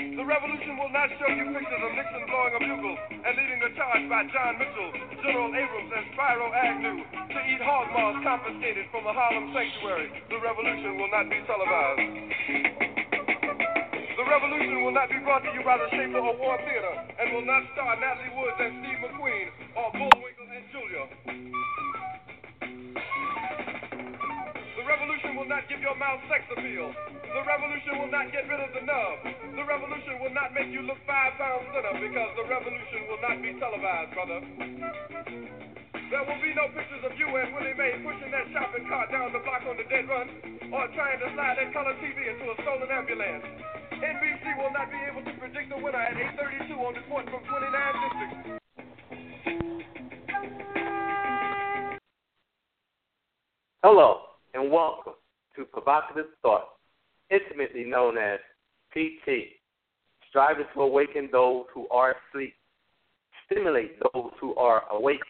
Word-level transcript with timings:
The 0.00 0.24
revolution 0.24 0.80
will 0.80 0.88
not 0.96 1.12
show 1.20 1.28
you 1.28 1.44
pictures 1.52 1.82
of 1.84 1.92
Nixon 1.92 2.24
blowing 2.24 2.56
a 2.56 2.60
bugle 2.64 2.96
and 3.20 3.32
leading 3.36 3.60
a 3.60 3.68
charge 3.76 4.08
by 4.08 4.24
John 4.32 4.56
Mitchell, 4.56 4.96
General 5.20 5.52
Abrams, 5.52 5.92
and 5.92 6.04
Spiro 6.16 6.48
Agnew 6.56 7.04
to 7.04 7.38
eat 7.44 7.60
hog 7.60 7.92
maws 7.92 8.16
confiscated 8.24 8.88
from 8.88 9.04
a 9.04 9.12
Harlem 9.12 9.52
sanctuary. 9.52 10.08
The 10.32 10.40
revolution 10.40 10.96
will 10.96 11.12
not 11.12 11.28
be 11.28 11.36
televised. 11.44 12.00
The 14.16 14.24
revolution 14.24 14.88
will 14.88 14.96
not 14.96 15.12
be 15.12 15.20
brought 15.20 15.44
to 15.44 15.52
you 15.52 15.60
by 15.68 15.76
the 15.76 15.92
Schaefer 15.92 16.24
Award 16.24 16.60
Theater 16.64 16.94
and 17.20 17.36
will 17.36 17.44
not 17.44 17.60
star 17.76 17.92
Natalie 18.00 18.32
Woods 18.40 18.56
and 18.56 18.80
Steve 18.80 19.04
McQueen 19.04 19.46
or 19.76 19.88
Bullwinkle 20.00 20.48
and 20.48 20.64
Julia. 20.72 21.04
The 24.80 24.84
revolution 24.88 25.36
will 25.36 25.48
not 25.48 25.68
give 25.68 25.84
your 25.84 25.96
mouth 26.00 26.24
sex 26.32 26.48
appeal. 26.56 27.19
The 27.30 27.46
revolution 27.46 27.94
will 28.02 28.10
not 28.10 28.26
get 28.34 28.42
rid 28.50 28.58
of 28.58 28.74
the 28.74 28.82
nub. 28.82 29.22
The 29.54 29.62
revolution 29.62 30.18
will 30.18 30.34
not 30.34 30.50
make 30.50 30.66
you 30.74 30.82
look 30.82 30.98
five 31.06 31.38
pounds 31.38 31.62
thinner 31.70 31.94
because 32.02 32.30
the 32.34 32.42
revolution 32.42 33.06
will 33.06 33.22
not 33.22 33.38
be 33.38 33.54
televised, 33.54 34.10
brother. 34.18 34.42
There 36.10 36.26
will 36.26 36.42
be 36.42 36.50
no 36.58 36.66
pictures 36.74 37.06
of 37.06 37.14
you 37.14 37.30
and 37.30 37.54
Willie 37.54 37.78
Mae 37.78 38.02
pushing 38.02 38.34
that 38.34 38.50
shopping 38.50 38.82
cart 38.90 39.14
down 39.14 39.30
the 39.30 39.38
block 39.46 39.62
on 39.62 39.78
the 39.78 39.86
dead 39.86 40.10
run 40.10 40.26
or 40.74 40.90
trying 40.98 41.22
to 41.22 41.30
slide 41.30 41.54
that 41.54 41.70
color 41.70 41.94
TV 42.02 42.18
into 42.34 42.50
a 42.50 42.56
stolen 42.66 42.90
ambulance. 42.90 43.46
NBC 43.94 44.42
will 44.58 44.74
not 44.74 44.90
be 44.90 44.98
able 45.06 45.22
to 45.22 45.30
predict 45.38 45.70
the 45.70 45.78
winner 45.78 46.02
at 46.02 46.18
8:32 46.34 46.74
on 46.82 46.98
report 46.98 47.30
from 47.30 47.46
29 47.46 47.94
districts. 48.10 48.58
Hello 53.86 54.34
and 54.52 54.66
welcome 54.66 55.14
to 55.54 55.64
Provocative 55.70 56.26
Thought 56.42 56.79
intimately 57.30 57.84
known 57.84 58.18
as 58.18 58.38
PT, 58.92 59.60
striving 60.28 60.66
to 60.74 60.82
awaken 60.82 61.28
those 61.30 61.64
who 61.72 61.88
are 61.88 62.16
asleep, 62.30 62.54
stimulate 63.46 63.98
those 64.12 64.30
who 64.40 64.54
are 64.56 64.84
awake, 64.90 65.20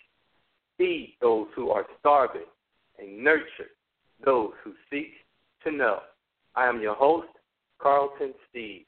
feed 0.79 1.17
those 1.21 1.47
who 1.55 1.71
are 1.71 1.87
starving, 1.99 2.47
and 2.99 3.23
nurture 3.23 3.71
those 4.25 4.53
who 4.63 4.73
seek 4.91 5.13
to 5.65 5.71
know. 5.71 6.01
I 6.55 6.67
am 6.67 6.81
your 6.81 6.95
host, 6.95 7.29
Carlton 7.81 8.35
Steed, 8.49 8.87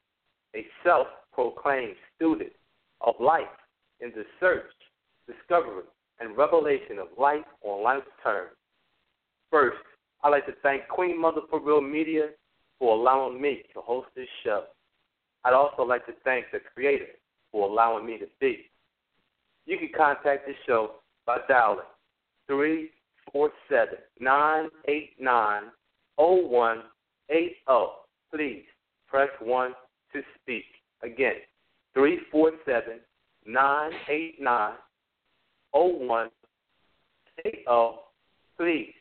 a 0.55 0.67
self 0.85 1.07
proclaimed 1.33 1.97
student 2.17 2.53
of 3.01 3.15
life 3.21 3.47
in 4.01 4.11
the 4.15 4.25
search, 4.41 4.65
discovery, 5.27 5.85
and 6.21 6.37
revelation 6.37 6.99
of 6.99 7.09
life 7.19 7.45
on 7.63 7.83
life's 7.83 8.07
terms. 8.23 8.51
First, 9.51 9.79
I'd 10.23 10.31
like 10.31 10.47
to 10.47 10.53
thank 10.63 10.89
Queen 10.89 11.21
Mother 11.21 11.41
for 11.51 11.61
Real 11.61 11.81
Media 11.81 12.29
for 12.83 12.95
allowing 12.97 13.41
me 13.41 13.63
to 13.73 13.81
host 13.81 14.09
this 14.17 14.27
show. 14.43 14.65
I'd 15.45 15.55
also 15.55 15.85
like 15.85 16.05
to 16.07 16.13
thank 16.25 16.47
the 16.51 16.59
creator 16.75 17.07
for 17.53 17.69
allowing 17.69 18.05
me 18.05 18.19
to 18.19 18.27
be. 18.41 18.69
You 19.67 19.79
can 19.79 19.91
contact 19.97 20.49
the 20.49 20.55
show 20.67 20.95
by 21.25 21.39
dialing 21.49 21.87
347 22.49 23.99
989 24.19 25.63
0180. 26.17 27.55
Please 28.35 28.65
press 29.07 29.31
1 29.41 29.75
to 30.13 30.23
speak. 30.43 30.65
Again, 31.05 31.37
347 31.95 32.99
989 33.47 34.73
0180. 35.71 37.65
Please 38.59 38.93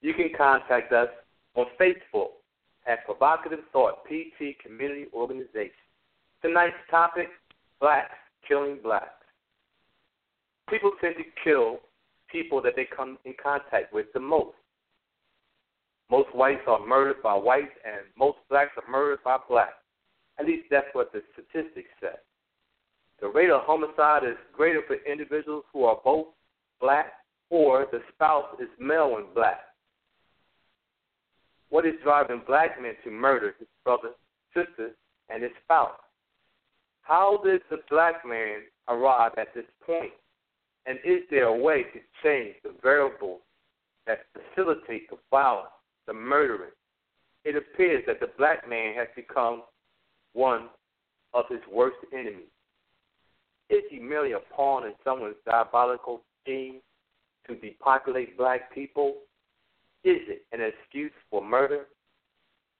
You 0.00 0.14
can 0.14 0.30
contact 0.36 0.92
us 0.92 1.08
on 1.54 1.66
Facebook 1.80 2.28
at 2.86 3.04
Provocative 3.04 3.64
Thought 3.72 4.04
PT 4.04 4.56
Community 4.64 5.06
Organization. 5.12 5.72
Tonight's 6.42 6.76
topic, 6.90 7.28
blacks 7.80 8.14
killing 8.48 8.78
blacks. 8.82 9.10
People 10.68 10.92
tend 11.00 11.14
to 11.16 11.24
kill 11.44 11.78
people 12.30 12.60
that 12.62 12.74
they 12.76 12.84
come 12.84 13.18
in 13.24 13.34
contact 13.42 13.92
with 13.92 14.06
the 14.14 14.20
most. 14.20 14.54
Most 16.10 16.34
whites 16.34 16.62
are 16.66 16.84
murdered 16.84 17.22
by 17.22 17.34
whites, 17.34 17.74
and 17.84 18.06
most 18.16 18.38
blacks 18.48 18.72
are 18.76 18.90
murdered 18.90 19.22
by 19.24 19.36
blacks. 19.48 19.74
At 20.38 20.46
least 20.46 20.66
that's 20.70 20.86
what 20.92 21.12
the 21.12 21.22
statistics 21.32 21.90
say. 22.00 22.14
The 23.20 23.28
rate 23.28 23.50
of 23.50 23.62
homicide 23.64 24.24
is 24.24 24.36
greater 24.52 24.82
for 24.86 24.96
individuals 25.10 25.64
who 25.72 25.84
are 25.84 26.00
both 26.04 26.28
black 26.80 27.12
or 27.50 27.86
the 27.90 28.00
spouse 28.14 28.46
is 28.60 28.68
male 28.78 29.16
and 29.16 29.34
black. 29.34 29.60
What 31.70 31.84
is 31.84 31.94
driving 32.02 32.42
black 32.46 32.80
men 32.80 32.94
to 33.04 33.10
murder 33.10 33.54
his 33.58 33.68
brother, 33.84 34.10
sister, 34.54 34.92
and 35.28 35.42
his 35.42 35.52
spouse? 35.64 35.98
How 37.02 37.40
did 37.44 37.62
the 37.70 37.78
black 37.90 38.24
man 38.26 38.60
arrive 38.88 39.32
at 39.36 39.54
this 39.54 39.64
point? 39.84 40.12
And 40.86 40.98
is 41.04 41.22
there 41.30 41.46
a 41.46 41.58
way 41.58 41.82
to 41.82 42.00
change 42.22 42.54
the 42.62 42.74
variables 42.82 43.40
that 44.06 44.26
facilitate 44.32 45.10
the 45.10 45.18
violence 45.30 45.68
the 46.08 46.14
murdering, 46.14 46.72
it 47.44 47.54
appears 47.54 48.02
that 48.08 48.18
the 48.18 48.30
black 48.36 48.68
man 48.68 48.94
has 48.96 49.06
become 49.14 49.62
one 50.32 50.68
of 51.34 51.44
his 51.48 51.60
worst 51.72 51.98
enemies. 52.12 52.50
Is 53.70 53.82
he 53.90 54.00
merely 54.00 54.32
a 54.32 54.40
pawn 54.56 54.86
in 54.86 54.94
someone's 55.04 55.36
diabolical 55.46 56.22
scheme 56.42 56.80
to 57.46 57.54
depopulate 57.54 58.36
black 58.36 58.74
people? 58.74 59.18
Is 60.02 60.16
it 60.26 60.46
an 60.52 60.60
excuse 60.62 61.12
for 61.30 61.44
murder? 61.44 61.86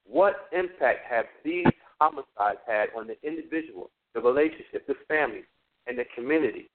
What 0.07 0.49
impact 0.53 1.01
have 1.09 1.27
these 1.45 1.67
homicides 2.01 2.61
had 2.67 2.87
on 2.97 3.07
the 3.07 3.17
individual, 3.23 3.91
the 4.15 4.21
relationship, 4.23 4.87
the 4.87 4.95
family, 5.07 5.45
and 5.87 5.99
the 5.99 6.05
community? 6.15 6.71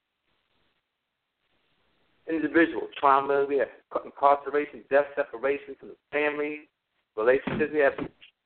Individual 2.28 2.88
trauma. 3.00 3.45
We 3.47 3.57
have 3.57 3.69
incarceration, 4.06 4.84
death, 4.89 5.06
separation 5.16 5.75
from 5.79 5.89
the 5.89 5.95
family, 6.11 6.69
relationships. 7.17 7.72
We 7.73 7.79
have 7.79 7.94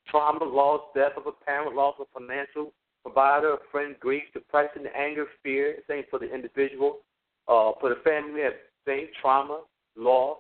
trauma, 0.10 0.44
loss, 0.44 0.82
death 0.96 1.14
of 1.18 1.28
a 1.28 1.32
parent, 1.32 1.76
loss 1.76 1.96
of 2.00 2.08
a 2.14 2.20
financial 2.20 2.74
provider, 3.04 3.54
a 3.54 3.58
friend, 3.72 3.96
grief, 4.00 4.24
depression, 4.34 4.86
anger, 4.96 5.26
fear. 5.44 5.78
Same 5.88 6.04
for 6.10 6.20
the 6.20 6.34
individual. 6.34 7.00
Uh, 7.48 7.72
for 7.80 7.90
the 7.90 8.02
family, 8.04 8.34
we 8.34 8.42
have 8.42 8.54
same 8.86 9.08
trauma, 9.22 9.62
loss 9.96 10.38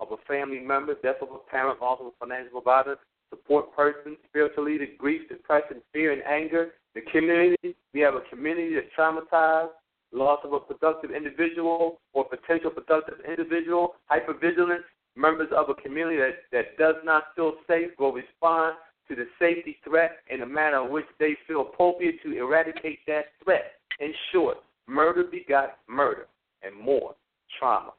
of 0.00 0.08
a 0.12 0.16
family 0.26 0.60
member, 0.60 0.94
death 1.02 1.22
of 1.22 1.28
a 1.30 1.50
parent, 1.50 1.80
loss 1.80 1.98
of 2.00 2.06
a 2.06 2.10
financial 2.18 2.60
provider, 2.60 2.96
support 3.28 3.74
person, 3.74 4.16
spiritual 4.28 4.64
leader, 4.64 4.86
grief, 4.98 5.28
depression, 5.28 5.82
fear, 5.92 6.12
and 6.12 6.22
anger. 6.22 6.70
The 6.94 7.02
community, 7.02 7.76
we 7.94 8.00
have 8.00 8.14
a 8.14 8.22
community 8.30 8.74
that's 8.74 8.88
traumatized 8.98 9.70
loss 10.12 10.40
of 10.44 10.52
a 10.52 10.60
productive 10.60 11.10
individual 11.10 12.00
or 12.12 12.24
potential 12.24 12.70
productive 12.70 13.18
individual, 13.26 13.94
hypervigilance, 14.10 14.84
members 15.16 15.48
of 15.56 15.68
a 15.68 15.74
community 15.74 16.18
that, 16.18 16.36
that 16.52 16.78
does 16.78 16.96
not 17.04 17.24
feel 17.36 17.54
safe 17.68 17.90
will 17.98 18.12
respond 18.12 18.76
to 19.08 19.16
the 19.16 19.26
safety 19.38 19.78
threat 19.84 20.18
in 20.30 20.42
a 20.42 20.46
manner 20.46 20.84
in 20.84 20.92
which 20.92 21.06
they 21.18 21.36
feel 21.46 21.62
appropriate 21.62 22.22
to 22.22 22.36
eradicate 22.36 23.00
that 23.06 23.26
threat. 23.42 23.72
In 23.98 24.12
short, 24.32 24.58
murder 24.86 25.24
begot 25.24 25.78
murder 25.88 26.26
and 26.62 26.74
more 26.74 27.14
trauma. 27.58 27.90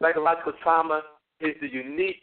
Psychological 0.00 0.52
trauma 0.62 1.02
is 1.40 1.54
the 1.60 1.68
unique 1.68 2.22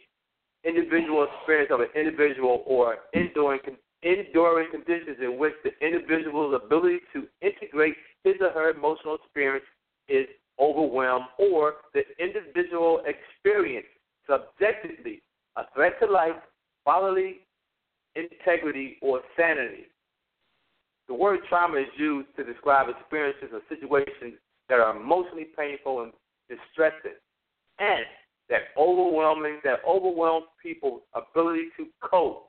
individual 0.64 1.26
experience 1.36 1.70
of 1.72 1.80
an 1.80 1.88
individual 1.94 2.62
or 2.66 2.96
enduring 3.14 3.60
enduring 4.02 4.70
conditions 4.70 5.16
in 5.20 5.38
which 5.38 5.54
the 5.64 5.70
individual's 5.84 6.60
ability 6.64 7.00
to 7.12 7.26
integrate 7.42 7.94
his 8.24 8.34
or 8.40 8.50
her 8.50 8.70
emotional 8.70 9.16
experience 9.16 9.64
is 10.08 10.26
overwhelmed, 10.60 11.26
or 11.38 11.74
the 11.94 12.02
individual 12.18 13.02
experience 13.06 13.86
subjectively 14.26 15.22
a 15.56 15.62
threat 15.74 15.98
to 16.00 16.06
life, 16.06 16.36
bodily 16.84 17.38
integrity, 18.14 18.96
or 19.02 19.20
sanity. 19.36 19.86
The 21.08 21.14
word 21.14 21.40
trauma 21.48 21.78
is 21.78 21.86
used 21.96 22.28
to 22.36 22.44
describe 22.44 22.88
experiences 22.88 23.50
or 23.52 23.60
situations 23.68 24.34
that 24.68 24.80
are 24.80 24.96
emotionally 24.96 25.46
painful 25.56 26.02
and 26.02 26.12
distressing. 26.48 27.16
and 27.78 28.04
that 28.48 28.62
overwhelming 28.78 29.60
that 29.62 29.80
overwhelms 29.86 30.46
people's 30.62 31.02
ability 31.14 31.64
to 31.76 31.86
cope, 32.02 32.47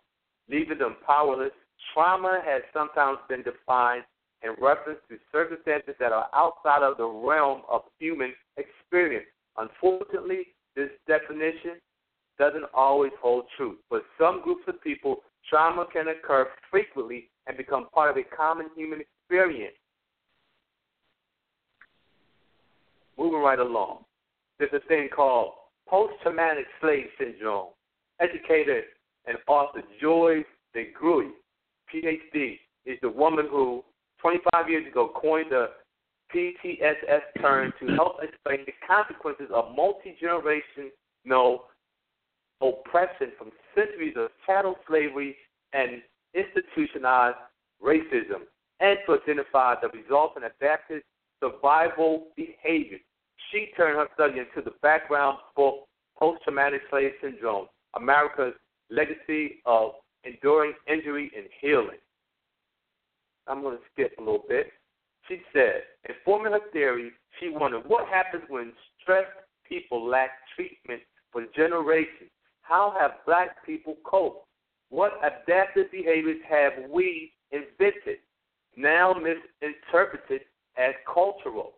leaving 0.49 0.77
them 0.77 0.97
powerless. 1.05 1.51
Trauma 1.93 2.41
has 2.45 2.61
sometimes 2.73 3.19
been 3.29 3.43
defined 3.43 4.03
in 4.43 4.51
reference 4.61 4.99
to 5.09 5.17
circumstances 5.31 5.95
that 5.99 6.11
are 6.11 6.29
outside 6.33 6.83
of 6.83 6.97
the 6.97 7.05
realm 7.05 7.61
of 7.69 7.81
human 7.99 8.33
experience. 8.57 9.27
Unfortunately, 9.57 10.47
this 10.75 10.89
definition 11.07 11.79
doesn't 12.37 12.65
always 12.73 13.11
hold 13.21 13.45
true. 13.57 13.77
For 13.89 14.01
some 14.19 14.41
groups 14.43 14.63
of 14.67 14.81
people, 14.81 15.17
trauma 15.49 15.85
can 15.91 16.07
occur 16.07 16.47
frequently 16.71 17.29
and 17.47 17.57
become 17.57 17.87
part 17.93 18.11
of 18.11 18.17
a 18.17 18.35
common 18.35 18.67
human 18.75 19.01
experience. 19.01 19.75
Moving 23.17 23.41
right 23.41 23.59
along, 23.59 24.05
there's 24.57 24.71
a 24.73 24.87
thing 24.87 25.09
called 25.13 25.51
post 25.89 26.13
traumatic 26.23 26.65
slave 26.79 27.07
syndrome. 27.17 27.67
Educator 28.21 28.83
and 29.29 29.37
author 29.47 29.83
Joy 30.01 30.43
DeGruy, 30.75 31.29
PhD, 31.93 32.59
is 32.85 32.97
the 33.01 33.09
woman 33.09 33.47
who 33.49 33.83
25 34.21 34.69
years 34.69 34.87
ago 34.87 35.11
coined 35.15 35.51
the 35.51 35.67
PTSS 36.35 37.21
term 37.39 37.71
to 37.79 37.87
help 37.95 38.17
explain 38.21 38.65
the 38.65 38.73
consequences 38.85 39.47
of 39.53 39.75
multi 39.75 40.17
generational 40.21 41.59
oppression 42.61 43.31
from 43.37 43.51
centuries 43.75 44.15
of 44.17 44.29
chattel 44.45 44.75
slavery 44.87 45.35
and 45.73 46.01
institutionalized 46.33 47.37
racism, 47.81 48.41
and 48.79 48.97
to 49.05 49.17
identify 49.21 49.75
the 49.81 49.87
resulting 49.89 50.43
adaptive 50.43 51.01
survival 51.39 52.27
behaviors. 52.35 53.01
She 53.51 53.69
turned 53.77 53.97
her 53.97 54.07
study 54.15 54.39
into 54.39 54.61
the 54.63 54.75
background 54.81 55.37
book 55.55 55.87
Post 56.17 56.43
Traumatic 56.43 56.81
Slave 56.89 57.11
Syndrome 57.21 57.67
America's 57.95 58.53
Legacy 58.89 59.61
of 59.65 59.91
Enduring 60.23 60.73
Injury 60.87 61.31
and 61.35 61.47
Healing. 61.61 61.97
I'm 63.47 63.61
going 63.61 63.77
to 63.77 63.83
skip 63.93 64.13
a 64.17 64.21
little 64.21 64.43
bit. 64.47 64.67
She 65.27 65.41
said, 65.53 65.83
in 66.07 66.15
her 66.25 66.59
theory, 66.71 67.11
she 67.39 67.49
wondered 67.49 67.83
what 67.87 68.07
happens 68.07 68.43
when 68.49 68.73
stressed 69.01 69.27
people 69.67 70.07
lack 70.07 70.31
treatment 70.55 71.01
for 71.31 71.45
generations. 71.55 72.29
How 72.61 72.93
have 72.99 73.25
black 73.25 73.65
people 73.65 73.95
coped? 74.03 74.45
What 74.89 75.13
adaptive 75.23 75.91
behaviors 75.91 76.39
have 76.49 76.73
we 76.89 77.31
invented, 77.51 78.17
now 78.75 79.13
misinterpreted 79.13 80.41
as 80.77 80.93
cultural, 81.11 81.73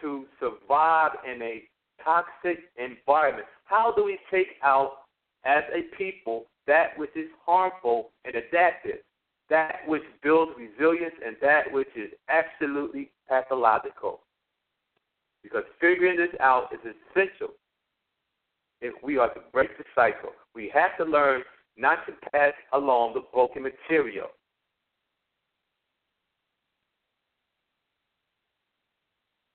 to 0.00 0.26
survive 0.40 1.12
in 1.30 1.42
a 1.42 1.62
toxic 2.02 2.64
environment? 2.76 3.46
How 3.64 3.92
do 3.94 4.04
we 4.04 4.18
take 4.30 4.48
out, 4.62 5.05
as 5.46 5.64
a 5.72 5.82
people, 5.96 6.46
that 6.66 6.98
which 6.98 7.14
is 7.14 7.28
harmful 7.46 8.10
and 8.24 8.34
adaptive? 8.34 8.98
that 9.48 9.76
which 9.86 10.02
builds 10.22 10.52
resilience 10.56 11.14
and 11.24 11.36
that 11.40 11.72
which 11.72 11.88
is 11.96 12.10
absolutely 12.28 13.10
pathological. 13.28 14.20
Because 15.42 15.64
figuring 15.80 16.16
this 16.16 16.34
out 16.40 16.68
is 16.72 16.80
essential 16.80 17.54
if 18.80 18.94
we 19.02 19.18
are 19.18 19.32
to 19.32 19.40
break 19.52 19.76
the 19.78 19.84
cycle. 19.94 20.30
We 20.54 20.70
have 20.74 20.96
to 20.98 21.04
learn 21.04 21.42
not 21.76 22.06
to 22.06 22.12
pass 22.32 22.52
along 22.72 23.14
the 23.14 23.22
broken 23.32 23.62
material. 23.62 24.28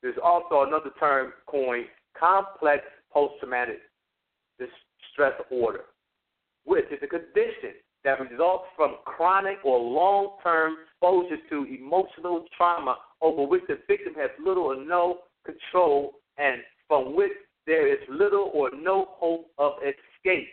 There's 0.02 0.16
also 0.24 0.64
another 0.64 0.92
term 1.00 1.34
coined 1.48 1.86
complex 2.18 2.84
post 3.14 3.34
traumatic 3.40 3.80
stress 5.12 5.34
order, 5.50 5.82
which 6.66 6.86
is 6.92 7.00
a 7.04 7.08
condition 7.08 7.76
that 8.04 8.20
results 8.20 8.66
from 8.76 8.96
chronic 9.06 9.58
or 9.64 9.80
long 9.80 10.38
term 10.44 10.76
exposure 10.84 11.38
to 11.50 11.66
emotional 11.66 12.46
trauma 12.58 12.98
over 13.22 13.46
which 13.46 13.64
the 13.68 13.78
victim 13.88 14.14
has 14.16 14.30
little 14.44 14.64
or 14.64 14.76
no 14.76 15.20
control 15.46 16.14
and 16.38 16.62
from 16.88 17.16
which 17.16 17.32
there 17.68 17.88
is 17.88 18.00
little 18.10 18.50
or 18.54 18.72
no 18.76 19.10
hope 19.12 19.52
of 19.58 19.74
escape, 19.84 20.48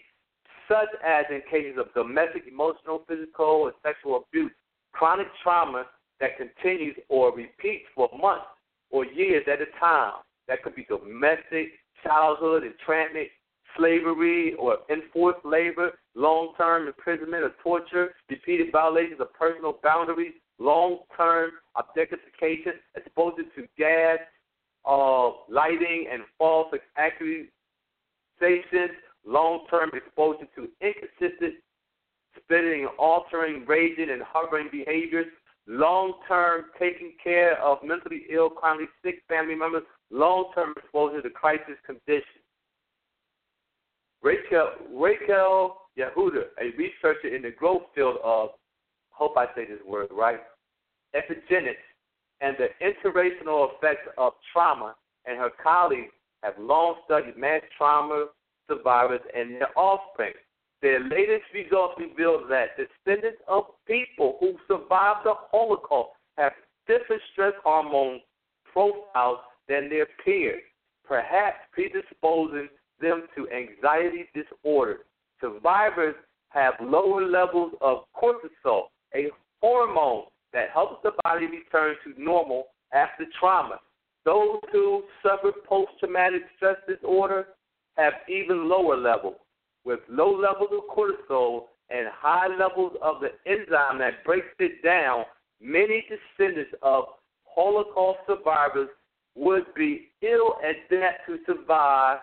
such 0.69 0.89
as 1.05 1.25
in 1.31 1.41
cases 1.51 1.79
of 1.79 1.93
domestic, 1.95 2.43
emotional, 2.51 3.03
physical, 3.09 3.67
and 3.67 3.75
sexual 3.83 4.25
abuse. 4.29 4.53
Chronic 4.93 5.27
trauma 5.43 5.87
that 6.21 6.37
continues 6.37 6.97
or 7.09 7.35
repeats 7.35 7.87
for 7.95 8.11
months 8.19 8.47
or 8.91 9.07
years 9.07 9.45
at 9.51 9.61
a 9.63 9.67
time. 9.81 10.13
That 10.49 10.63
could 10.63 10.75
be 10.75 10.87
domestic, 10.89 11.69
childhood, 12.05 12.65
entrapment, 12.65 13.29
slavery 13.77 14.55
or 14.59 14.79
enforced 14.91 15.45
labor, 15.45 15.93
long 16.15 16.53
term 16.57 16.87
imprisonment 16.87 17.45
or 17.45 17.53
torture, 17.63 18.15
repeated 18.29 18.73
violations 18.73 19.21
of 19.21 19.33
personal 19.35 19.79
boundaries, 19.83 20.33
long 20.59 20.99
term 21.17 21.51
objectification, 21.77 22.75
exposure 22.97 23.45
to 23.57 23.67
gas, 23.77 24.19
uh, 24.87 25.31
lighting, 25.49 26.07
and 26.13 26.23
false 26.39 26.73
accusations, 26.97 27.49
long 29.27 29.67
term 29.71 29.91
exposure 29.95 30.47
to 30.55 30.69
inconsistent 30.81 31.55
spitting, 32.37 32.87
altering, 32.99 33.65
raging, 33.67 34.11
and 34.11 34.23
hovering 34.23 34.69
behaviors, 34.71 35.27
long 35.67 36.15
term 36.27 36.67
taking 36.79 37.13
care 37.23 37.61
of 37.63 37.79
mentally 37.85 38.23
ill, 38.31 38.49
chronically 38.49 38.89
sick 39.05 39.23
family 39.29 39.55
members, 39.55 39.83
long 40.11 40.51
term 40.55 40.75
exposure 40.77 41.23
to 41.23 41.31
crisis 41.31 41.77
conditions. 41.85 42.25
Rachel, 44.23 44.71
Rachel 44.93 45.77
Yehuda, 45.97 46.45
a 46.61 46.77
researcher 46.77 47.35
in 47.35 47.43
the 47.43 47.51
growth 47.51 47.83
field 47.95 48.17
of, 48.25 48.51
hope 49.11 49.37
I 49.37 49.47
say 49.55 49.65
this 49.67 49.79
word 49.87 50.09
right, 50.13 50.41
epigenetics 51.15 51.77
and 52.41 52.57
the 52.57 52.69
interracial 52.85 53.69
effects 53.75 54.09
of 54.17 54.33
trauma, 54.53 54.95
and 55.27 55.39
her 55.39 55.51
colleagues 55.63 56.13
have 56.43 56.55
long 56.59 56.97
studied 57.05 57.37
mass 57.37 57.63
trauma 57.77 58.27
survivors 58.69 59.21
and 59.35 59.55
their 59.55 59.77
offspring. 59.77 60.33
Their 60.83 61.01
latest 61.01 61.45
results 61.53 61.95
reveal 61.99 62.47
that 62.49 62.77
descendants 62.77 63.41
of 63.49 63.65
people 63.87 64.37
who 64.39 64.55
survived 64.69 65.21
the 65.25 65.35
Holocaust 65.51 66.11
have 66.37 66.53
different 66.87 67.23
stress 67.33 67.55
hormone 67.65 68.21
profiles 68.73 69.39
than 69.69 69.89
their 69.89 70.07
peers, 70.25 70.63
perhaps 71.05 71.57
predisposing 71.73 72.69
them 73.01 73.25
to 73.37 73.49
anxiety 73.51 74.29
disorders. 74.35 75.01
Survivors 75.41 76.15
have 76.51 76.75
lower 76.81 77.27
levels 77.27 77.73
of 77.81 78.05
cortisol, 78.21 78.85
a 79.15 79.31
hormone 79.63 80.25
that 80.53 80.71
helps 80.71 81.03
the 81.03 81.13
body 81.23 81.47
return 81.47 81.95
to 82.05 82.21
normal 82.23 82.67
after 82.93 83.25
trauma. 83.39 83.79
Those 84.25 84.61
who 84.73 85.05
suffer 85.23 85.53
post 85.67 85.93
traumatic 86.01 86.43
stress 86.57 86.77
disorder 86.89 87.49
have 87.97 88.15
even 88.29 88.69
lower 88.69 88.97
levels, 88.97 89.37
with 89.85 90.01
low 90.09 90.31
levels 90.31 90.71
of 90.73 90.97
cortisol 90.97 91.65
and 91.91 92.09
high 92.13 92.49
levels 92.49 92.93
of 93.03 93.21
the 93.21 93.31
enzyme 93.51 93.99
that 93.99 94.25
breaks 94.25 94.47
it 94.59 94.83
down. 94.83 95.25
Many 95.61 96.05
descendants 96.09 96.73
of 96.83 97.05
Holocaust 97.45 98.21
survivors 98.27 98.89
would 99.35 99.73
be 99.75 100.09
ill 100.23 100.57
adapted 100.63 101.41
to 101.47 101.55
survive 101.55 102.19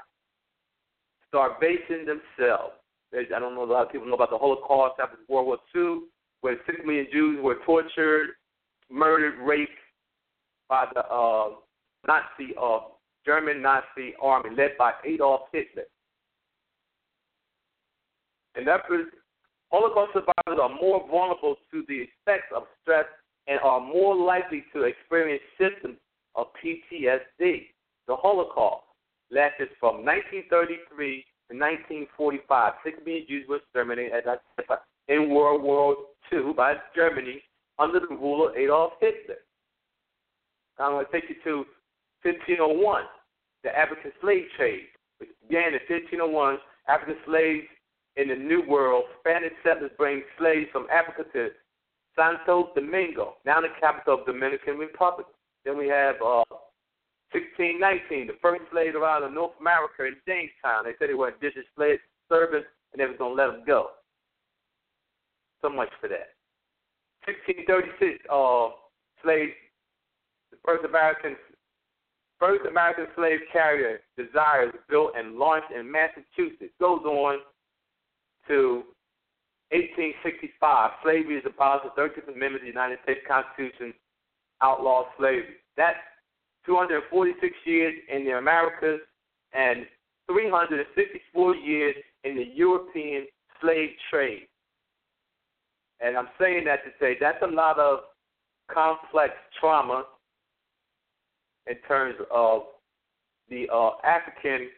starvation 1.35 2.05
themselves. 2.05 2.73
I 3.13 3.39
don't 3.39 3.55
know 3.55 3.63
a 3.63 3.65
lot 3.65 3.85
of 3.85 3.91
people 3.91 4.07
know 4.07 4.15
about 4.15 4.29
the 4.29 4.37
Holocaust 4.37 4.99
after 5.01 5.17
World 5.27 5.47
War 5.47 5.57
II, 5.75 6.07
where 6.41 6.57
six 6.65 6.79
million 6.85 7.07
Jews 7.11 7.39
were 7.41 7.57
tortured, 7.65 8.31
murdered, 8.89 9.37
raped 9.45 9.71
by 10.69 10.85
the 10.93 11.01
uh, 11.05 11.49
Nazi, 12.07 12.55
uh, 12.61 12.79
German 13.25 13.61
Nazi 13.61 14.13
army 14.21 14.55
led 14.55 14.71
by 14.77 14.93
Adolf 15.05 15.41
Hitler. 15.51 15.83
And 18.55 18.65
that 18.67 18.81
is, 18.89 19.07
Holocaust 19.71 20.13
survivors 20.13 20.59
are 20.61 20.69
more 20.69 21.05
vulnerable 21.09 21.55
to 21.71 21.83
the 21.87 22.05
effects 22.07 22.51
of 22.55 22.63
stress 22.81 23.05
and 23.47 23.59
are 23.59 23.81
more 23.81 24.15
likely 24.15 24.63
to 24.73 24.83
experience 24.83 25.43
symptoms 25.59 25.97
of 26.35 26.47
PTSD. 26.63 27.67
The 28.07 28.15
Holocaust 28.15 28.85
lasted 29.31 29.69
from 29.79 30.05
1933 30.05 31.25
to 31.49 31.57
1945. 31.57 32.73
Six 32.83 32.97
million 33.05 33.25
Jews 33.27 33.45
were 33.47 33.57
exterminated 33.57 34.13
as 34.13 34.23
I 34.27 34.75
in 35.07 35.29
World 35.29 35.61
War 35.61 35.95
II 36.33 36.53
by 36.55 36.75
Germany 36.95 37.41
under 37.77 37.99
the 37.99 38.15
rule 38.15 38.47
of 38.47 38.55
Adolf 38.55 38.93
Hitler. 38.99 39.35
I'm 40.79 40.93
going 40.93 41.05
to 41.05 41.11
take 41.11 41.29
you 41.29 41.35
to 41.43 41.57
1501, 42.23 43.03
the 43.63 43.77
African 43.77 44.11
slave 44.21 44.45
trade, 44.57 44.87
which 45.19 45.29
began 45.47 45.73
in 45.73 45.79
1501. 45.87 46.57
African 46.87 47.15
slaves 47.25 47.67
in 48.17 48.29
the 48.29 48.35
New 48.35 48.63
World, 48.67 49.05
Spanish 49.19 49.53
settlers 49.63 49.91
bring 49.97 50.23
slaves 50.37 50.67
from 50.71 50.87
Africa 50.91 51.23
to 51.33 51.49
Santo 52.15 52.71
Domingo, 52.75 53.35
now 53.45 53.59
the 53.61 53.67
capital 53.79 54.19
of 54.19 54.25
Dominican 54.25 54.77
Republic. 54.77 55.27
Then 55.65 55.77
we 55.77 55.87
have 55.87 56.15
uh, 56.25 56.43
1619, 57.35 58.27
the 58.27 58.39
first 58.41 58.63
slaves 58.71 58.95
arrived 58.95 59.25
in 59.27 59.35
North 59.35 59.59
America 59.59 60.07
in 60.07 60.15
Jamestown. 60.23 60.87
They 60.87 60.95
said 60.95 61.09
they 61.09 61.19
were 61.19 61.35
indigenous 61.35 61.67
slaves, 61.75 61.99
servants, 62.31 62.67
and 62.93 63.01
they 63.01 63.05
was 63.05 63.19
going 63.19 63.35
to 63.35 63.41
let 63.43 63.51
them 63.51 63.63
go. 63.67 63.91
So 65.61 65.67
much 65.67 65.91
for 65.99 66.07
that. 66.07 66.31
1636, 67.27 68.23
uh, 68.31 68.71
slaves, 69.19 69.51
the 70.51 70.57
first 70.63 70.85
American 70.85 71.35
first 72.39 72.63
American 72.69 73.07
slave 73.15 73.39
carrier, 73.51 73.99
Desires, 74.15 74.73
built 74.89 75.11
and 75.17 75.35
launched 75.35 75.71
in 75.71 75.91
Massachusetts. 75.91 76.71
Goes 76.79 77.03
on 77.03 77.39
to 78.47 78.83
1865. 79.71 80.91
Slavery 81.03 81.37
is 81.37 81.43
abolished. 81.45 81.89
The 81.95 82.01
13th 82.01 82.27
Amendment 82.31 82.55
of 82.55 82.61
the 82.61 82.67
United 82.67 82.99
States 83.03 83.21
Constitution 83.27 83.93
outlaws 84.61 85.05
slavery. 85.17 85.59
That's 85.75 85.99
246 86.65 87.55
years 87.65 87.93
in 88.13 88.25
the 88.25 88.37
Americas 88.37 88.99
and 89.53 89.85
364 90.29 91.55
years 91.55 91.95
in 92.23 92.35
the 92.35 92.45
European 92.53 93.27
slave 93.61 93.91
trade. 94.09 94.47
And 96.01 96.17
I'm 96.17 96.29
saying 96.39 96.65
that 96.65 96.83
to 96.83 96.91
say 96.99 97.17
that's 97.19 97.41
a 97.41 97.47
lot 97.47 97.79
of 97.79 97.99
complex 98.71 99.33
trauma 99.59 100.05
in 101.67 101.75
terms 101.87 102.15
of 102.31 102.63
the 103.49 103.67
uh, 103.73 103.91
African 104.03 104.69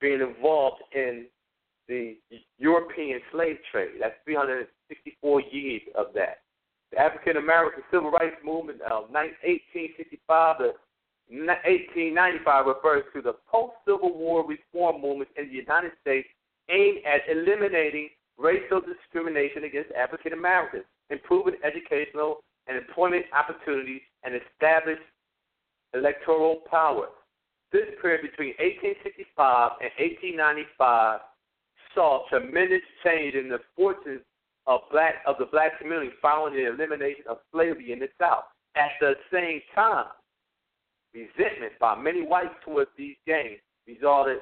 being 0.00 0.20
involved 0.20 0.82
in 0.94 1.26
the 1.88 2.16
European 2.58 3.20
slave 3.32 3.56
trade. 3.70 3.92
That's 4.00 4.14
364 4.24 5.40
years 5.50 5.82
of 5.96 6.06
that. 6.14 6.38
The 6.92 7.00
African 7.00 7.36
American 7.36 7.82
Civil 7.90 8.10
Rights 8.10 8.36
Movement 8.44 8.80
of 8.82 9.10
1865 9.10 10.58
to 10.58 10.72
1895 11.30 12.66
refers 12.66 13.04
to 13.14 13.22
the 13.22 13.34
post 13.50 13.72
Civil 13.86 14.14
War 14.14 14.46
reform 14.46 15.00
movement 15.00 15.30
in 15.36 15.48
the 15.48 15.54
United 15.54 15.92
States 16.00 16.28
aimed 16.68 16.98
at 17.04 17.22
eliminating 17.30 18.10
racial 18.38 18.80
discrimination 18.80 19.64
against 19.64 19.92
African 19.92 20.32
Americans, 20.32 20.84
improving 21.10 21.54
educational 21.64 22.42
and 22.66 22.76
employment 22.76 23.24
opportunities, 23.32 24.00
and 24.24 24.34
establish 24.34 24.98
electoral 25.92 26.62
power. 26.70 27.08
This 27.72 27.84
period 28.00 28.22
between 28.22 28.54
1865 28.58 29.82
and 29.82 29.90
1895 29.98 31.20
saw 31.94 32.24
tremendous 32.28 32.82
change 33.04 33.34
in 33.34 33.48
the 33.48 33.58
fortunes 33.76 34.22
of 34.66 34.80
black 34.90 35.16
of 35.26 35.36
the 35.38 35.46
black 35.46 35.78
community 35.78 36.10
following 36.22 36.54
the 36.54 36.66
elimination 36.66 37.24
of 37.28 37.38
slavery 37.52 37.92
in 37.92 37.98
the 37.98 38.08
South. 38.18 38.44
At 38.76 38.90
the 39.00 39.14
same 39.32 39.60
time, 39.74 40.06
resentment 41.14 41.72
by 41.80 41.96
many 41.96 42.22
whites 42.26 42.54
towards 42.64 42.90
these 42.98 43.16
gains 43.26 43.60
resulted 43.86 44.38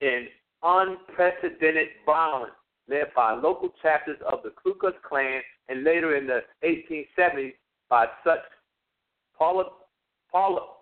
in 0.00 0.26
unprecedented 0.62 1.88
violence 2.04 2.52
led 2.88 3.06
by 3.14 3.32
local 3.32 3.70
chapters 3.80 4.18
of 4.30 4.40
the 4.42 4.50
Ku 4.62 4.74
Klux 4.74 4.96
Klan 5.08 5.40
and 5.68 5.84
later 5.84 6.16
in 6.16 6.26
the 6.26 6.40
1870s 6.64 7.54
by 7.88 8.06
such 8.24 8.40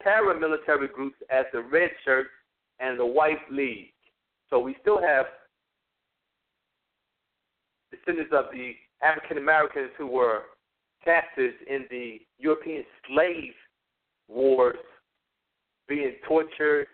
paramilitary 0.04 0.92
groups 0.92 1.16
as 1.30 1.44
the 1.52 1.62
Red 1.62 1.90
Shirt 2.04 2.26
and 2.78 2.98
the 2.98 3.06
White 3.06 3.50
League. 3.50 3.92
So 4.48 4.58
we 4.58 4.76
still 4.80 5.00
have 5.00 5.26
descendants 7.90 8.32
of 8.34 8.46
the 8.52 8.74
African 9.02 9.38
Americans 9.38 9.90
who 9.96 10.06
were 10.06 10.42
captives 11.04 11.54
in 11.68 11.86
the 11.90 12.20
European 12.38 12.84
slave 13.06 13.52
wars 14.28 14.76
being 15.90 16.14
tortured 16.26 16.86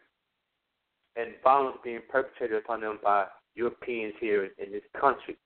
and 1.17 1.35
violence 1.45 1.77
being 1.85 2.01
perpetrated 2.11 2.57
upon 2.57 2.81
them 2.81 2.99
by 3.05 3.27
Europeans 3.55 4.15
here 4.19 4.47
in 4.59 4.73
this 4.73 4.83
country. 4.99 5.37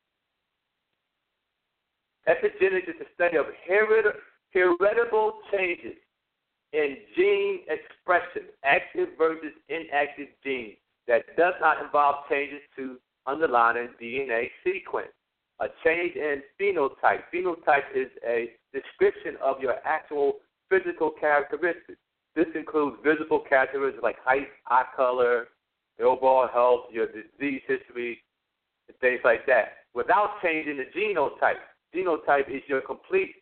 Epigenetics 2.29 2.89
is 2.89 2.95
the 3.01 3.07
study 3.15 3.37
of 3.37 3.47
heritable 3.67 5.33
changes 5.53 5.97
in 6.73 6.97
gene 7.17 7.61
expression, 7.67 8.49
active 8.65 9.09
versus 9.19 9.53
inactive 9.69 10.29
genes, 10.45 10.77
that 11.09 11.25
does 11.37 11.55
not 11.61 11.83
involve 11.83 12.25
changes 12.31 12.61
to 12.77 12.97
underlying 13.27 13.89
DNA 14.01 14.49
sequence. 14.63 15.11
A 15.61 15.67
change 15.85 16.15
in 16.15 16.43
phenotype. 16.61 17.23
Phenotype 17.35 17.91
is 17.95 18.09
a 18.27 18.51
description 18.73 19.37
of 19.43 19.61
your 19.61 19.75
actual 19.85 20.35
physical 20.69 21.11
characteristics. 21.11 21.99
This 22.35 22.47
includes 22.55 22.97
visible 23.05 23.41
characteristics 23.49 24.03
like 24.03 24.17
height, 24.25 24.49
eye 24.69 24.85
color, 24.97 25.49
your 25.99 26.09
overall 26.09 26.49
health, 26.49 26.87
your 26.93 27.07
disease 27.07 27.63
history, 27.67 28.23
and 28.89 28.97
things 28.99 29.21
like 29.25 29.47
that, 29.47 29.85
without 29.95 30.41
changing 30.43 30.77
the 30.77 30.87
genotype. 30.99 31.61
Genotype 31.95 32.49
is 32.49 32.63
your 32.69 32.81
complete 32.81 33.35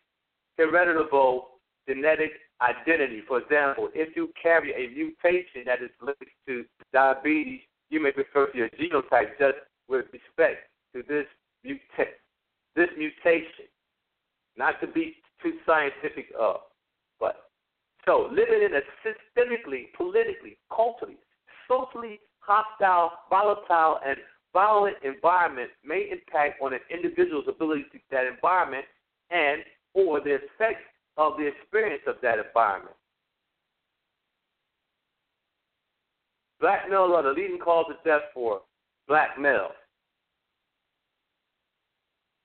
heritable 0.57 1.59
genetic 1.87 2.31
identity. 2.61 3.21
For 3.27 3.39
example, 3.39 3.89
if 3.93 4.15
you 4.15 4.29
carry 4.41 4.73
a 4.73 4.93
mutation 4.93 5.63
that 5.65 5.81
is 5.81 5.91
linked 6.01 6.23
to 6.47 6.65
diabetes, 6.91 7.61
you 7.89 8.01
may 8.01 8.11
refer 8.15 8.47
to 8.51 8.57
your 8.57 8.69
genotype 8.69 9.37
just 9.39 9.57
with 9.87 10.05
respect 10.11 10.69
to 10.93 11.03
this 11.07 11.25
muta- 11.63 12.13
this 12.75 12.89
mutation. 12.97 13.65
Not 14.57 14.81
to 14.81 14.87
be 14.87 15.15
too 15.41 15.53
scientific 15.65 16.27
of, 16.37 16.57
but 16.59 16.68
so 18.09 18.27
living 18.31 18.63
in 18.65 18.73
a 18.73 18.81
systemically, 19.05 19.93
politically, 19.95 20.57
culturally, 20.75 21.17
socially 21.67 22.19
hostile, 22.39 23.11
volatile, 23.29 23.99
and 24.03 24.17
violent 24.51 24.95
environment 25.03 25.69
may 25.85 26.09
impact 26.11 26.59
on 26.59 26.73
an 26.73 26.79
individual's 26.89 27.45
ability 27.47 27.83
to 27.91 27.99
that 28.09 28.25
environment 28.25 28.85
and 29.29 29.61
or 29.93 30.19
the 30.21 30.35
effects 30.35 30.81
of 31.17 31.33
the 31.37 31.45
experience 31.45 32.01
of 32.07 32.15
that 32.23 32.39
environment. 32.39 32.95
Black 36.59 36.89
males 36.89 37.11
are 37.15 37.21
the 37.21 37.29
leading 37.29 37.59
cause 37.59 37.85
of 37.91 38.03
death 38.03 38.23
for 38.33 38.61
black 39.07 39.39
males. 39.39 39.71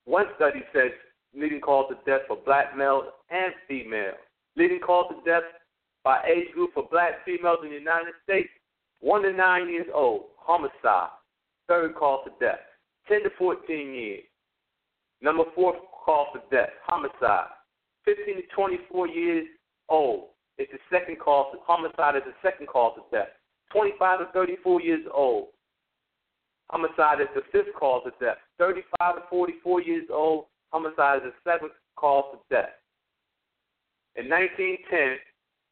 One 0.05 0.25
study 0.35 0.61
says 0.71 0.91
leading 1.35 1.59
cause 1.59 1.91
of 1.91 2.05
death 2.05 2.21
for 2.27 2.37
black 2.45 2.77
males 2.77 3.05
and 3.31 3.51
females. 3.67 4.24
Leading 4.57 4.79
cause 4.79 5.11
of 5.15 5.23
death 5.25 5.43
by 6.03 6.21
age 6.27 6.51
group 6.53 6.73
for 6.73 6.87
black 6.89 7.25
females 7.25 7.59
in 7.63 7.69
the 7.69 7.75
United 7.75 8.13
States 8.23 8.49
1 9.01 9.23
to 9.23 9.33
9 9.33 9.69
years 9.69 9.87
old, 9.93 10.25
homicide. 10.37 11.09
Third 11.67 11.95
cause 11.95 12.27
of 12.27 12.39
death. 12.39 12.59
10 13.07 13.23
to 13.23 13.29
14 13.37 13.93
years. 13.93 14.23
Number 15.21 15.43
four 15.55 15.73
cause 16.05 16.27
of 16.35 16.41
death, 16.51 16.69
homicide. 16.85 17.47
15 18.05 18.35
to 18.35 18.41
24 18.55 19.07
years 19.07 19.47
old 19.89 20.29
is 20.57 20.67
the 20.71 20.77
second 20.91 21.19
cause. 21.19 21.53
Of, 21.53 21.59
homicide 21.63 22.15
is 22.15 22.23
the 22.25 22.33
second 22.47 22.67
cause 22.67 22.93
of 22.97 23.09
death. 23.11 23.29
25 23.71 24.19
to 24.19 24.25
34 24.33 24.81
years 24.81 25.05
old. 25.13 25.47
Homicide 26.69 27.21
is 27.21 27.27
the 27.35 27.41
fifth 27.51 27.73
cause 27.77 28.03
of 28.05 28.13
death. 28.19 28.37
35 28.59 29.15
to 29.15 29.21
44 29.29 29.81
years 29.81 30.05
old. 30.11 30.45
Homicide 30.71 31.17
is 31.17 31.31
the 31.31 31.51
seventh 31.51 31.73
cause 31.95 32.25
of 32.33 32.39
death. 32.49 32.69
In 34.15 34.29
1910, 34.29 35.17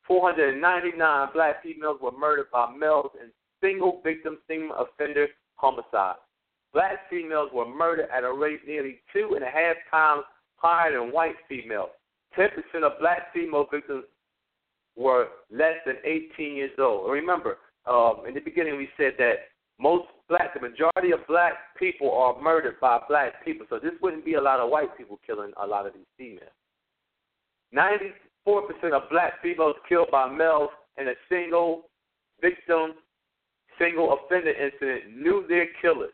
499 0.08 1.30
black 1.34 1.64
females 1.64 1.98
were 2.02 2.12
murdered 2.12 2.52
by 2.52 2.70
males 2.76 3.12
in 3.22 3.30
single 3.62 4.02
victim, 4.04 4.38
single 4.48 4.76
offender 4.76 5.28
homicide. 5.56 6.16
Black 6.74 7.10
females 7.10 7.50
were 7.54 7.68
murdered 7.68 8.10
at 8.16 8.24
a 8.24 8.34
rate 8.34 8.68
nearly 8.68 9.00
two 9.14 9.32
and 9.36 9.44
a 9.44 9.50
half 9.50 9.78
times 9.90 10.24
higher 10.58 11.00
than 11.00 11.14
white 11.14 11.36
females. 11.48 11.90
10% 12.38 12.50
of 12.84 13.00
black 13.00 13.32
female 13.34 13.68
victims 13.72 14.04
were 14.96 15.28
less 15.52 15.78
than 15.86 15.96
18 16.04 16.56
years 16.56 16.72
old. 16.80 17.12
remember, 17.12 17.58
um, 17.86 18.24
in 18.28 18.34
the 18.34 18.40
beginning 18.40 18.78
we 18.78 18.90
said 18.98 19.14
that 19.20 19.50
most 19.80 20.06
black, 20.30 20.54
the 20.54 20.60
majority 20.60 21.12
of 21.12 21.26
black 21.28 21.54
people 21.78 22.12
are 22.12 22.40
murdered 22.42 22.80
by 22.80 23.00
black 23.08 23.44
people. 23.44 23.66
So 23.70 23.80
this 23.80 23.94
wouldn't 24.02 24.26
be 24.26 24.36
a 24.36 24.42
lot 24.42 24.60
of 24.60 24.70
white 24.70 24.98
people 24.98 25.20
killing 25.26 25.52
a 25.62 25.66
lot 25.66 25.86
of 25.86 25.94
these 25.94 26.06
females. 26.18 26.52
90 27.72 28.06
4% 28.48 28.62
of 28.94 29.10
black 29.10 29.42
females 29.42 29.76
killed 29.88 30.10
by 30.12 30.30
males 30.30 30.70
in 30.98 31.08
a 31.08 31.14
single 31.30 31.90
victim, 32.42 32.94
single 33.80 34.18
offender 34.18 34.52
incident 34.52 35.18
knew 35.18 35.46
their 35.48 35.68
killers. 35.82 36.14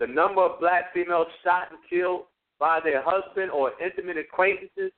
The 0.00 0.06
number 0.06 0.42
of 0.42 0.60
black 0.60 0.92
females 0.92 1.28
shot 1.42 1.68
and 1.70 1.78
killed 1.88 2.24
by 2.58 2.80
their 2.82 3.02
husband 3.04 3.50
or 3.50 3.72
intimate 3.82 4.18
acquaintances 4.18 4.92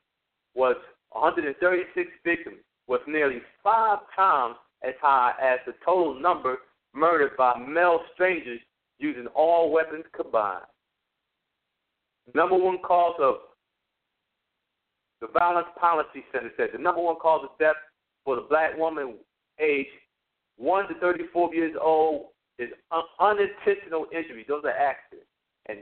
was 0.55 0.77
136 1.11 2.11
victims, 2.25 2.59
was 2.87 3.01
nearly 3.07 3.41
five 3.63 3.99
times 4.17 4.57
as 4.83 4.95
high 5.01 5.33
as 5.41 5.59
the 5.67 5.75
total 5.85 6.19
number 6.19 6.57
murdered 6.95 7.37
by 7.37 7.57
male 7.59 8.01
strangers 8.15 8.61
using 8.99 9.27
all 9.29 9.71
weapons 9.71 10.05
combined. 10.15 10.65
Number 12.35 12.57
one 12.57 12.79
cause 12.79 13.17
of 13.21 13.37
the 15.21 15.29
Violence 15.39 15.67
Policy 15.81 16.25
Center 16.33 16.51
said 16.57 16.69
the 16.73 16.79
number 16.79 17.01
one 17.01 17.17
cause 17.17 17.45
of 17.45 17.59
death 17.59 17.77
for 18.25 18.37
the 18.37 18.43
black 18.43 18.77
woman 18.77 19.15
aged 19.61 19.89
1 20.57 20.89
to 20.89 20.95
34 20.95 21.55
years 21.55 21.77
old 21.81 22.27
is 22.59 22.69
un- 22.91 23.03
unintentional 23.21 24.07
injury. 24.13 24.45
Those 24.47 24.65
are 24.65 24.71
accidents. 24.71 25.29
And 25.67 25.79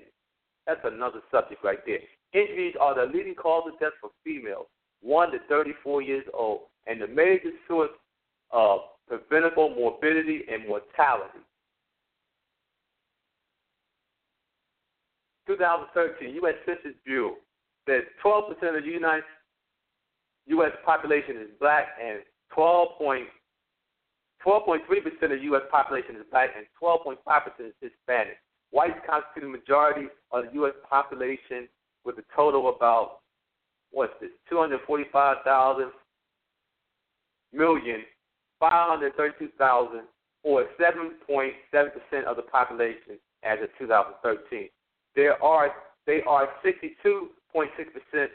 that's 0.67 0.81
another 0.85 1.21
subject 1.31 1.65
right 1.65 1.79
there. 1.87 1.99
Injuries 2.33 2.75
are 2.81 2.95
the 2.95 3.13
leading 3.13 3.35
cause 3.35 3.71
of 3.73 3.79
death 3.79 3.93
for 4.01 4.11
females, 4.25 4.67
1 5.03 5.31
to 5.33 5.39
34 5.49 6.03
years 6.03 6.25
old, 6.35 6.63
and 6.87 7.01
the 7.01 7.07
major 7.07 7.51
source 7.67 7.91
of 8.51 8.81
preventable 9.09 9.71
morbidity 9.71 10.43
and 10.53 10.69
mortality. 10.69 11.39
2013, 15.47 16.35
U.S. 16.35 16.55
Census 16.67 16.99
Bureau 17.05 17.37
says 17.87 18.03
12% 18.25 18.51
of 18.51 18.85
the 18.85 18.91
United 18.91 19.25
U.S. 20.47 20.73
population 20.85 21.37
is 21.37 21.49
black 21.59 21.89
and 22.03 22.21
12.12.3% 22.57 25.23
of 25.23 25.31
the 25.31 25.39
U.S. 25.43 25.63
population 25.71 26.17
is 26.17 26.23
black 26.31 26.51
and 26.57 26.67
12.5% 26.81 27.17
is 27.61 27.73
Hispanic. 27.81 28.39
Whites 28.71 28.95
constitute 29.09 29.43
the 29.43 29.49
majority 29.59 30.07
of 30.33 30.45
the 30.45 30.51
U.S. 30.55 30.75
population 30.89 31.69
with 32.05 32.19
a 32.19 32.25
total 32.35 32.69
of 32.69 32.77
about, 32.77 33.19
what's 33.91 34.13
this, 34.21 34.31
245,000 34.49 35.91
million, 37.53 38.03
532,000, 38.61 40.03
or 40.45 40.65
7.7% 40.81 42.25
of 42.25 42.37
the 42.37 42.43
population 42.43 43.19
as 43.43 43.59
of 43.63 43.69
2013. 43.79 44.69
There 45.17 45.43
are 45.43 45.73
they 46.07 46.23
are 46.23 46.49
62.6% 47.57 48.27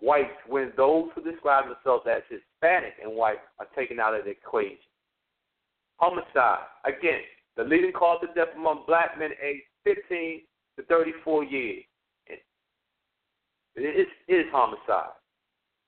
whites 0.00 0.30
when 0.48 0.72
those 0.76 1.08
who 1.14 1.22
describe 1.22 1.64
themselves 1.66 2.06
as 2.10 2.22
Hispanic 2.28 2.94
and 3.02 3.14
white 3.14 3.38
are 3.58 3.66
taken 3.76 4.00
out 4.00 4.14
of 4.14 4.24
the 4.24 4.30
equation. 4.30 4.78
Homicide. 5.96 6.64
Again, 6.84 7.20
the 7.56 7.64
leading 7.64 7.92
cause 7.92 8.20
of 8.26 8.34
death 8.34 8.48
among 8.56 8.84
black 8.86 9.18
men 9.18 9.30
aged 9.42 9.62
15 9.84 10.40
to 10.78 10.84
34 10.84 11.44
years. 11.44 11.84
It 13.76 13.82
is, 13.82 14.06
it 14.28 14.34
is 14.34 14.46
homicide. 14.50 15.12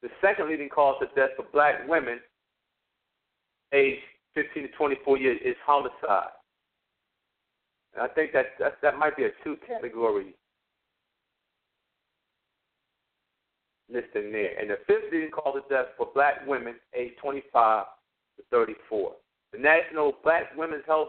The 0.03 0.09
second 0.21 0.49
leading 0.49 0.69
cause 0.69 0.97
of 1.03 1.15
death 1.15 1.31
for 1.37 1.45
black 1.53 1.89
women 1.89 2.21
aged 3.73 4.03
15 4.35 4.65
to 4.65 4.69
24 4.71 5.19
years 5.19 5.41
is 5.45 5.57
homicide. 5.65 6.31
And 7.95 8.03
I 8.03 8.09
think 8.09 8.33
that, 8.33 8.47
that 8.59 8.79
that 8.83 8.99
might 8.99 9.17
be 9.17 9.25
a 9.25 9.31
two 9.45 9.57
category 9.67 10.35
listing 13.93 14.33
there. 14.33 14.59
And 14.59 14.71
the 14.71 14.79
fifth 14.87 15.13
leading 15.13 15.31
cause 15.31 15.57
of 15.57 15.69
death 15.69 15.87
for 15.97 16.09
black 16.15 16.47
women 16.47 16.75
aged 16.95 17.19
25 17.21 17.85
to 18.37 18.43
34. 18.51 19.13
The 19.53 19.59
National 19.59 20.15
Black 20.25 20.57
Women's 20.57 20.85
Health 20.87 21.09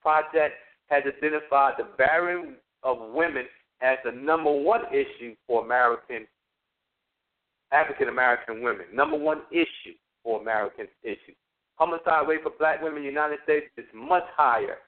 Project 0.00 0.54
has 0.88 1.02
identified 1.06 1.74
the 1.78 1.86
barring 1.98 2.54
of 2.82 2.98
women 3.12 3.44
as 3.82 3.98
the 4.04 4.12
number 4.12 4.50
one 4.50 4.82
issue 4.92 5.34
for 5.46 5.64
American 5.64 6.26
African 7.72 8.08
American 8.08 8.62
women. 8.62 8.86
Number 8.92 9.16
one 9.16 9.42
issue 9.50 9.94
for 10.24 10.40
American 10.40 10.86
issues. 11.02 11.36
Homicide 11.76 12.28
rate 12.28 12.42
for 12.42 12.52
black 12.58 12.82
women 12.82 12.98
in 12.98 13.04
the 13.04 13.10
United 13.10 13.38
States 13.44 13.66
is 13.76 13.84
much 13.94 14.24
higher. 14.36 14.78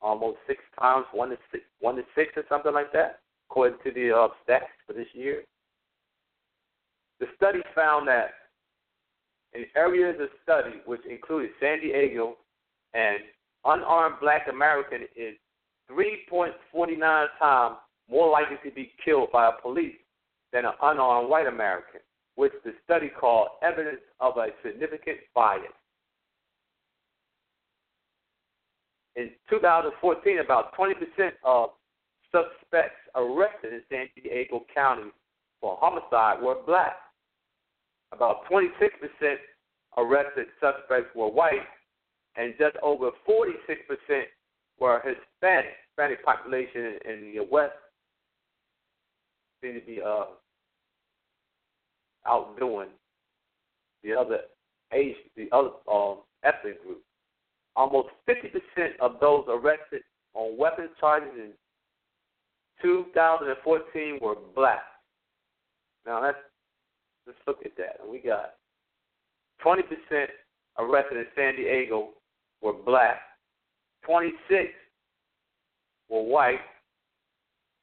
Almost 0.00 0.38
six 0.46 0.60
times, 0.78 1.06
one 1.12 1.30
to 1.30 1.36
six, 1.50 1.64
one 1.80 1.96
to 1.96 2.02
six 2.14 2.32
or 2.36 2.44
something 2.48 2.72
like 2.72 2.92
that, 2.92 3.20
according 3.50 3.78
to 3.84 3.90
the 3.90 4.14
uh, 4.14 4.28
stats 4.46 4.68
for 4.86 4.92
this 4.92 5.06
year. 5.14 5.44
The 7.20 7.26
study 7.36 7.60
found 7.74 8.06
that 8.08 8.30
in 9.54 9.64
areas 9.76 10.16
of 10.20 10.28
study, 10.42 10.80
which 10.84 11.00
included 11.08 11.50
San 11.60 11.80
Diego 11.80 12.36
and 12.92 13.18
unarmed 13.64 14.16
black 14.20 14.48
American 14.50 15.02
is 15.16 15.34
3.49 15.90 17.26
times 17.38 17.76
more 18.10 18.30
likely 18.30 18.56
to 18.68 18.74
be 18.74 18.92
killed 19.04 19.30
by 19.32 19.48
a 19.48 19.62
police 19.62 19.96
than 20.52 20.64
an 20.64 20.72
unarmed 20.82 21.30
white 21.30 21.46
American, 21.46 22.00
which 22.34 22.52
the 22.64 22.72
study 22.84 23.08
called 23.08 23.48
evidence 23.62 24.00
of 24.20 24.36
a 24.36 24.48
significant 24.62 25.18
bias. 25.34 25.62
In 29.16 29.30
2014, 29.48 30.38
about 30.40 30.74
20% 30.74 30.94
of 31.44 31.70
suspects 32.32 32.96
arrested 33.14 33.72
in 33.72 33.82
San 33.88 34.06
Diego 34.16 34.64
County 34.74 35.10
for 35.60 35.78
homicide 35.80 36.42
were 36.42 36.56
black. 36.66 36.96
About 38.12 38.44
26% 38.50 38.70
arrested 39.96 40.46
suspects 40.60 41.14
were 41.14 41.28
white, 41.28 41.66
and 42.36 42.54
just 42.58 42.76
over 42.82 43.10
46% 43.28 44.24
were 44.78 45.00
Hispanic. 45.00 45.74
Hispanic 45.96 46.24
population 46.24 46.98
in 47.04 47.32
the 47.36 47.46
West 47.48 47.72
seem 49.62 49.74
to 49.74 49.80
be 49.80 50.00
uh, 50.02 50.24
outdoing 52.26 52.88
the 54.02 54.12
other 54.12 54.40
age, 54.92 55.14
the 55.36 55.48
other 55.52 55.70
um, 55.90 56.18
ethnic 56.42 56.82
groups. 56.82 57.04
Almost 57.76 58.08
50% 58.28 58.96
of 59.00 59.18
those 59.20 59.44
arrested 59.48 60.02
on 60.34 60.56
weapons 60.56 60.90
charges 61.00 61.30
in 61.36 61.50
2014 62.82 64.18
were 64.20 64.36
black. 64.54 64.82
Now 66.06 66.22
let's 66.22 66.38
let's 67.26 67.38
look 67.46 67.64
at 67.64 67.76
that. 67.76 67.98
We 68.08 68.18
got 68.18 68.54
20% 69.64 69.82
arrested 70.78 71.18
in 71.18 71.26
San 71.34 71.56
Diego 71.56 72.10
were 72.60 72.72
black. 72.72 73.20
26 74.04 74.70
were 76.08 76.22
white. 76.22 76.60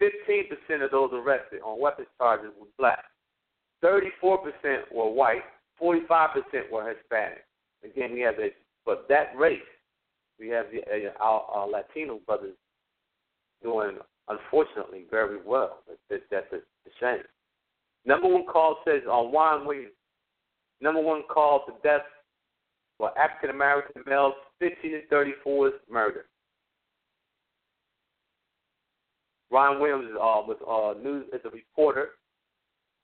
15% 0.01 0.84
of 0.84 0.91
those 0.91 1.12
arrested 1.13 1.62
on 1.63 1.80
weapons 1.80 2.08
charges 2.17 2.51
were 2.60 2.67
black. 2.77 3.04
34% 3.84 4.39
were 4.93 5.10
white. 5.10 5.43
45% 5.82 6.27
were 6.71 6.93
Hispanic. 6.93 7.45
Again, 7.84 8.13
we 8.13 8.21
have 8.21 8.36
a, 8.36 8.49
but 8.86 9.08
that 9.10 9.36
race, 9.36 9.60
we 10.41 10.49
have 10.49 10.65
the, 10.73 10.80
uh, 10.80 11.12
our, 11.23 11.41
our 11.41 11.69
Latino 11.69 12.19
brothers 12.25 12.56
doing, 13.62 13.97
unfortunately, 14.27 15.06
very 15.12 15.38
well. 15.45 15.84
That, 16.10 16.21
that's 16.32 16.51
a, 16.51 16.58
a 16.58 16.91
shame. 16.99 17.23
Number 18.06 18.27
one 18.27 18.45
call 18.51 18.77
says 18.84 19.04
on 19.10 19.32
Juan 19.32 19.67
Williams. 19.67 19.93
Number 20.82 20.99
one 20.99 21.21
call 21.32 21.63
to 21.67 21.73
death 21.84 22.01
for 22.97 23.15
African 23.17 23.51
American 23.51 24.01
males 24.08 24.34
15 24.60 24.91
to 24.91 25.08
34 25.08 25.67
is 25.67 25.73
murder. 25.89 26.25
Juan 29.51 29.80
Williams 29.80 30.10
is, 30.10 30.15
uh, 30.15 30.41
was 30.47 30.58
uh, 30.67 30.99
news 31.04 31.25
as 31.34 31.41
a 31.45 31.49
reporter, 31.49 32.10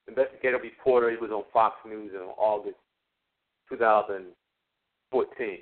investigative 0.08 0.62
reporter. 0.62 1.12
He 1.12 1.18
was 1.18 1.30
on 1.30 1.44
Fox 1.54 1.76
News 1.86 2.12
in 2.16 2.22
August 2.22 2.78
2014. 3.70 5.58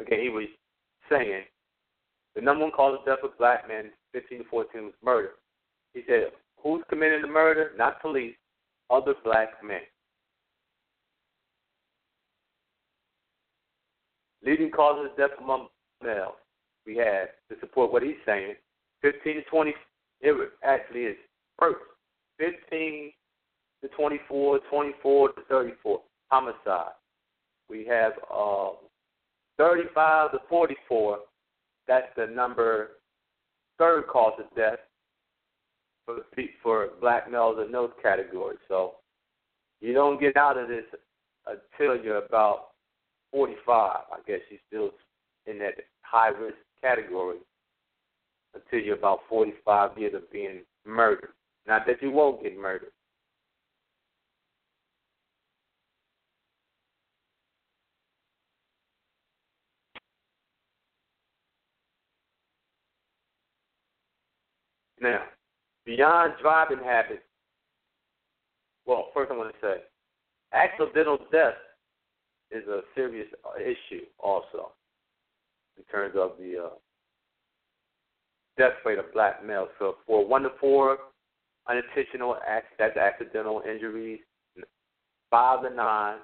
Again, 0.00 0.20
he 0.20 0.28
was 0.28 0.46
saying 1.10 1.42
the 2.34 2.40
number 2.40 2.64
one 2.64 2.72
cause 2.72 2.98
of 2.98 3.04
death 3.04 3.24
of 3.24 3.36
black 3.38 3.66
men 3.66 3.90
15 4.12 4.38
to 4.38 4.44
14 4.44 4.84
was 4.84 4.92
murder. 5.04 5.30
He 5.94 6.02
said, 6.06 6.30
Who's 6.62 6.82
committing 6.88 7.22
the 7.22 7.28
murder? 7.28 7.72
Not 7.76 8.00
police, 8.00 8.34
other 8.90 9.14
black 9.24 9.62
men. 9.64 9.80
Leading 14.44 14.70
causes 14.70 15.10
of 15.10 15.16
death 15.16 15.36
among 15.42 15.68
males. 16.02 16.34
We 16.86 16.96
have 16.96 17.28
to 17.50 17.56
support 17.60 17.92
what 17.92 18.02
he's 18.02 18.14
saying. 18.24 18.54
15 19.02 19.34
to 19.34 19.42
20, 19.42 19.74
it 20.20 20.50
actually 20.64 21.02
is 21.02 21.16
first. 21.58 21.76
15 22.38 23.12
to 23.82 23.88
24, 23.88 24.60
24 24.70 25.28
to 25.28 25.40
34, 25.48 26.00
homicide. 26.30 26.92
We 27.68 27.84
have 27.86 28.12
uh, 28.32 28.70
35 29.58 30.32
to 30.32 30.38
44, 30.48 31.18
that's 31.86 32.06
the 32.16 32.26
number 32.26 32.90
third 33.78 34.06
cause 34.06 34.38
of 34.38 34.46
death 34.56 34.78
for 36.04 36.20
for 36.62 36.88
black 37.00 37.30
males 37.30 37.58
in 37.64 37.70
those 37.70 37.90
categories. 38.02 38.58
So 38.68 38.94
you 39.80 39.92
don't 39.92 40.20
get 40.20 40.36
out 40.36 40.56
of 40.56 40.68
this 40.68 40.84
until 41.46 42.02
you're 42.02 42.24
about 42.24 42.68
45. 43.32 43.64
I 43.70 44.16
guess 44.26 44.40
you're 44.50 44.60
still 44.68 44.90
in 45.46 45.58
that 45.60 45.74
high 46.02 46.28
risk 46.28 46.56
category 46.80 47.38
until 48.54 48.80
you're 48.80 48.96
about 48.96 49.20
45 49.28 49.98
years 49.98 50.14
of 50.14 50.30
being 50.32 50.60
murdered. 50.86 51.30
Not 51.66 51.86
that 51.86 52.02
you 52.02 52.10
won't 52.10 52.42
get 52.42 52.58
murdered. 52.58 52.92
Now, 65.00 65.22
beyond 65.84 66.34
driving 66.42 66.84
habits, 66.84 67.22
well, 68.86 69.08
first 69.14 69.30
I 69.30 69.36
want 69.36 69.52
to 69.52 69.60
say, 69.60 69.82
accidental 70.52 71.18
death 71.30 71.54
is 72.50 72.66
a 72.66 72.80
serious 72.94 73.28
issue 73.60 74.04
also 74.18 74.72
in 75.76 75.84
terms 75.84 76.14
of 76.16 76.32
the 76.38 76.64
uh, 76.64 76.68
death 78.56 78.72
rate 78.84 78.98
of 78.98 79.12
black 79.12 79.44
males. 79.44 79.68
So 79.78 79.96
for 80.06 80.26
one 80.26 80.42
to 80.42 80.50
four 80.60 80.98
unintentional 81.68 82.38
acts, 82.46 82.72
that's 82.78 82.96
accidental 82.96 83.62
injuries, 83.70 84.20
five 85.30 85.62
to 85.62 85.74
nine, 85.74 86.16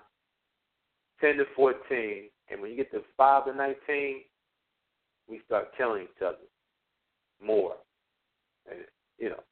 ten 1.20 1.36
to 1.36 1.44
fourteen, 1.54 2.30
and 2.50 2.60
when 2.60 2.70
you 2.70 2.76
get 2.76 2.90
to 2.92 3.02
five 3.16 3.44
to 3.44 3.54
nineteen, 3.54 4.22
we 5.28 5.40
start 5.46 5.76
killing 5.76 6.04
each 6.04 6.22
other 6.22 6.38
more. 7.44 7.74
You 9.18 9.30
know, 9.30 9.42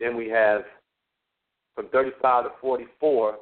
then 0.00 0.16
we 0.16 0.28
have 0.28 0.62
from 1.74 1.88
35 1.88 2.44
to 2.44 2.50
44, 2.60 3.36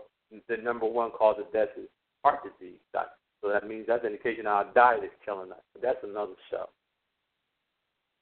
the 0.48 0.56
number 0.56 0.86
one 0.86 1.10
cause 1.12 1.36
of 1.38 1.52
death 1.52 1.68
is 1.78 1.88
heart 2.24 2.40
disease. 2.42 2.78
So 2.92 3.50
that 3.50 3.68
means 3.68 3.86
that's 3.86 4.04
an 4.04 4.12
indication 4.12 4.46
our 4.46 4.64
diet 4.74 5.04
is 5.04 5.10
killing 5.24 5.52
us. 5.52 5.58
But 5.72 5.82
that's 5.82 6.02
another 6.02 6.32
show. 6.50 6.68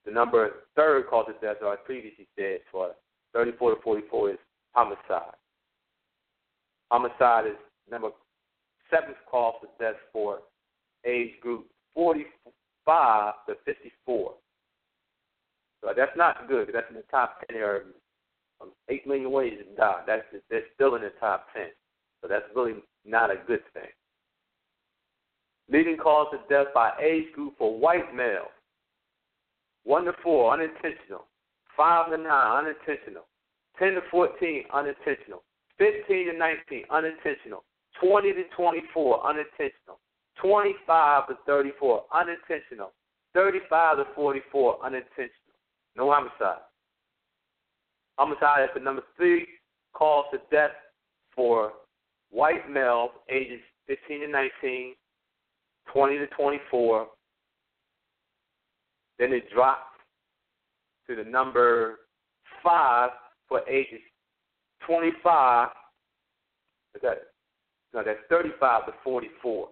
The 0.05 0.11
number 0.11 0.51
third 0.75 1.07
cause 1.09 1.27
of 1.29 1.41
death, 1.41 1.57
as 1.61 1.67
I 1.67 1.77
previously 1.85 2.27
said, 2.37 2.59
for 2.71 2.91
34 3.33 3.77
to 3.77 3.83
44 3.83 4.31
is 4.33 4.39
homicide. 4.73 5.37
Homicide 6.91 7.47
is 7.47 7.57
number 7.91 8.09
seventh 8.91 9.17
cause 9.31 9.55
of 9.63 9.69
death 9.81 9.95
for 10.13 10.41
age 11.07 11.41
group 11.41 11.67
45 11.95 13.35
to 13.49 13.55
54. 13.65 14.35
So 15.83 15.93
that's 15.97 16.17
not 16.17 16.49
good. 16.49 16.71
That's 16.73 16.87
in 16.91 16.97
the 16.97 17.05
top 17.11 17.43
10 17.51 17.61
or 17.61 17.83
um, 18.61 18.71
8 18.89 19.07
million 19.07 19.31
ways 19.31 19.55
to 19.59 19.77
die. 19.77 20.03
That's, 20.07 20.23
that's 20.51 20.65
still 20.75 20.95
in 20.95 21.03
the 21.03 21.13
top 21.21 21.49
10. 21.55 21.65
So 22.21 22.29
that's 22.29 22.45
really 22.55 22.75
not 23.05 23.31
a 23.31 23.37
good 23.47 23.63
thing. 23.75 23.91
Leading 25.69 25.97
cause 25.97 26.29
of 26.33 26.49
death 26.49 26.67
by 26.75 26.93
age 27.03 27.33
group 27.35 27.55
for 27.59 27.77
white 27.77 28.15
males 28.15 28.49
1 29.85 30.05
to 30.05 30.13
4, 30.23 30.55
unintentional. 30.55 31.27
5 31.77 32.11
to 32.11 32.19
9, 32.19 32.27
unintentional. 32.29 33.27
10 33.79 33.95
to 33.95 34.01
14, 34.11 34.65
unintentional. 34.73 35.43
15 35.79 36.27
to 36.27 36.39
19, 36.39 36.85
unintentional. 36.91 37.65
20 38.01 38.33
to 38.33 38.45
24, 38.57 39.27
unintentional. 39.27 39.99
25 40.41 41.29
to 41.29 41.35
34, 41.47 42.05
unintentional. 42.15 42.93
35 43.35 43.97
to 43.97 44.05
44, 44.15 44.85
unintentional. 44.85 45.42
No 45.97 46.11
homicide. 46.11 46.63
Homicide 48.19 48.65
is 48.65 48.71
the 48.75 48.81
number 48.81 49.03
three 49.17 49.47
cause 49.95 50.27
of 50.33 50.41
death 50.51 50.71
for 51.35 51.73
white 52.31 52.71
males 52.71 53.11
ages 53.31 53.61
15 53.87 54.21
to 54.21 54.29
19, 54.29 54.95
20 55.93 56.19
to 56.19 56.27
24. 56.29 57.07
Then 59.19 59.33
it 59.33 59.45
drops 59.53 59.83
to 61.07 61.17
the 61.17 61.25
number 61.25 62.01
five 62.63 63.11
for 63.49 63.69
ages 63.69 64.01
25. 64.87 65.69
That, 67.03 67.19
no, 67.95 68.03
that's 68.05 68.19
35 68.29 68.87
to 68.87 68.93
44. 69.03 69.69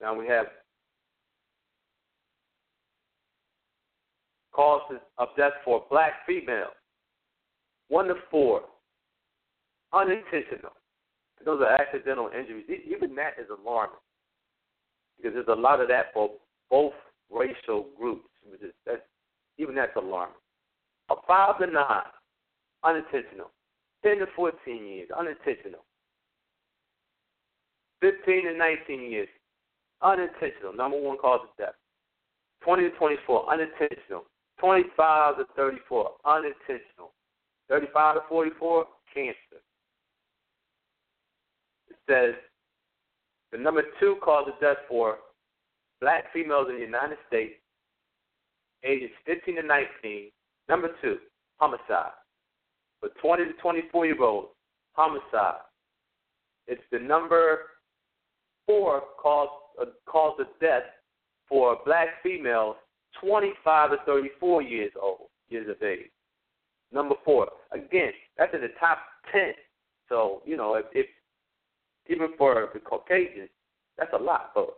Now 0.00 0.14
we 0.14 0.26
have 0.26 0.46
causes 4.56 5.00
of 5.18 5.28
death 5.36 5.52
for 5.64 5.84
black 5.90 6.12
females. 6.26 6.72
One 7.88 8.08
to 8.08 8.14
four, 8.30 8.62
unintentional. 9.92 10.72
Those 11.44 11.60
are 11.60 11.80
accidental 11.80 12.30
injuries. 12.36 12.64
Even 12.90 13.14
that 13.16 13.34
is 13.38 13.46
alarming 13.50 14.00
because 15.16 15.34
there's 15.34 15.46
a 15.48 15.60
lot 15.60 15.80
of 15.80 15.88
that 15.88 16.06
for 16.14 16.30
both 16.70 16.94
racial 17.30 17.86
groups. 17.98 18.26
That's, 18.86 19.02
even 19.58 19.74
that's 19.74 19.94
alarming. 19.96 20.34
A 21.10 21.14
five 21.28 21.58
to 21.60 21.66
nine, 21.66 22.02
unintentional. 22.82 23.50
Ten 24.02 24.18
to 24.18 24.26
fourteen 24.34 24.86
years, 24.86 25.08
unintentional. 25.16 25.84
Fifteen 28.00 28.44
to 28.46 28.56
nineteen 28.56 29.10
years, 29.10 29.28
unintentional. 30.02 30.72
Number 30.74 31.00
one 31.00 31.18
cause 31.18 31.40
of 31.44 31.56
death. 31.56 31.74
Twenty 32.62 32.90
to 32.90 32.96
twenty-four, 32.96 33.52
unintentional. 33.52 34.24
25 34.58 35.36
to 35.38 35.44
34, 35.56 36.10
unintentional. 36.24 37.12
35 37.68 38.14
to 38.14 38.20
44, 38.28 38.86
cancer. 39.12 39.36
It 41.88 41.96
says 42.08 42.34
the 43.52 43.58
number 43.58 43.82
two 43.98 44.16
cause 44.22 44.48
of 44.48 44.60
death 44.60 44.76
for 44.88 45.18
black 46.00 46.32
females 46.32 46.66
in 46.68 46.76
the 46.76 46.82
United 46.82 47.18
States, 47.26 47.54
ages 48.84 49.10
15 49.26 49.56
to 49.56 49.62
19, 49.62 50.30
number 50.68 50.90
two, 51.02 51.16
homicide. 51.56 52.12
For 53.00 53.10
20 53.20 53.44
to 53.44 53.52
24 53.54 54.06
year 54.06 54.22
olds, 54.22 54.48
homicide. 54.92 55.60
It's 56.66 56.82
the 56.90 56.98
number 56.98 57.60
four 58.66 59.02
cause, 59.20 59.48
uh, 59.80 59.86
cause 60.06 60.36
of 60.40 60.46
death 60.60 60.82
for 61.48 61.78
black 61.84 62.08
females 62.22 62.76
25 63.20 63.90
to 63.90 63.96
34 64.06 64.62
years 64.62 64.92
old, 65.00 65.28
years 65.48 65.68
of 65.68 65.82
age. 65.82 66.10
Number 66.92 67.14
four, 67.24 67.48
again, 67.72 68.12
that's 68.38 68.54
in 68.54 68.60
the 68.60 68.70
top 68.78 68.98
10. 69.32 69.52
So, 70.08 70.42
you 70.44 70.56
know, 70.56 70.74
if, 70.74 70.86
if 70.92 71.06
even 72.08 72.28
for 72.38 72.68
the 72.72 72.80
Caucasians, 72.80 73.50
that's 73.98 74.12
a 74.12 74.22
lot. 74.22 74.52
But 74.54 74.68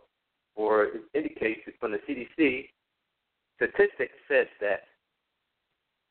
for 0.55 0.85
it 0.85 0.93
indicates 1.13 1.61
from 1.79 1.91
the 1.91 1.99
CDC, 2.09 2.69
statistics 3.57 4.13
says 4.27 4.47
that, 4.61 4.81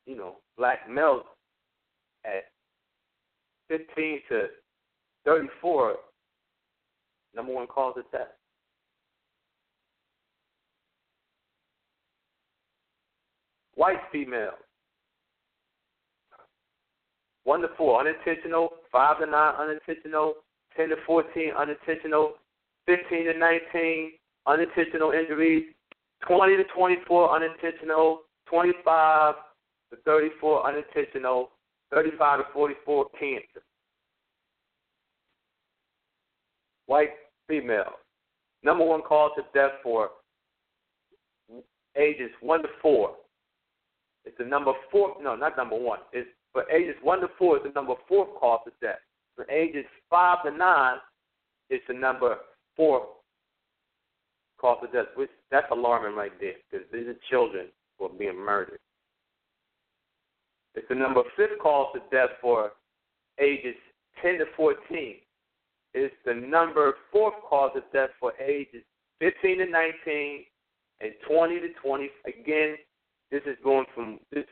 you 0.06 0.16
know, 0.16 0.36
black 0.56 0.88
males 0.88 1.24
at 2.24 2.44
15 3.68 4.20
to 4.30 4.46
34, 5.24 5.96
number 7.34 7.52
one 7.52 7.66
cause 7.66 7.94
of 7.98 8.10
death. 8.12 8.28
White 13.78 14.00
females. 14.10 14.58
1 17.44 17.60
to 17.60 17.68
4 17.78 18.00
unintentional, 18.00 18.70
5 18.92 19.20
to 19.20 19.26
9 19.26 19.54
unintentional, 19.54 20.34
10 20.76 20.88
to 20.90 20.96
14 21.06 21.52
unintentional, 21.56 22.32
15 22.86 23.24
to 23.24 23.38
19 23.38 24.12
unintentional 24.46 25.12
injuries, 25.12 25.64
20 26.26 26.56
to 26.56 26.64
24 26.74 27.36
unintentional, 27.36 28.22
25 28.50 29.34
to 29.90 29.96
34 30.04 30.66
unintentional, 30.66 31.50
35 31.94 32.38
to 32.40 32.44
44 32.52 33.06
cancer. 33.18 33.62
White 36.86 37.10
female. 37.46 37.92
Number 38.64 38.84
one 38.84 39.02
cause 39.02 39.30
of 39.38 39.44
death 39.54 39.70
for 39.84 40.10
ages 41.96 42.30
1 42.40 42.62
to 42.62 42.68
4. 42.82 43.14
It's 44.24 44.37
the 44.38 44.44
number 44.44 44.72
four, 44.90 45.16
no, 45.22 45.37
not 45.37 45.57
number 45.57 45.76
one. 45.76 46.00
It's 46.12 46.28
for 46.52 46.68
ages 46.70 46.96
1 47.02 47.20
to 47.20 47.28
4 47.38 47.59
is 47.59 47.62
the 47.64 47.70
number 47.70 47.94
four 48.09 48.26
cause 48.38 48.61
of 48.66 48.72
death. 48.81 48.98
For 49.37 49.48
ages 49.50 49.85
5 50.11 50.44
to 50.44 50.50
9, 50.50 50.96
it's 51.70 51.85
the 51.87 51.94
number 51.94 52.37
four 52.74 53.07
cause 54.61 54.78
of 54.83 54.92
death. 54.92 55.07
Which, 55.14 55.31
that's 55.50 55.66
alarming 55.70 56.16
right 56.16 56.33
there 56.40 56.54
because 56.70 56.87
these 56.92 57.07
are 57.07 57.16
children 57.31 57.66
who 57.98 58.07
are 58.07 58.18
being 58.18 58.37
murdered. 58.37 58.81
It's 60.74 60.88
the 60.88 60.94
number 60.94 61.22
fifth 61.37 61.59
cause 61.61 61.94
of 61.94 62.02
death 62.11 62.31
for 62.40 62.72
ages 63.40 63.74
10 64.22 64.38
to 64.38 64.44
14. 64.57 65.16
It's 65.94 66.14
the 66.24 66.35
number 66.35 66.94
fourth 67.12 67.35
cause 67.48 67.72
of 67.76 67.83
death 67.92 68.11
for 68.20 68.33
ages 68.40 68.83
15 69.20 69.59
to 69.59 69.66
19 69.66 70.44
and 71.00 71.12
20 71.28 71.61
to 71.61 71.68
20. 71.83 72.11
Again, 72.26 72.76
this 73.30 73.42
is 73.46 73.56
going 73.62 73.86
from 73.94 74.18
this. 74.32 74.44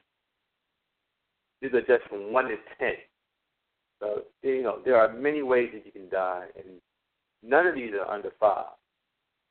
These 1.61 1.73
are 1.73 1.81
just 1.81 2.09
from 2.09 2.33
one 2.33 2.47
to 2.47 2.57
ten. 2.79 2.95
So 4.01 4.23
you 4.43 4.63
know 4.63 4.81
there 4.85 4.97
are 4.97 5.13
many 5.13 5.43
ways 5.43 5.71
that 5.73 5.87
you 5.87 5.93
can 5.93 6.09
die, 6.09 6.47
and 6.57 6.81
none 7.43 7.67
of 7.67 7.75
these 7.75 7.93
are 7.93 8.11
under 8.11 8.31
five. 8.39 8.67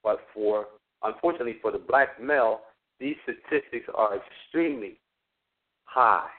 But 0.03 0.19
for 0.33 0.67
unfortunately 1.03 1.57
for 1.61 1.71
the 1.71 1.79
black 1.79 2.21
male, 2.21 2.61
these 2.99 3.15
statistics 3.23 3.89
are 3.93 4.17
extremely 4.17 4.99
high. 5.85 6.29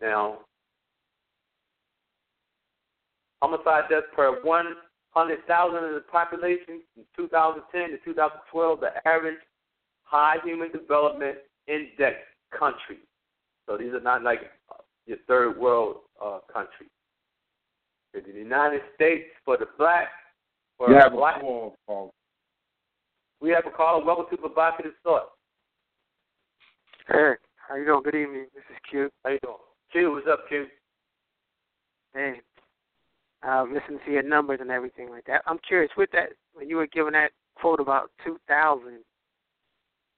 Now, 0.00 0.38
homicide 3.40 3.84
deaths 3.88 4.06
per 4.16 4.42
100,000 5.12 5.76
of 5.76 5.94
the 5.94 6.00
population 6.10 6.80
from 6.94 7.04
2010 7.16 7.90
to 7.90 7.98
2012, 8.04 8.80
the 8.80 9.08
average 9.08 9.38
high 10.04 10.36
human 10.44 10.70
development 10.72 11.38
index 11.66 12.16
country. 12.56 12.98
So 13.66 13.76
these 13.76 13.92
are 13.92 14.00
not 14.00 14.22
like 14.22 14.40
your 15.06 15.18
third 15.28 15.58
world 15.58 15.96
uh, 16.22 16.38
countries. 16.52 16.90
In 18.14 18.22
the 18.30 18.38
United 18.38 18.82
States, 18.94 19.24
for 19.44 19.56
the 19.56 19.66
black, 19.78 20.08
for 20.76 20.90
you 20.90 20.96
have 20.96 21.12
black, 21.12 21.38
a 21.38 21.40
call, 21.40 21.76
Paul. 21.86 22.10
we 23.40 23.50
have 23.50 23.66
a 23.66 23.70
call. 23.70 24.04
Welcome 24.04 24.26
to 24.30 24.36
Provocative 24.36 24.92
Thought. 25.02 25.30
Hey, 27.08 27.34
how 27.56 27.76
you 27.76 27.86
doing? 27.86 28.02
Good 28.04 28.14
evening. 28.14 28.46
This 28.54 28.64
is 28.70 28.76
Q. 28.90 29.08
How 29.24 29.30
you 29.30 29.38
doing? 29.42 29.56
Q, 29.92 30.12
what's 30.12 30.26
up, 30.30 30.46
Q? 30.48 30.66
Hey, 32.14 32.40
uh, 33.46 33.64
listen 33.64 33.98
to 34.04 34.12
your 34.12 34.22
numbers 34.22 34.58
and 34.60 34.70
everything 34.70 35.10
like 35.10 35.24
that. 35.26 35.42
I'm 35.46 35.58
curious 35.66 35.90
with 35.96 36.10
that 36.12 36.30
when 36.54 36.68
you 36.68 36.76
were 36.76 36.86
giving 36.86 37.12
that 37.12 37.32
quote 37.56 37.80
about 37.80 38.10
2000, 38.24 38.98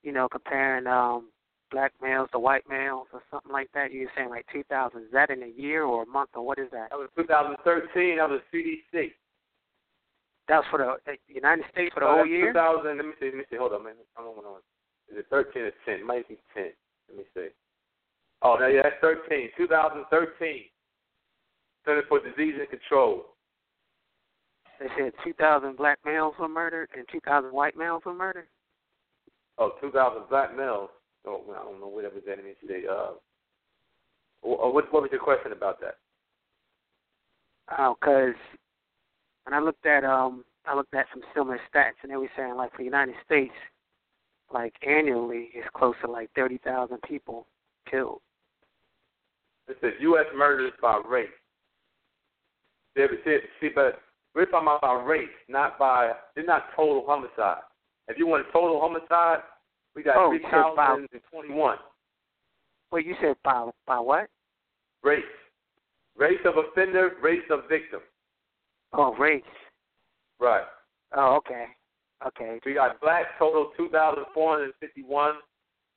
you 0.02 0.12
know, 0.12 0.28
comparing 0.28 0.87
um 0.87 1.28
black 1.70 1.92
males 2.00 2.28
to 2.32 2.38
white 2.38 2.62
males 2.68 3.08
or 3.12 3.22
something 3.30 3.52
like 3.52 3.68
that. 3.74 3.92
You 3.92 4.02
were 4.02 4.12
saying 4.16 4.30
like 4.30 4.46
2000. 4.52 5.00
Is 5.00 5.06
that 5.12 5.30
in 5.30 5.42
a 5.42 5.48
year 5.48 5.84
or 5.84 6.04
a 6.04 6.06
month 6.06 6.30
or 6.34 6.46
what 6.46 6.58
is 6.58 6.70
that? 6.70 6.90
That 6.90 6.98
was 6.98 7.08
2013. 7.16 8.18
That 8.18 8.30
was 8.30 8.40
CDC. 8.54 9.10
That 10.48 10.56
was 10.58 10.64
for 10.70 10.78
the 10.78 11.10
uh, 11.10 11.16
United 11.26 11.64
States 11.72 11.92
for 11.94 12.00
the 12.00 12.06
whole 12.06 12.26
year. 12.26 12.52
2000. 12.52 12.96
Let 12.96 13.06
me 13.06 13.12
see. 13.18 13.26
Let 13.26 13.34
me 13.34 13.44
see. 13.50 13.56
Hold 13.56 13.72
on, 13.72 13.84
man. 13.84 13.94
I 14.16 14.22
don't 14.22 14.37
know. 14.37 14.58
Is 15.10 15.18
it 15.18 15.26
13 15.30 15.62
or 15.62 15.72
10? 15.84 15.94
It 15.94 16.06
might 16.06 16.28
be 16.28 16.38
10. 16.54 16.70
Let 17.08 17.18
me 17.18 17.24
see. 17.34 17.48
Oh, 18.42 18.56
no, 18.60 18.66
yeah, 18.66 18.82
that's 18.82 19.00
13. 19.00 19.48
2013. 19.56 20.64
Center 21.85 22.03
for 22.09 22.20
Disease 22.20 22.55
and 22.59 22.68
Control. 22.68 23.27
They 24.81 24.87
said 24.99 25.12
2,000 25.25 25.77
black 25.77 25.99
males 26.05 26.35
were 26.38 26.49
murdered 26.49 26.88
and 26.97 27.07
2,000 27.12 27.53
white 27.53 27.77
males 27.77 28.03
were 28.05 28.14
murdered. 28.14 28.49
Oh, 29.59 29.73
2,000 29.81 30.29
black 30.29 30.57
males. 30.57 30.90
Oh, 31.27 31.42
well, 31.47 31.59
I 31.61 31.64
don't 31.64 31.81
know 31.81 31.87
what 31.88 32.05
was 32.12 32.23
that 32.27 32.38
in 32.38 32.44
today. 32.61 32.87
Uh, 32.90 33.12
what, 34.42 34.92
what 34.92 35.03
was 35.03 35.11
your 35.11 35.23
question 35.23 35.53
about 35.53 35.81
that? 35.81 35.97
Oh, 37.79 37.97
because 37.99 38.35
when 39.44 39.55
I 39.55 39.61
looked 39.61 39.87
at 39.87 40.05
um, 40.05 40.44
I 40.66 40.75
looked 40.75 40.94
at 40.94 41.07
some 41.12 41.23
similar 41.35 41.59
stats, 41.73 41.92
and 42.03 42.12
they 42.12 42.16
were 42.16 42.31
saying 42.37 42.55
like 42.57 42.73
for 42.73 42.79
the 42.79 42.85
United 42.85 43.14
States, 43.25 43.55
like 44.53 44.75
annually, 44.87 45.49
it's 45.55 45.68
close 45.75 45.94
to 46.05 46.11
like 46.11 46.31
thirty 46.35 46.59
thousand 46.59 46.99
people 47.09 47.47
killed. 47.90 48.20
It 49.68 49.79
says 49.81 49.92
U.S. 50.01 50.27
murders 50.37 50.73
by 50.83 51.01
race. 51.09 51.29
See, 52.96 53.07
see, 53.24 53.38
see, 53.61 53.68
but 53.74 54.00
we're 54.35 54.46
talking 54.46 54.68
about 54.68 55.07
race, 55.07 55.28
not 55.48 55.78
by. 55.78 56.12
They're 56.35 56.44
not 56.44 56.66
total 56.76 57.04
homicide. 57.07 57.62
If 58.09 58.18
you 58.18 58.26
want 58.26 58.46
total 58.52 58.80
homicide, 58.80 59.38
we 59.96 60.02
got 60.02 60.16
Oh, 60.16 60.30
three 60.30 60.38
you 60.38 60.44
said 60.44 60.62
by- 60.76 60.87
thousand 60.87 61.09
and 61.12 61.20
twenty-one. 61.30 61.78
Wait, 62.92 63.07
you 63.07 63.14
said 63.20 63.37
by 63.44 63.68
by 63.87 63.98
what? 63.98 64.28
Race, 65.02 65.22
race 66.16 66.38
of 66.44 66.54
offender, 66.57 67.12
race 67.22 67.42
of 67.50 67.68
victim. 67.68 68.00
Oh, 68.92 69.14
race. 69.16 69.42
Right. 70.38 70.64
Oh, 71.16 71.35
okay, 71.37 71.66
okay. 72.26 72.61
We 72.64 72.74
got 72.74 73.00
black 73.00 73.26
total 73.38 73.72
two 73.76 73.88
thousand 73.90 74.24
four 74.33 74.57
hundred 74.59 74.74
fifty-one. 74.80 75.35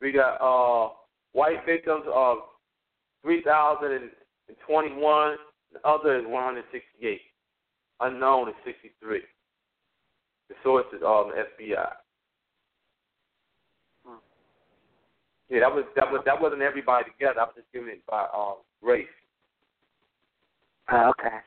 We 0.01 0.11
got 0.11 0.35
uh 0.41 0.93
white 1.33 1.65
victims 1.65 2.03
of 2.11 2.37
three 3.23 3.41
thousand 3.43 3.91
and 3.91 4.09
twenty-one. 4.67 5.37
The 5.73 5.87
other 5.87 6.19
is 6.19 6.25
one 6.25 6.43
hundred 6.43 6.65
sixty-eight. 6.71 7.21
Unknown 7.99 8.49
is 8.49 8.55
sixty-three. 8.65 9.21
The 10.49 10.55
source 10.63 10.85
is 10.95 11.01
um 11.01 11.31
FBI. 11.35 11.89
Hmm. 14.05 14.15
Yeah, 15.49 15.59
that 15.61 15.73
was 15.73 15.83
that 15.95 16.11
was 16.11 16.21
that 16.25 16.41
wasn't 16.41 16.61
everybody 16.61 17.11
together. 17.11 17.41
I 17.41 17.43
was 17.43 17.53
just 17.55 17.71
giving 17.73 17.89
it 17.89 18.05
by 18.09 18.25
uh, 18.33 18.53
race. 18.81 19.07
Uh, 20.91 21.11
okay. 21.11 21.37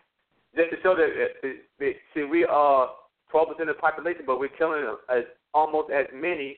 Just 0.54 0.70
to 0.70 0.76
show 0.82 0.96
that, 0.96 1.48
uh, 1.48 1.84
see, 2.14 2.24
we 2.24 2.44
are 2.44 2.90
twelve 3.30 3.48
percent 3.48 3.70
of 3.70 3.76
the 3.76 3.80
population, 3.80 4.24
but 4.26 4.38
we're 4.38 4.48
killing 4.48 4.84
as 5.08 5.24
almost 5.54 5.90
as 5.90 6.06
many 6.14 6.56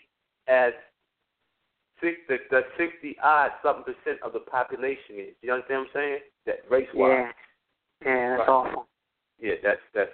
as 0.49 0.73
six, 2.01 2.17
the, 2.29 2.39
the 2.51 2.63
sixty 2.77 3.17
odd 3.23 3.51
something 3.63 3.85
percent 3.85 4.19
of 4.25 4.33
the 4.33 4.41
population 4.41 5.17
is. 5.19 5.35
You 5.43 5.53
understand 5.53 5.87
what 5.93 6.01
I'm 6.01 6.03
saying? 6.03 6.19
That 6.47 6.57
race 6.69 6.89
wise. 6.95 7.11
Yeah. 7.11 7.33
Yeah, 8.05 8.37
that's 8.37 8.41
Right. 8.41 8.49
awful. 8.49 8.89
Yeah, 9.39 9.55
that's 9.63 9.81
that's 9.95 10.11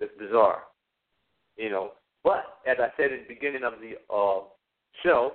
that's 0.00 0.12
bizarre. 0.18 0.64
You 1.56 1.70
know. 1.70 1.92
But 2.24 2.58
as 2.66 2.76
I 2.78 2.88
said 2.96 3.12
at 3.12 3.26
the 3.26 3.34
beginning 3.34 3.64
of 3.64 3.74
the 3.80 3.94
uh, 4.12 4.44
show, 5.02 5.32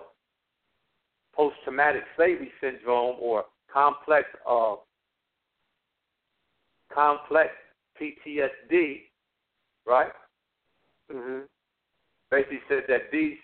post 1.33 1.55
traumatic 1.63 2.03
slavery 2.15 2.51
syndrome 2.61 3.17
or 3.19 3.45
complex 3.71 4.27
uh, 4.49 4.75
complex 6.93 7.51
PTSD, 7.99 9.01
right? 9.85 10.11
Mhm. 11.11 11.47
Basically 12.31 12.61
said 12.67 12.83
that 12.87 13.11
these 13.11 13.37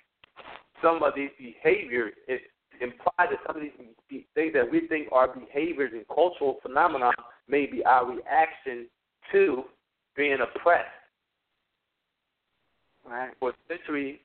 some 0.81 1.03
of 1.03 1.13
these 1.15 1.31
behaviors 1.37 2.13
it 2.27 2.41
implies 2.81 3.29
that 3.29 3.39
some 3.47 3.55
of 3.55 3.61
these 3.61 4.23
things 4.35 4.53
that 4.53 4.69
we 4.69 4.87
think 4.87 5.07
are 5.11 5.27
behaviors 5.27 5.93
and 5.93 6.05
cultural 6.07 6.59
phenomena 6.61 7.11
may 7.47 7.65
be 7.65 7.83
our 7.83 8.05
reaction 8.05 8.87
to 9.31 9.63
being 10.15 10.37
oppressed 10.41 10.89
Right. 13.05 13.31
for 13.39 13.53
century 13.67 14.21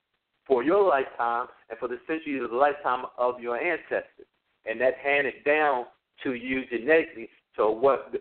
for 0.46 0.62
your 0.62 0.88
lifetime 0.88 1.48
and 1.68 1.78
for 1.78 1.88
the 1.88 1.98
century 2.06 2.38
of 2.42 2.50
the 2.50 2.56
lifetime 2.56 3.04
of 3.16 3.40
your 3.40 3.58
ancestors. 3.58 4.26
And 4.66 4.80
that's 4.80 4.96
handed 5.02 5.44
down 5.44 5.86
to 6.22 6.34
you 6.34 6.64
genetically. 6.66 7.28
So 7.56 7.70
what 7.70 8.12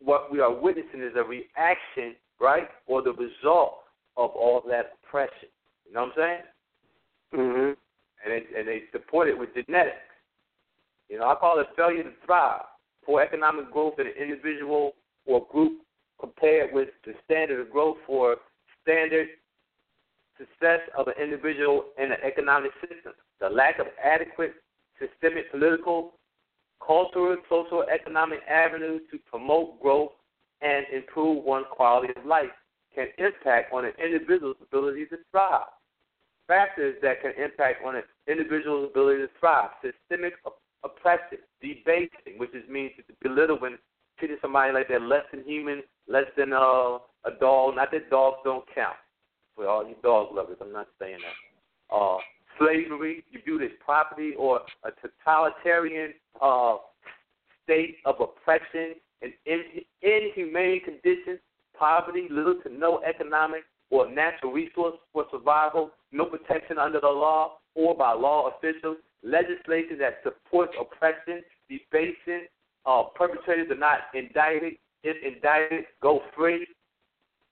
what 0.00 0.30
we 0.30 0.40
are 0.40 0.52
witnessing 0.52 1.02
is 1.02 1.12
a 1.16 1.24
reaction, 1.24 2.14
right, 2.40 2.68
or 2.86 3.02
the 3.02 3.12
result 3.12 3.80
of 4.16 4.30
all 4.30 4.60
that 4.68 4.96
oppression. 5.02 5.48
You 5.86 5.92
know 5.92 6.02
what 6.04 6.10
I'm 6.10 6.14
saying? 6.16 6.42
Mhm. 7.34 7.76
And 8.24 8.32
it, 8.32 8.46
and 8.56 8.66
they 8.68 8.84
support 8.92 9.28
it 9.28 9.36
with 9.36 9.54
genetics. 9.54 9.96
You 11.08 11.18
know, 11.18 11.28
I 11.28 11.34
call 11.34 11.58
it 11.58 11.68
failure 11.76 12.04
to 12.04 12.12
thrive. 12.24 12.64
Poor 13.08 13.22
economic 13.22 13.72
growth 13.72 13.94
in 13.98 14.06
an 14.06 14.12
individual 14.20 14.92
or 15.24 15.46
group 15.50 15.80
compared 16.20 16.74
with 16.74 16.90
the 17.06 17.14
standard 17.24 17.58
of 17.58 17.72
growth 17.72 17.96
for 18.06 18.36
standard 18.82 19.28
success 20.36 20.80
of 20.94 21.08
an 21.08 21.14
individual 21.18 21.86
in 21.96 22.12
an 22.12 22.18
economic 22.22 22.70
system. 22.82 23.14
The 23.40 23.48
lack 23.48 23.78
of 23.78 23.86
adequate 24.04 24.52
systemic 24.98 25.50
political, 25.50 26.12
cultural, 26.86 27.38
social, 27.48 27.82
economic 27.90 28.40
avenues 28.46 29.00
to 29.10 29.18
promote 29.30 29.80
growth 29.80 30.12
and 30.60 30.84
improve 30.92 31.42
one's 31.44 31.64
quality 31.70 32.12
of 32.14 32.26
life 32.26 32.50
can 32.94 33.06
impact 33.16 33.72
on 33.72 33.86
an 33.86 33.92
individual's 34.04 34.56
ability 34.60 35.06
to 35.06 35.16
thrive. 35.30 35.62
Factors 36.46 36.96
that 37.00 37.22
can 37.22 37.32
impact 37.42 37.82
on 37.86 37.96
an 37.96 38.02
individual's 38.26 38.90
ability 38.90 39.22
to 39.22 39.28
thrive. 39.40 39.70
Systemic 39.80 40.34
oppression, 40.84 41.38
debasing, 41.60 42.38
which 42.38 42.54
is 42.54 42.68
means 42.68 42.92
to 42.96 43.28
belittle 43.28 43.58
when 43.58 43.78
treating 44.18 44.36
somebody 44.40 44.72
like 44.72 44.88
they're 44.88 45.00
less 45.00 45.24
than 45.32 45.44
human, 45.44 45.82
less 46.08 46.26
than 46.36 46.52
uh, 46.52 46.98
a 47.24 47.30
dog. 47.40 47.76
Not 47.76 47.90
that 47.92 48.10
dogs 48.10 48.38
don't 48.44 48.64
count. 48.74 48.96
For 49.54 49.68
all 49.68 49.88
you 49.88 49.96
dog 50.02 50.34
lovers, 50.34 50.58
I'm 50.60 50.72
not 50.72 50.88
saying 51.00 51.18
that. 51.18 51.94
Uh, 51.96 52.18
slavery, 52.58 53.24
you 53.30 53.40
view 53.44 53.58
this 53.58 53.72
property, 53.84 54.32
or 54.38 54.60
a 54.84 54.90
totalitarian 55.00 56.14
uh, 56.40 56.76
state 57.64 57.96
of 58.04 58.16
oppression 58.20 58.94
and 59.22 59.32
in, 59.46 59.62
inhumane 60.02 60.80
conditions, 60.84 61.40
poverty, 61.76 62.28
little 62.30 62.56
to 62.62 62.72
no 62.72 63.00
economic 63.02 63.62
or 63.90 64.10
natural 64.10 64.52
resource 64.52 64.96
for 65.12 65.24
survival, 65.30 65.90
no 66.12 66.24
protection 66.26 66.78
under 66.78 67.00
the 67.00 67.08
law 67.08 67.58
or 67.74 67.96
by 67.96 68.12
law 68.12 68.50
officials, 68.50 68.96
legislation 69.22 69.98
that 69.98 70.20
supports 70.22 70.72
oppression, 70.80 71.42
debasing, 71.68 72.46
uh, 72.86 73.04
perpetrators 73.14 73.70
are 73.70 73.76
not 73.76 74.00
indicted. 74.14 74.74
If 75.02 75.16
indicted, 75.22 75.84
go 76.02 76.22
free. 76.36 76.66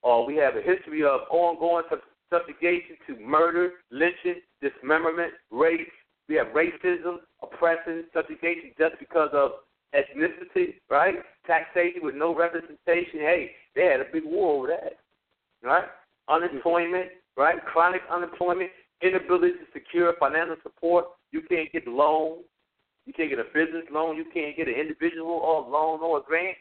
Uh, 0.05 0.23
we 0.27 0.37
have 0.37 0.57
a 0.57 0.63
history 0.63 1.05
of 1.05 1.21
ongoing 1.31 1.85
subjugation 2.33 2.97
to 3.07 3.19
murder, 3.21 3.73
lynching, 3.91 4.41
dismemberment, 4.63 5.33
rape. 5.51 5.89
We 6.29 6.35
have 6.37 6.49
racism, 6.49 7.19
oppression, 7.43 8.05
subjugation 8.13 8.73
just 8.79 8.97
because 8.99 9.31
of 9.33 9.53
ethnicity, 9.95 10.75
right? 10.91 11.15
Taxation 11.47 12.03
with 12.03 12.15
no 12.15 12.35
representation. 12.35 13.21
Hey, 13.21 13.53
they 13.75 13.85
had 13.85 14.01
a 14.01 14.05
big 14.13 14.25
war 14.25 14.59
over 14.59 14.67
that, 14.69 14.99
right? 15.63 15.85
Unemployment, 16.29 17.11
right? 17.37 17.65
Chronic 17.65 18.03
unemployment, 18.11 18.71
inability 19.03 19.53
to 19.53 19.67
secure 19.73 20.15
financial 20.19 20.57
support. 20.63 21.07
You 21.37 21.43
can't 21.43 21.71
get 21.71 21.87
loans. 21.87 22.45
You 23.05 23.13
can't 23.13 23.29
get 23.29 23.39
a 23.39 23.45
business 23.45 23.85
loan. 23.93 24.17
You 24.17 24.25
can't 24.33 24.57
get 24.57 24.69
an 24.69 24.75
individual 24.75 25.33
or 25.33 25.61
loan 25.69 26.01
or 26.01 26.19
a 26.19 26.23
grant, 26.23 26.57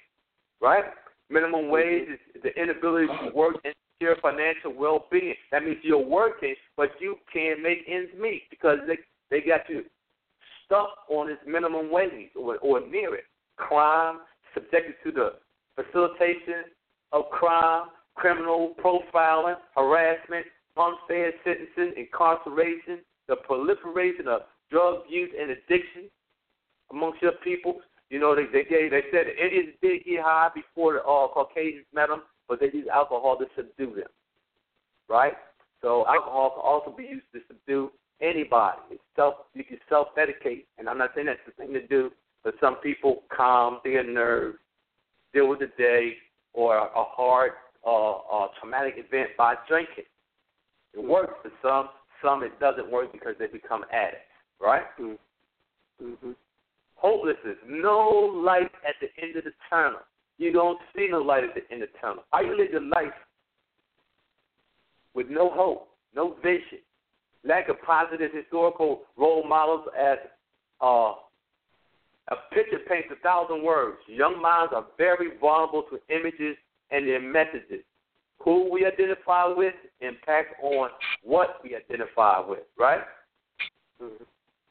right? 0.62 0.84
Minimum 1.30 1.62
mm-hmm. 1.62 1.72
wage 1.72 2.10
is 2.36 2.42
the 2.44 2.54
inability 2.62 3.08
to 3.08 3.34
work 3.34 3.56
and 3.64 3.74
secure 3.94 4.18
financial 4.22 4.74
well-being. 4.76 5.36
That 5.54 5.64
means 5.64 5.78
you're 5.82 5.98
working, 5.98 6.56
but 6.76 6.90
you 7.00 7.16
can't 7.32 7.62
make 7.62 7.80
ends 7.88 8.12
meet 8.20 8.44
because 8.50 8.80
they 8.86 8.98
they 9.32 9.46
got 9.48 9.62
you 9.70 9.86
stuck 10.66 10.90
on 11.10 11.28
this 11.28 11.38
minimum 11.48 11.90
wage 11.90 12.30
or, 12.36 12.58
or 12.58 12.86
near 12.86 13.16
it. 13.16 13.24
Crime, 13.56 14.20
subjected 14.54 14.96
to 15.06 15.12
the 15.12 15.30
facilitation 15.82 16.68
of 17.14 17.30
crime, 17.32 17.88
criminal 18.16 18.76
profiling, 18.84 19.56
harassment, 19.74 20.46
unfair 20.76 21.32
sentences, 21.46 21.94
incarceration, 21.96 23.00
the 23.28 23.38
proliferation 23.38 24.28
of 24.28 24.42
drug 24.70 25.04
use 25.10 25.32
and 25.40 25.52
addiction 25.52 26.10
amongst 26.92 27.22
your 27.22 27.34
people. 27.44 27.80
You 28.10 28.20
know, 28.20 28.36
they 28.36 28.46
they 28.46 28.68
gave, 28.68 28.92
they 28.92 29.04
said 29.12 29.26
the 29.28 29.44
Indians 29.44 29.76
did 29.82 30.06
get 30.06 30.22
high 30.22 30.50
before 30.54 30.94
the 30.94 31.00
uh, 31.00 31.28
Caucasians 31.28 31.86
met 31.94 32.10
them, 32.10 32.24
but 32.48 32.60
they 32.60 32.70
used 32.72 32.90
alcohol 32.90 33.38
to 33.38 33.46
subdue 33.56 33.96
them. 33.96 34.12
Right? 35.10 35.34
So 35.82 36.06
alcohol 36.08 36.52
can 36.52 36.62
also 36.64 36.96
be 36.96 37.04
used 37.04 37.26
to 37.34 37.42
subdue 37.48 37.92
anybody. 38.22 38.80
It's 38.92 39.02
self 39.16 39.36
you 39.54 39.64
can 39.64 39.78
self 39.90 40.08
medicate, 40.18 40.66
and 40.78 40.88
I'm 40.88 40.98
not 40.98 41.12
saying 41.16 41.28
that's 41.28 41.40
the 41.46 41.52
thing 41.52 41.74
to 41.74 41.86
do, 41.88 42.12
but 42.44 42.54
some 42.62 42.76
people 42.76 43.24
calm 43.36 43.80
their 43.84 44.04
nerves, 44.04 44.58
deal 45.34 45.48
with 45.48 45.60
the 45.60 45.72
day 45.78 46.14
or 46.54 46.78
a 46.78 46.90
hard 46.94 47.52
uh, 47.86 48.12
uh, 48.12 48.48
traumatic 48.60 48.96
event 48.98 49.32
by 49.38 49.56
drinking. 49.68 50.06
It 50.94 51.04
works 51.04 51.34
for 51.42 51.52
some. 51.62 51.90
Some 52.24 52.44
it 52.44 52.58
doesn't 52.60 52.90
work 52.90 53.12
because 53.12 53.36
they 53.38 53.48
become 53.48 53.84
addicts. 53.92 54.35
Right? 54.62 54.84
Mm-hmm. 55.00 56.06
mm-hmm. 56.06 56.32
Hopelessness, 56.96 57.58
no 57.68 58.32
light 58.44 58.72
at 58.88 58.96
the 59.02 59.08
end 59.22 59.36
of 59.36 59.44
the 59.44 59.52
tunnel. 59.70 60.00
You 60.38 60.52
don't 60.52 60.80
see 60.96 61.08
no 61.10 61.20
light 61.20 61.44
at 61.44 61.54
the 61.54 61.74
end 61.74 61.84
of 61.84 61.90
the 61.92 62.00
tunnel. 62.00 62.24
Are 62.34 62.44
you 62.44 62.58
living 62.58 62.90
life 62.90 63.14
with 65.14 65.28
no 65.30 65.50
hope, 65.50 65.90
no 66.16 66.36
vision, 66.42 66.80
lack 67.44 67.70
of 67.70 67.82
positive 67.82 68.32
historical 68.34 69.04
role 69.18 69.48
models 69.48 69.88
as 69.98 70.18
uh, 70.82 71.14
a 72.30 72.36
picture 72.54 72.80
paints 72.90 73.10
a 73.12 73.22
thousand 73.22 73.64
words. 73.64 73.98
Young 74.08 74.42
minds 74.42 74.74
are 74.76 74.86
very 74.98 75.38
vulnerable 75.40 75.84
to 75.84 76.00
images 76.14 76.58
and 76.92 77.08
their 77.08 77.22
messages. 77.22 77.84
Who 78.44 78.72
we 78.72 78.86
identify 78.86 79.46
with 79.48 79.74
impacts 80.02 80.54
on 80.62 80.90
what 81.24 81.60
we 81.64 81.76
identify 81.76 82.40
with, 82.40 82.60
right? 82.78 83.02
Mm-hmm. 84.02 84.24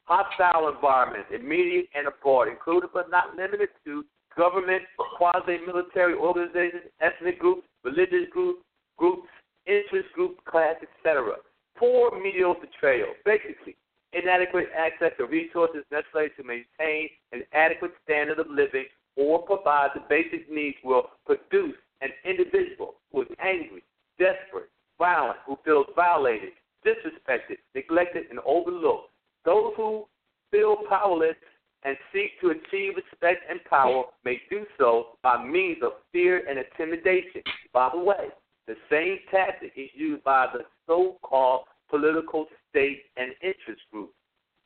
Hostile 0.05 0.69
environments, 0.69 1.29
immediate 1.35 1.88
and 1.95 2.07
abroad, 2.07 2.49
included 2.49 2.90
but 2.93 3.11
not 3.11 3.37
limited 3.37 3.69
to 3.85 4.05
government, 4.37 4.83
quasi-military 5.17 6.14
organizations, 6.14 6.85
ethnic 7.01 7.38
groups, 7.38 7.67
religious 7.85 8.29
groups, 8.31 8.62
groups, 8.99 9.29
interest 9.67 10.09
groups, 10.14 10.38
class, 10.47 10.77
etc 10.83 11.37
poor 11.77 12.11
medial 12.21 12.55
portrayal. 12.55 13.09
Basically, 13.25 13.77
inadequate 14.12 14.69
access 14.77 15.12
to 15.19 15.27
resources 15.27 15.85
necessary 15.90 16.31
to 16.37 16.45
maintain 16.45 17.09
an 17.33 17.43
adequate 17.53 17.93
standard 18.05 18.38
of 18.38 18.47
living 18.49 18.87
or 19.17 19.43
provide 19.43 19.90
the 19.95 20.03
basic 20.09 20.51
needs 20.51 20.77
will 20.83 21.11
produce 21.27 21.77
an 22.01 22.11
individual 22.25 22.95
who 23.12 23.23
is 23.23 23.29
angry, 23.40 23.83
desperate, 24.19 24.71
violent, 24.99 25.38
who 25.47 25.59
feels 25.64 25.87
violated, 25.97 26.51
disrespected, 26.85 27.59
neglected, 27.75 28.25
and 28.31 28.40
overlooked. 28.45 29.11
Those 29.45 29.73
who 29.77 30.05
feel 30.51 30.77
powerless 30.89 31.37
and 31.85 31.97
seek 32.13 32.41
to 32.41 32.51
achieve 32.51 32.95
respect 32.97 33.43
and 33.49 33.63
power 33.69 34.05
may 34.25 34.41
do 34.49 34.65
so 34.79 35.19
by 35.23 35.45
means 35.45 35.79
of 35.83 35.93
fear 36.13 36.43
and 36.49 36.59
intimidation. 36.59 37.43
By 37.73 37.91
the 37.93 38.01
way, 38.01 38.29
the 38.67 38.77
same 38.91 39.19
tactic 39.31 39.73
is 39.77 39.91
used 39.95 40.25
by 40.25 40.47
the 40.53 40.61
so-called 40.87 41.65
political 41.91 42.47
state 42.71 43.03
and 43.17 43.33
interest 43.43 43.83
groups. 43.93 44.15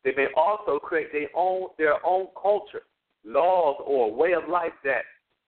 They 0.05 0.13
may 0.17 0.29
also 0.37 0.79
create 0.79 1.13
their 1.13 1.29
own 1.35 1.69
their 1.77 2.05
own 2.07 2.29
culture, 2.41 2.83
laws, 3.25 3.77
or 3.85 4.15
way 4.15 4.33
of 4.33 4.49
life 4.49 4.73
that 4.85 5.03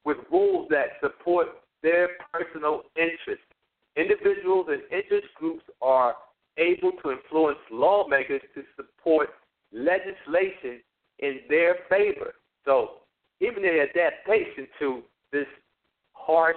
with 0.05 0.19
rules 0.31 0.69
that 0.71 0.99
support 1.01 1.49
their 1.83 2.09
personal 2.33 2.83
interests. 2.97 3.45
Individuals 3.97 4.66
and 4.71 4.83
interest 4.90 5.29
groups 5.38 5.62
are 5.81 6.16
able 6.58 6.92
to 7.02 7.12
influence 7.12 7.58
lawmakers 7.70 8.42
to 8.54 8.62
support 8.76 9.30
legislation 9.72 10.80
in 11.20 11.40
their 11.48 11.76
favor. 11.88 12.34
So 12.64 13.00
even 13.40 13.64
in 13.64 13.86
adaptation 13.88 14.66
to 14.78 15.02
this 15.32 15.46
harsh 16.12 16.56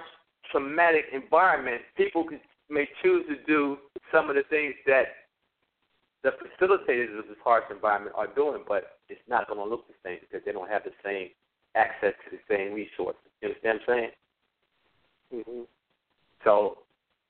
traumatic 0.51 1.05
environment, 1.13 1.81
people 1.95 2.25
may 2.69 2.87
choose 3.01 3.25
to 3.27 3.35
do 3.47 3.77
some 4.11 4.29
of 4.29 4.35
the 4.35 4.43
things 4.49 4.73
that 4.85 5.05
the 6.23 6.31
facilitators 6.31 7.19
of 7.19 7.27
this 7.27 7.37
harsh 7.43 7.65
environment 7.69 8.15
are 8.17 8.27
doing, 8.27 8.63
but 8.67 8.99
it's 9.09 9.21
not 9.27 9.47
going 9.47 9.59
to 9.59 9.65
look 9.65 9.87
the 9.87 9.93
same 10.03 10.17
because 10.21 10.43
they 10.45 10.51
don't 10.51 10.69
have 10.69 10.83
the 10.83 10.91
same 11.03 11.29
access 11.75 12.13
to 12.23 12.37
the 12.37 12.41
same 12.49 12.73
resources. 12.73 13.19
You 13.41 13.49
understand 13.49 13.79
what 13.85 13.93
I'm 13.93 13.99
saying? 13.99 14.11
Mm-hmm. 15.33 15.61
So, 16.43 16.77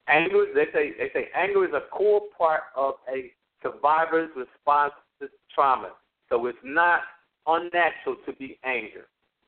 anger. 0.07 0.45
They 0.53 0.65
say 0.73 0.93
they 0.97 1.09
say 1.13 1.29
anger 1.35 1.65
is 1.65 1.73
a 1.73 1.89
core 1.95 2.21
part 2.37 2.63
of 2.75 2.95
a 3.13 3.31
survivor's 3.61 4.29
response 4.35 4.93
to 5.19 5.27
trauma. 5.53 5.91
So 6.29 6.45
it's 6.47 6.57
not 6.63 7.01
unnatural 7.47 8.17
to 8.25 8.33
be 8.33 8.59
angry. 8.63 9.01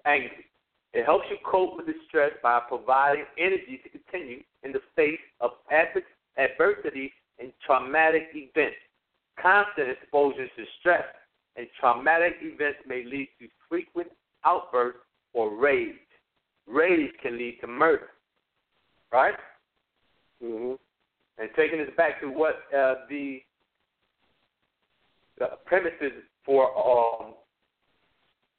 Angry. 0.06 0.46
It 0.94 1.06
helps 1.06 1.26
you 1.30 1.38
cope 1.44 1.76
with 1.76 1.88
the 1.88 1.94
stress 2.08 2.32
by 2.42 2.62
providing 2.70 3.26
energy 3.38 3.82
to 3.84 3.90
continue 3.90 4.44
in 4.64 4.72
the 4.72 4.80
face 4.96 5.20
of 5.42 5.52
adversity 6.38 7.12
and 7.40 7.52
traumatic 7.66 8.30
events. 8.34 8.78
Constant 9.42 9.90
exposure 9.90 10.48
to 10.48 10.66
stress 10.80 11.04
and 11.58 11.68
traumatic 11.80 12.36
events 12.42 12.80
may 12.88 13.04
lead 13.04 13.28
to 13.40 13.48
frequent 13.68 14.08
outbursts 14.46 15.00
or 15.34 15.54
rage. 15.54 15.96
Rage 16.68 17.12
can 17.22 17.38
lead 17.38 17.58
to 17.62 17.68
murder. 17.68 18.10
Right? 19.12 19.36
Mm-hmm. 20.46 20.74
And 21.38 21.50
taking 21.56 21.80
this 21.80 21.90
back 21.98 22.22
to 22.22 22.28
what 22.28 22.56
uh, 22.76 22.96
the 23.10 23.42
the 25.38 25.48
premises 25.66 26.14
for 26.46 26.66
um, 26.78 27.34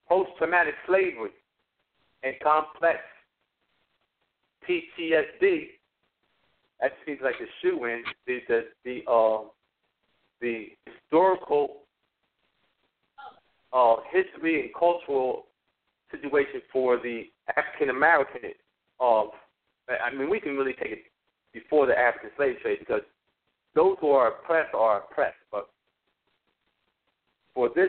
post-traumatic 0.08 0.74
slavery 0.86 1.30
and 2.22 2.34
complex 2.42 2.98
PTSD, 4.68 5.68
that 6.80 6.92
seems 7.06 7.20
like 7.22 7.36
a 7.36 7.46
shoe 7.62 7.84
in. 7.84 8.02
The 8.26 8.40
the 8.48 8.64
the 8.84 9.10
uh, 9.10 9.44
the 10.40 10.66
historical 10.86 11.82
uh, 13.72 13.96
history 14.12 14.60
and 14.60 14.70
cultural 14.78 15.46
situation 16.10 16.60
for 16.72 16.98
the 16.98 17.24
African 17.56 17.90
American. 17.90 18.50
Of, 18.98 19.28
I 19.88 20.14
mean, 20.14 20.30
we 20.30 20.40
can 20.40 20.56
really 20.56 20.72
take 20.72 20.92
it 20.92 21.04
before 21.56 21.86
the 21.86 21.98
African 21.98 22.30
slave 22.36 22.56
trade 22.60 22.78
because 22.80 23.02
those 23.74 23.96
who 24.00 24.10
are 24.10 24.28
oppressed 24.28 24.74
are 24.74 24.98
oppressed. 24.98 25.36
But 25.50 25.68
for 27.54 27.70
this 27.74 27.88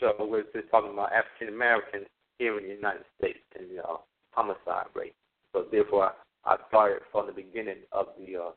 show, 0.00 0.14
we're 0.18 0.42
just 0.54 0.70
talking 0.70 0.92
about 0.92 1.12
African 1.12 1.54
Americans 1.54 2.06
here 2.38 2.58
in 2.58 2.64
the 2.64 2.74
United 2.74 3.04
States 3.18 3.38
and 3.58 3.70
the 3.70 3.82
uh, 3.82 3.96
homicide 4.30 4.86
rate. 4.94 5.14
So 5.52 5.64
therefore, 5.70 6.12
I, 6.44 6.56
started 6.68 7.00
from 7.12 7.26
the 7.26 7.32
beginning 7.32 7.82
of 7.92 8.06
the 8.18 8.36
uh, 8.36 8.50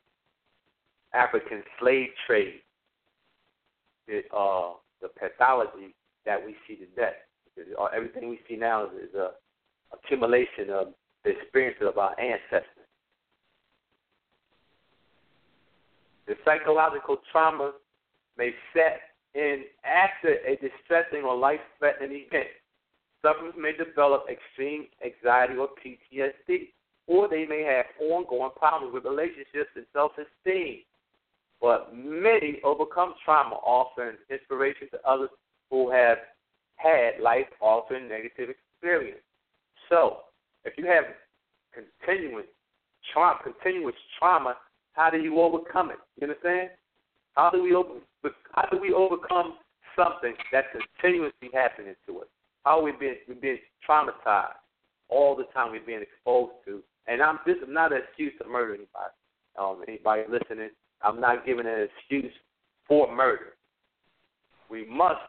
African 1.14 1.62
slave 1.80 2.10
trade, 2.26 2.62
the, 4.08 4.22
uh, 4.36 4.74
the 5.02 5.10
pathology 5.20 5.94
that 6.26 6.44
we 6.44 6.56
see 6.68 6.76
today. 6.76 7.14
Uh, 7.80 7.86
everything 7.96 8.30
we 8.30 8.40
see 8.48 8.56
now 8.56 8.86
is, 8.86 9.10
is 9.10 9.16
a 9.16 9.32
accumulation 9.94 10.70
of 10.70 10.88
the 11.26 11.32
experiences 11.32 11.84
of 11.88 11.98
our 11.98 12.18
ancestors. 12.20 12.81
The 16.32 16.38
psychological 16.46 17.18
trauma 17.30 17.74
may 18.38 18.52
set 18.72 19.02
in 19.36 19.66
after 19.84 20.36
a 20.48 20.56
distressing 20.56 21.26
or 21.26 21.36
life-threatening 21.36 22.24
event. 22.26 22.48
Sufferers 23.22 23.54
may 23.60 23.74
develop 23.74 24.28
extreme 24.32 24.88
anxiety 25.04 25.56
or 25.60 25.68
PTSD, 25.76 26.70
or 27.08 27.28
they 27.28 27.46
may 27.46 27.64
have 27.64 27.84
ongoing 28.00 28.52
problems 28.56 28.94
with 28.94 29.04
relationships 29.04 29.76
and 29.76 29.86
self-esteem. 29.92 30.84
But 31.60 31.94
many 31.94 32.62
overcome 32.64 33.16
trauma, 33.26 33.56
offering 33.56 34.16
inspiration 34.30 34.88
to 34.92 35.00
others 35.06 35.32
who 35.70 35.92
have 35.92 36.18
had 36.78 37.20
life-altering 37.22 38.08
negative 38.08 38.48
experience. 38.52 39.20
So, 39.90 40.20
if 40.64 40.78
you 40.78 40.86
have 40.86 41.04
continuous 41.74 42.46
continuous 43.44 43.96
trauma, 44.18 44.56
how 44.94 45.10
do 45.10 45.18
you 45.18 45.40
overcome 45.40 45.92
it? 45.92 45.98
You 46.18 46.28
understand? 46.28 46.70
How 47.36 47.50
do 47.50 47.64
we 47.64 47.74
over, 47.74 48.00
how 48.54 48.68
do 48.70 48.80
we 48.80 48.94
overcome 48.94 49.56
something 49.96 50.34
that's 50.52 50.68
continuously 50.72 51.50
happening 51.54 51.96
to 52.08 52.20
us? 52.20 52.28
How 52.66 52.80
are 52.80 52.84
we 52.84 52.92
being 53.00 53.16
we 53.28 53.36
being 53.36 53.58
traumatized 53.88 54.60
all 55.10 55.36
the 55.36 55.46
time? 55.54 55.72
We're 55.72 55.86
being 55.86 56.02
exposed 56.02 56.54
to, 56.66 56.82
and 57.08 57.22
I'm 57.22 57.40
this 57.46 57.58
is 57.58 57.70
not 57.70 57.94
an 57.94 58.02
excuse 58.08 58.34
to 58.42 58.48
murder 58.48 58.74
anybody. 58.74 59.14
Um, 59.60 59.82
anybody 59.88 60.24
listening, 60.30 60.70
I'm 61.02 61.20
not 61.20 61.46
giving 61.46 61.66
an 61.66 61.88
excuse 61.98 62.34
for 62.88 63.14
murder. 63.14 63.54
We 64.70 64.86
must, 64.86 65.20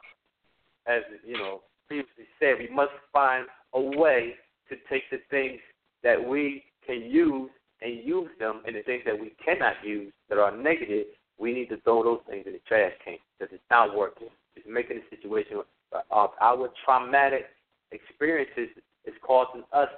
as 0.87 1.03
you 1.27 1.35
know, 1.35 1.63
previously 1.89 2.25
said, 2.39 2.55
we 2.59 2.75
must 2.75 2.93
find 3.13 3.47
a 3.75 3.81
way 3.81 4.35
to 4.69 4.77
take 4.89 5.03
the 5.11 5.19
things 5.31 5.61
that 6.03 6.23
we 6.23 6.65
can 6.87 7.03
use 7.03 7.51
and 7.83 8.05
use 8.05 8.31
them, 8.39 8.63
and 8.67 8.77
the 8.77 8.83
things 8.83 9.03
that 9.07 9.19
we 9.19 9.33
cannot 9.45 9.75
use 9.85 10.13
that 10.29 10.39
are 10.39 10.57
negative, 10.57 11.07
we 11.39 11.53
need 11.53 11.69
to 11.71 11.81
throw 11.83 12.03
those 12.03 12.21
things 12.29 12.45
in 12.47 12.53
the 12.53 12.61
trash 12.67 12.93
can 13.05 13.17
because 13.39 13.53
it's 13.53 13.63
not 13.71 13.97
working. 13.97 14.29
It's 14.57 14.67
making 14.69 15.01
the 15.01 15.17
situation 15.17 15.63
uh, 15.93 16.01
of 16.11 16.31
our 16.41 16.71
traumatic 16.85 17.47
experiences 17.91 18.69
is 19.05 19.15
causing 19.27 19.63
us 19.73 19.89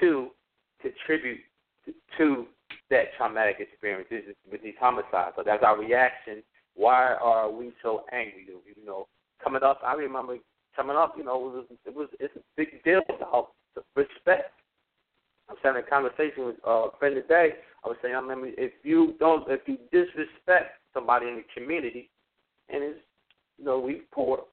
to 0.00 0.28
contribute 0.80 1.40
to, 1.84 1.92
to 2.16 2.46
that 2.90 3.14
traumatic 3.16 3.56
experience 3.60 4.08
with 4.50 4.62
these 4.62 4.74
homicides. 4.80 5.34
So 5.36 5.42
that's 5.44 5.62
our 5.62 5.78
reaction. 5.78 6.42
Why 6.74 7.14
are 7.14 7.50
we 7.50 7.72
so 7.82 8.04
angry? 8.12 8.46
You 8.48 8.86
know, 8.86 9.06
coming 9.42 9.62
up, 9.62 9.80
I 9.84 9.94
remember 9.94 10.36
coming 10.74 10.96
up. 10.96 11.14
You 11.16 11.24
know, 11.24 11.34
it 11.34 11.54
was 11.54 11.64
it 11.86 11.94
was 11.94 12.08
it's 12.20 12.36
a 12.36 12.40
big 12.56 12.82
deal 12.84 13.02
about 13.08 13.50
respect. 13.94 14.52
I 15.48 15.52
was 15.52 15.60
having 15.62 15.82
a 15.82 15.88
conversation 15.88 16.46
with 16.46 16.56
a 16.64 16.88
friend 16.98 17.14
today. 17.14 17.54
I 17.84 17.88
was 17.88 17.96
saying, 18.02 18.14
I 18.14 18.18
remember 18.18 18.48
if 18.56 18.72
you 18.82 19.14
don't, 19.18 19.48
if 19.48 19.60
you 19.66 19.78
disrespect 19.90 20.80
somebody 20.92 21.28
in 21.28 21.36
the 21.36 21.44
community, 21.54 22.10
and 22.68 22.82
it's, 22.82 22.98
you 23.58 23.64
know, 23.64 23.78
we 23.78 24.02
poor, 24.12 24.44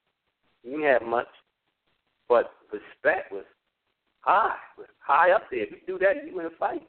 we 0.64 0.84
have 0.84 1.02
much, 1.02 1.28
but 2.30 2.52
respect 2.72 3.32
was 3.32 3.44
high, 4.22 4.56
was 4.78 4.88
high 5.00 5.32
up 5.32 5.44
there. 5.52 5.64
If 5.64 5.72
you 5.72 5.78
do 5.86 6.00
that, 6.00 6.26
you 6.26 6.36
win 6.36 6.46
a 6.46 6.50
fight. 6.58 6.88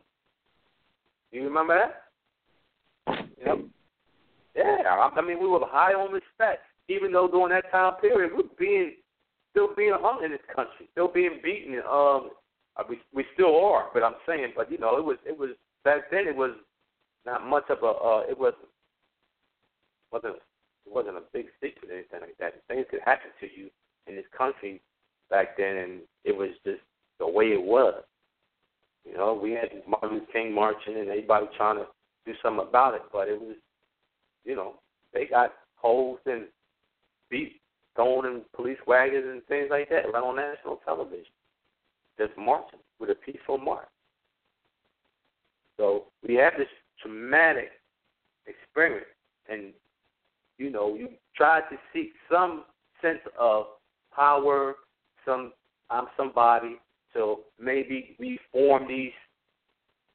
You 1.32 1.44
remember 1.44 1.78
that? 1.78 3.26
Yep. 3.44 3.58
Yeah, 4.56 5.10
I 5.14 5.20
mean, 5.20 5.38
we 5.38 5.48
were 5.48 5.60
high 5.64 5.92
on 5.92 6.12
respect, 6.12 6.62
even 6.88 7.12
though 7.12 7.28
during 7.28 7.50
that 7.50 7.70
time 7.70 7.94
period, 8.00 8.30
we 8.34 8.42
we're 8.42 8.48
being 8.58 8.92
still 9.50 9.74
being 9.74 9.94
hung 9.94 10.24
in 10.24 10.30
this 10.30 10.40
country, 10.54 10.88
still 10.92 11.08
being 11.08 11.40
beaten. 11.42 11.80
Um, 11.90 12.30
uh, 12.78 12.82
we 12.88 13.00
we 13.14 13.24
still 13.34 13.64
are, 13.64 13.86
but 13.94 14.02
I'm 14.02 14.16
saying, 14.26 14.52
but 14.56 14.70
you 14.70 14.78
know, 14.78 14.96
it 14.96 15.04
was 15.04 15.16
it 15.26 15.38
was 15.38 15.50
back 15.84 16.10
then. 16.10 16.26
It 16.28 16.36
was 16.36 16.52
not 17.24 17.46
much 17.46 17.64
of 17.70 17.78
a. 17.82 17.86
Uh, 17.86 18.22
it 18.28 18.38
was 18.38 18.54
wasn't 20.12 20.36
it 20.36 20.92
wasn't 20.92 21.16
a 21.16 21.22
big 21.32 21.46
secret 21.60 21.90
or 21.90 21.94
anything 21.94 22.20
like 22.20 22.36
that. 22.38 22.62
Things 22.68 22.86
could 22.90 23.00
happen 23.04 23.30
to 23.40 23.46
you 23.46 23.70
in 24.06 24.14
this 24.16 24.24
country 24.36 24.80
back 25.30 25.56
then, 25.56 25.76
and 25.76 26.00
it 26.24 26.36
was 26.36 26.50
just 26.64 26.80
the 27.18 27.26
way 27.26 27.46
it 27.46 27.62
was. 27.62 28.02
You 29.04 29.16
know, 29.16 29.38
we 29.40 29.52
had 29.52 29.70
Martin 29.88 30.10
Luther 30.10 30.32
King 30.32 30.52
marching, 30.52 30.96
and 30.96 31.08
everybody 31.08 31.46
trying 31.56 31.76
to 31.76 31.86
do 32.24 32.32
something 32.42 32.66
about 32.68 32.94
it, 32.94 33.02
but 33.12 33.28
it 33.28 33.40
was, 33.40 33.56
you 34.44 34.56
know, 34.56 34.74
they 35.14 35.26
got 35.26 35.52
hosed 35.76 36.26
and 36.26 36.46
beat, 37.30 37.60
thrown 37.94 38.26
in 38.26 38.42
police 38.54 38.78
wagons 38.86 39.24
and 39.26 39.44
things 39.46 39.68
like 39.70 39.88
that 39.88 40.12
right 40.12 40.22
on 40.22 40.36
national 40.36 40.80
television, 40.84 41.24
just 42.18 42.32
marching 42.36 42.78
with 42.98 43.10
a 43.10 43.14
peaceful 43.14 43.58
march. 43.58 43.88
So 45.76 46.04
we 46.26 46.34
have 46.36 46.54
this 46.56 46.68
traumatic 47.00 47.70
experience, 48.46 49.06
and 49.48 49.72
you 50.58 50.70
know, 50.70 50.94
you 50.94 51.08
try 51.36 51.60
to 51.60 51.76
seek 51.92 52.12
some 52.30 52.64
sense 53.02 53.20
of 53.38 53.66
power, 54.14 54.76
some 55.24 55.52
I'm 55.90 56.06
somebody, 56.16 56.78
so 57.12 57.40
maybe 57.60 58.16
we 58.18 58.38
form 58.52 58.88
these 58.88 59.12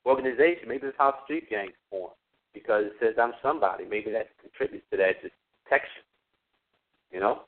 organizations. 0.05 0.65
Maybe 0.67 0.87
that's 0.87 0.95
how 0.97 1.15
street 1.23 1.49
gangs 1.49 1.73
form 1.89 2.11
because 2.53 2.85
it 2.85 2.93
says 2.99 3.15
I'm 3.21 3.33
somebody. 3.41 3.85
Maybe 3.85 4.11
that 4.11 4.29
contributes 4.41 4.85
to 4.91 4.97
that 4.97 5.15
protection. 5.63 6.03
You 7.11 7.19
know, 7.19 7.41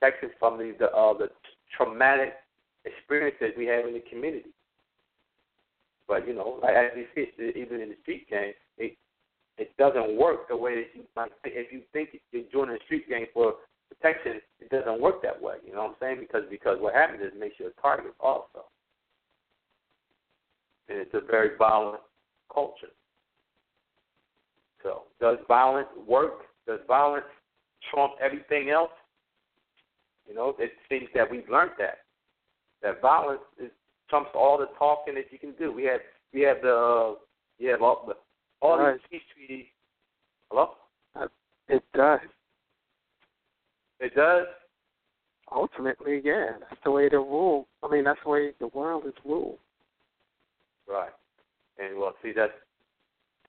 protection 0.00 0.30
from 0.38 0.58
the 0.58 0.74
the, 0.78 0.86
uh, 0.90 1.14
the 1.14 1.30
traumatic 1.76 2.34
experiences 2.86 3.52
we 3.58 3.66
have 3.66 3.86
in 3.86 3.94
the 3.94 4.04
community. 4.08 4.50
But 6.08 6.26
you 6.26 6.34
know, 6.34 6.58
like 6.62 6.74
as 6.74 6.92
we 6.94 7.06
see, 7.14 7.30
even 7.58 7.80
in 7.80 7.90
the 7.90 7.96
street 8.02 8.30
gang, 8.30 8.52
it 8.78 8.96
it 9.58 9.76
doesn't 9.76 10.16
work 10.16 10.48
the 10.48 10.56
way 10.56 10.76
that 10.76 10.86
you 10.94 11.02
might. 11.16 11.32
If 11.44 11.72
you 11.72 11.82
think 11.92 12.10
you're 12.32 12.44
joining 12.52 12.76
a 12.76 12.84
street 12.84 13.08
gang 13.08 13.26
for 13.34 13.54
protection, 13.88 14.40
it 14.60 14.70
doesn't 14.70 15.00
work 15.00 15.22
that 15.22 15.40
way. 15.40 15.56
You 15.66 15.72
know 15.72 15.82
what 15.82 15.90
I'm 15.90 15.96
saying? 16.00 16.18
Because 16.20 16.42
because 16.50 16.78
what 16.80 16.94
happens 16.94 17.22
is 17.22 17.32
it 17.34 17.40
makes 17.40 17.56
you 17.58 17.68
a 17.68 17.80
target 17.80 18.14
also, 18.20 18.66
and 20.88 20.98
it's 20.98 21.14
a 21.14 21.20
very 21.20 21.56
violent 21.56 22.00
culture. 22.52 22.92
So 24.82 25.02
does 25.20 25.38
violence 25.48 25.88
work? 26.06 26.42
Does 26.68 26.80
violence 26.86 27.26
trump 27.90 28.12
everything 28.22 28.70
else? 28.70 28.90
You 30.28 30.34
know, 30.34 30.54
it 30.58 30.72
seems 30.88 31.08
that 31.14 31.30
we've 31.30 31.48
learned 31.48 31.72
that 31.78 31.98
that 32.86 33.02
violence 33.02 33.40
is, 33.60 33.70
trumps 34.08 34.30
all 34.34 34.56
the 34.56 34.68
talking 34.78 35.14
that 35.14 35.24
you 35.30 35.38
can 35.38 35.52
do. 35.58 35.72
We 35.72 35.84
have 35.84 36.00
we 36.32 36.42
have 36.42 36.58
the 36.62 37.16
uh, 37.60 37.70
have 37.70 37.82
all 37.82 38.04
the 38.06 38.14
all 38.62 38.78
right. 38.78 38.94
these 39.10 39.20
peace 39.20 39.28
treaties. 39.34 39.66
Hello. 40.50 40.70
It 41.68 41.82
does. 41.94 42.20
It 43.98 44.14
does. 44.14 44.46
Ultimately, 45.52 46.20
yeah, 46.24 46.52
that's 46.60 46.80
the 46.84 46.90
way 46.92 47.08
the 47.08 47.18
rule. 47.18 47.66
I 47.82 47.88
mean, 47.88 48.04
that's 48.04 48.20
the 48.22 48.30
way 48.30 48.52
the 48.60 48.68
world 48.68 49.04
is 49.06 49.14
ruled. 49.24 49.58
Right. 50.88 51.10
And 51.78 51.98
well, 51.98 52.14
see, 52.22 52.32
that's. 52.34 52.52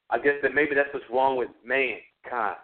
I 0.09 0.17
guess 0.17 0.35
that 0.41 0.55
maybe 0.55 0.73
that's 0.73 0.89
what's 0.93 1.05
wrong 1.11 1.37
with 1.37 1.49
mankind. 1.63 2.57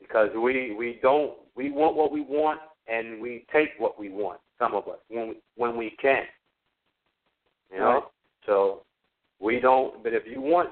Because 0.00 0.30
we 0.34 0.74
we 0.74 0.98
don't 1.02 1.34
we 1.54 1.70
want 1.70 1.96
what 1.96 2.12
we 2.12 2.22
want 2.22 2.60
and 2.86 3.20
we 3.20 3.44
take 3.52 3.70
what 3.78 3.98
we 3.98 4.08
want. 4.08 4.40
Some 4.62 4.74
of 4.74 4.86
us 4.86 4.98
when 5.08 5.28
we 5.28 5.34
when 5.56 5.76
we 5.76 5.96
can. 6.00 6.24
You 7.72 7.78
know. 7.78 7.84
Right. 7.84 8.02
So 8.46 8.82
we 9.40 9.58
don't. 9.58 10.02
But 10.02 10.12
if 10.12 10.22
you 10.26 10.40
want 10.40 10.70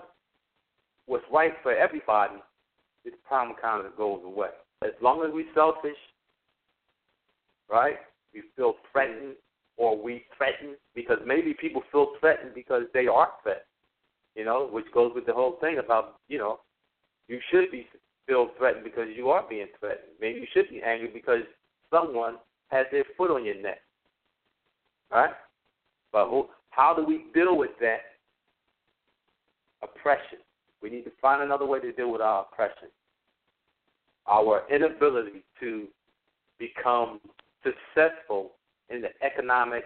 what's 1.07 1.24
right 1.32 1.53
for 1.62 1.74
everybody, 1.74 2.36
this 3.05 3.14
problem 3.26 3.57
kind 3.61 3.84
of 3.84 3.97
goes 3.97 4.20
away 4.24 4.51
as 4.84 4.93
long 5.03 5.24
as 5.26 5.32
we 5.32 5.47
selfish, 5.55 5.97
right? 7.68 7.97
We 8.32 8.43
feel 8.57 8.74
threatened 8.93 9.34
or 9.76 10.01
we 10.01 10.24
threaten 10.36 10.76
because 10.95 11.18
maybe 11.26 11.55
people 11.55 11.82
feel 11.91 12.12
threatened 12.20 12.55
because 12.55 12.84
they 12.95 13.07
are 13.07 13.28
threatened, 13.43 13.64
you 14.34 14.45
know, 14.45 14.68
which 14.70 14.86
goes 14.93 15.12
with 15.14 15.26
the 15.26 15.32
whole 15.32 15.59
thing 15.61 15.78
about, 15.78 16.20
you 16.28 16.38
know, 16.38 16.61
you 17.28 17.41
should 17.51 17.70
be 17.70 17.86
feel 18.26 18.51
threatened 18.59 18.84
because 18.84 19.09
you 19.14 19.30
are 19.30 19.45
being 19.49 19.66
threatened. 19.78 20.12
Maybe 20.20 20.41
you 20.41 20.47
should 20.53 20.70
be 20.70 20.82
angry 20.82 21.11
because 21.12 21.43
someone 21.91 22.36
has 22.71 22.87
their 22.91 23.05
foot 23.16 23.31
on 23.31 23.45
your 23.45 23.61
neck. 23.61 23.79
Right? 25.11 25.31
But 26.12 26.29
how 26.71 26.95
do 26.95 27.05
we 27.05 27.27
deal 27.35 27.57
with 27.57 27.71
that 27.81 28.01
oppression? 29.83 30.39
We 30.83 30.91
need 30.91 31.05
to 31.05 31.12
find 31.21 31.43
another 31.43 31.66
way 31.66 31.81
to 31.81 31.93
deal 31.93 32.11
with 32.11 32.21
our 32.21 32.43
oppression. 32.43 32.89
Our 34.27 34.62
inability 34.73 35.43
to 35.61 35.87
become 36.59 37.21
successful 37.62 38.53
in 38.89 39.03
the 39.03 39.09
economic, 39.25 39.85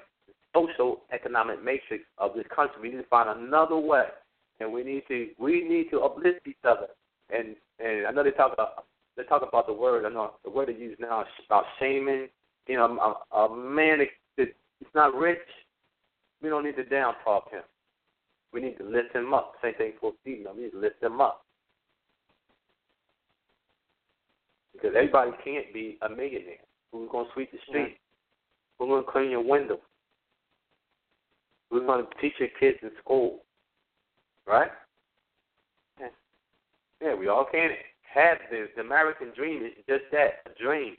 social 0.54 1.02
economic 1.12 1.62
matrix 1.62 2.04
of 2.18 2.34
this 2.34 2.44
country. 2.54 2.76
We 2.82 2.90
need 2.90 3.02
to 3.02 3.08
find 3.08 3.28
another 3.28 3.76
way, 3.76 4.06
and 4.60 4.72
we 4.72 4.82
need 4.82 5.02
to 5.08 5.28
we 5.38 5.66
need 5.66 5.90
to 5.90 6.00
uplift 6.00 6.46
each 6.46 6.56
other. 6.64 6.88
And 7.30 7.56
and 7.78 8.06
I 8.06 8.10
know 8.10 8.22
they 8.22 8.30
talk 8.30 8.52
about 8.52 8.84
they 9.16 9.22
talk 9.24 9.42
about 9.46 9.66
the 9.66 9.72
word. 9.72 10.04
I 10.04 10.10
know 10.10 10.34
the 10.44 10.50
word 10.50 10.68
they 10.68 10.72
use 10.72 10.96
now 11.00 11.22
is 11.22 11.28
about 11.46 11.64
shaming. 11.78 12.28
You 12.66 12.76
know, 12.76 13.16
a, 13.32 13.36
a 13.36 13.56
man 13.56 13.98
that 13.98 14.08
it's 14.38 14.94
not 14.94 15.14
rich. 15.14 15.38
We 16.42 16.48
don't 16.48 16.64
need 16.64 16.76
to 16.76 16.84
down 16.84 17.14
talk 17.24 17.50
him. 17.50 17.62
We 18.52 18.60
need 18.60 18.78
to 18.78 18.84
lift 18.84 19.14
him 19.14 19.34
up. 19.34 19.54
Same 19.62 19.74
thing 19.74 19.92
for 20.00 20.12
female. 20.24 20.54
We 20.54 20.64
need 20.64 20.70
to 20.72 20.78
lift 20.78 21.00
them 21.00 21.20
up. 21.20 21.44
Because 24.72 24.92
everybody 24.96 25.32
can't 25.44 25.72
be 25.72 25.98
a 26.02 26.08
millionaire. 26.08 26.62
Who's 26.92 27.10
going 27.10 27.26
to 27.26 27.32
sweep 27.32 27.50
the 27.50 27.58
street? 27.68 27.96
Who's 28.78 28.88
going 28.88 29.04
to 29.04 29.10
clean 29.10 29.30
your 29.30 29.42
window? 29.42 29.78
Who's 31.70 31.84
going 31.86 32.04
to 32.04 32.10
teach 32.20 32.34
your 32.38 32.50
kids 32.60 32.78
in 32.82 32.90
school? 33.02 33.40
Right? 34.46 34.70
Yeah, 35.98 36.08
yeah 37.02 37.14
we 37.14 37.28
all 37.28 37.46
can't 37.50 37.72
have 38.14 38.38
this. 38.50 38.68
The 38.76 38.82
American 38.82 39.32
dream 39.34 39.64
is 39.64 39.72
just 39.88 40.04
that, 40.12 40.42
a 40.46 40.62
dream. 40.62 40.96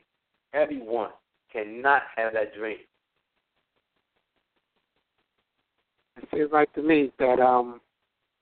Everyone 0.54 1.12
cannot 1.56 2.04
have 2.16 2.34
that 2.34 2.54
dream. 2.54 2.78
It 6.18 6.30
feels 6.32 6.52
like 6.52 6.74
to 6.74 6.82
me 6.82 7.12
that 7.20 7.40
um 7.40 7.82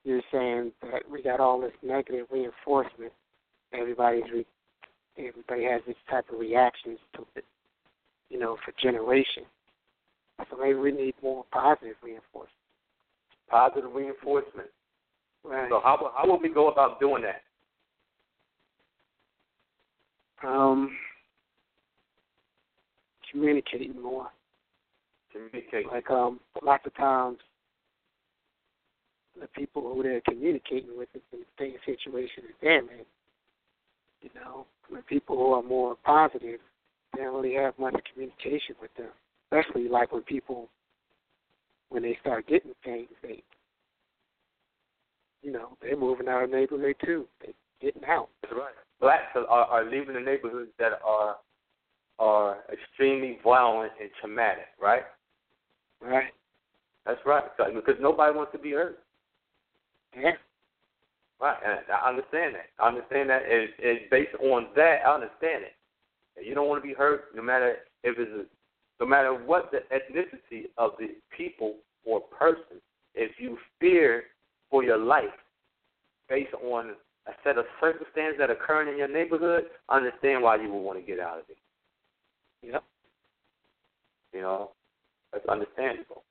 you're 0.03 0.22
saying 0.32 0.72
that 0.82 1.09
we 1.09 1.22
got 1.22 1.39
all 1.39 1.61
this 1.61 1.72
negative 1.82 2.28
reinforcement. 2.30 3.11
Everybody's 3.74 4.24
re- 4.34 4.45
everybody 5.18 5.64
has 5.64 5.82
this 5.88 5.95
type 6.09 6.26
of 6.32 6.39
reactions 6.39 6.99
to 7.16 7.26
it, 7.36 7.45
you 8.30 8.39
know, 8.39 8.57
for 8.66 8.74
generations. 8.82 9.45
So 10.49 10.57
maybe 10.57 10.78
we 10.78 10.91
need 10.91 11.14
more 11.22 11.45
positive 11.51 11.95
reinforcement. 12.03 12.49
Positive 13.49 13.91
reinforcement. 13.93 14.68
Right. 15.43 15.70
So 15.70 15.80
how 15.84 16.11
how 16.16 16.30
would 16.32 16.41
we 16.41 16.49
go 16.49 16.70
about 16.70 16.99
doing 16.99 17.24
that? 17.24 17.41
Um, 20.45 20.91
communicating 23.34 24.02
more. 24.02 24.28
Communicating. 25.32 25.90
Like 25.92 26.10
um, 26.10 26.40
lots 26.64 26.86
of 26.86 26.96
times, 26.96 27.40
the 29.40 29.48
people 29.48 29.82
who 29.82 30.04
they're 30.04 30.22
communicating 30.22 30.96
with 30.96 31.10
is 31.16 31.22
in 31.34 31.40
the 31.40 31.46
same 31.60 31.76
situation 31.86 32.44
as 32.48 32.62
them 32.62 32.88
in. 32.98 33.06
You 34.22 34.30
know, 34.36 34.66
with 34.90 35.06
people 35.08 35.36
who 35.36 35.54
are 35.54 35.64
more 35.64 35.96
positive, 36.06 36.60
they 37.14 37.24
don't 37.24 37.36
really 37.36 37.56
have 37.56 37.78
much 37.78 37.96
communication 38.14 38.76
with 38.82 38.94
them. 38.96 39.10
Especially 39.52 39.90
like 39.90 40.14
when 40.14 40.22
people, 40.22 40.70
when 41.90 42.04
they 42.04 42.18
start 42.22 42.48
getting 42.48 42.72
things, 42.86 43.10
they, 43.22 43.44
you 45.42 45.52
know, 45.52 45.78
they're 45.82 45.98
moving 45.98 46.28
out 46.28 46.44
of 46.44 46.52
the 46.52 46.56
neighborhood 46.56 46.96
too. 47.04 47.26
They 47.42 47.54
getting 47.82 48.06
out. 48.06 48.30
That's 48.42 48.54
right. 48.54 48.74
Blacks 49.02 49.36
are, 49.36 49.46
are 49.46 49.84
leaving 49.84 50.14
the 50.14 50.22
neighborhoods 50.22 50.72
that 50.80 50.94
are 51.06 51.36
are 52.20 52.57
extremely 52.72 53.39
violent 53.43 53.91
and 53.99 54.09
traumatic, 54.20 54.68
right? 54.82 55.03
Right. 56.01 56.32
That's 57.05 57.20
right. 57.26 57.43
Because 57.57 57.95
nobody 57.99 58.36
wants 58.36 58.51
to 58.53 58.59
be 58.59 58.72
hurt. 58.72 58.99
Yeah. 60.18 60.32
Right, 61.41 61.57
and 61.66 61.80
I 61.91 62.07
understand 62.07 62.55
that. 62.55 62.68
I 62.80 62.88
understand 62.88 63.30
that. 63.30 63.41
It's, 63.45 64.09
based 64.09 64.36
on 64.41 64.68
that. 64.76 64.99
I 65.05 65.14
understand 65.14 65.64
it. 65.64 66.45
You 66.45 66.55
don't 66.55 66.68
want 66.68 66.82
to 66.82 66.88
be 66.88 66.93
hurt, 66.93 67.36
no 67.36 67.41
matter 67.41 67.78
if 68.03 68.18
it's 68.18 68.32
a, 68.32 69.03
no 69.03 69.09
matter 69.09 69.34
what 69.34 69.72
the 69.72 69.80
ethnicity 69.93 70.66
of 70.78 70.91
the 70.97 71.09
people 71.36 71.76
or 72.05 72.22
person. 72.22 72.80
If 73.16 73.32
you 73.39 73.57
fear 73.80 74.24
for 74.70 74.84
your 74.84 74.97
life 74.97 75.26
based 76.30 76.53
on 76.53 76.91
a 77.28 77.32
set 77.43 77.57
of 77.57 77.66
circumstances 77.80 78.36
that 78.39 78.49
are 78.49 78.53
occurring 78.53 78.89
in 78.93 78.97
your 78.97 79.07
neighborhood, 79.07 79.66
I 79.89 79.97
understand 79.97 80.41
why 80.41 80.55
you 80.55 80.72
would 80.72 80.82
want 80.82 80.99
to 80.99 81.05
get 81.05 81.20
out 81.20 81.39
of 81.39 81.43
it. 81.49 81.57
Yep. 82.64 82.84
You 84.34 84.41
know, 84.41 84.72
that's 85.32 85.45
understandable. 85.47 86.24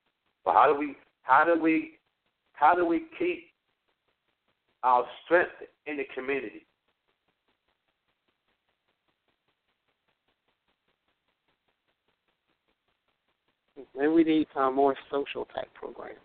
But 0.43 0.53
how 0.53 0.71
do 0.71 0.77
we 0.77 0.95
how 1.21 1.43
do 1.45 1.61
we 1.61 1.99
how 2.53 2.75
do 2.75 2.85
we 2.85 3.03
keep 3.17 3.45
our 4.83 5.05
strength 5.25 5.51
in 5.85 5.97
the 5.97 6.03
community? 6.13 6.65
Maybe 13.95 14.07
we 14.07 14.23
need 14.23 14.47
some 14.53 14.75
more 14.75 14.95
social 15.11 15.45
type 15.53 15.69
programs. 15.73 16.19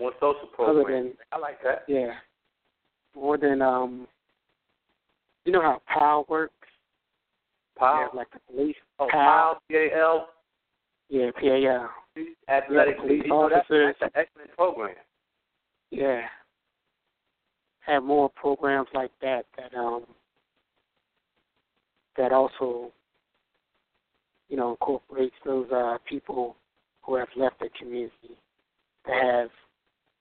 More 0.00 0.12
social 0.20 0.48
programs. 0.54 0.86
Other 0.86 0.94
than, 0.94 1.12
I 1.32 1.38
like 1.38 1.62
that. 1.62 1.84
Yeah. 1.88 2.12
More 3.14 3.38
than 3.38 3.62
um 3.62 4.06
you 5.44 5.52
know 5.52 5.60
how 5.60 5.82
PAL 5.86 6.26
works? 6.28 6.54
PAL? 7.78 8.10
like 8.14 8.28
the 8.32 8.40
police. 8.52 8.76
Oh, 8.98 9.08
PAL. 9.10 9.60
P-A-L? 9.68 10.28
Yeah, 11.08 11.30
P-A-L. 11.38 11.90
Athletic 12.48 12.98
police 12.98 13.22
you 13.24 13.28
know, 13.28 13.42
officers. 13.44 13.94
that's 14.00 14.14
an 14.14 14.20
excellent 14.20 14.56
program. 14.56 14.94
Yeah. 15.90 16.22
Have 17.86 18.02
more 18.02 18.30
programs 18.30 18.88
like 18.94 19.10
that 19.20 19.46
that 19.56 19.76
um 19.76 20.04
that 22.16 22.32
also 22.32 22.92
you 24.48 24.56
know 24.56 24.70
incorporates 24.70 25.34
those 25.44 25.66
uh 25.72 25.98
people 26.08 26.56
who 27.02 27.16
have 27.16 27.28
left 27.36 27.58
the 27.60 27.68
community 27.78 28.38
that 29.06 29.22
have 29.22 29.50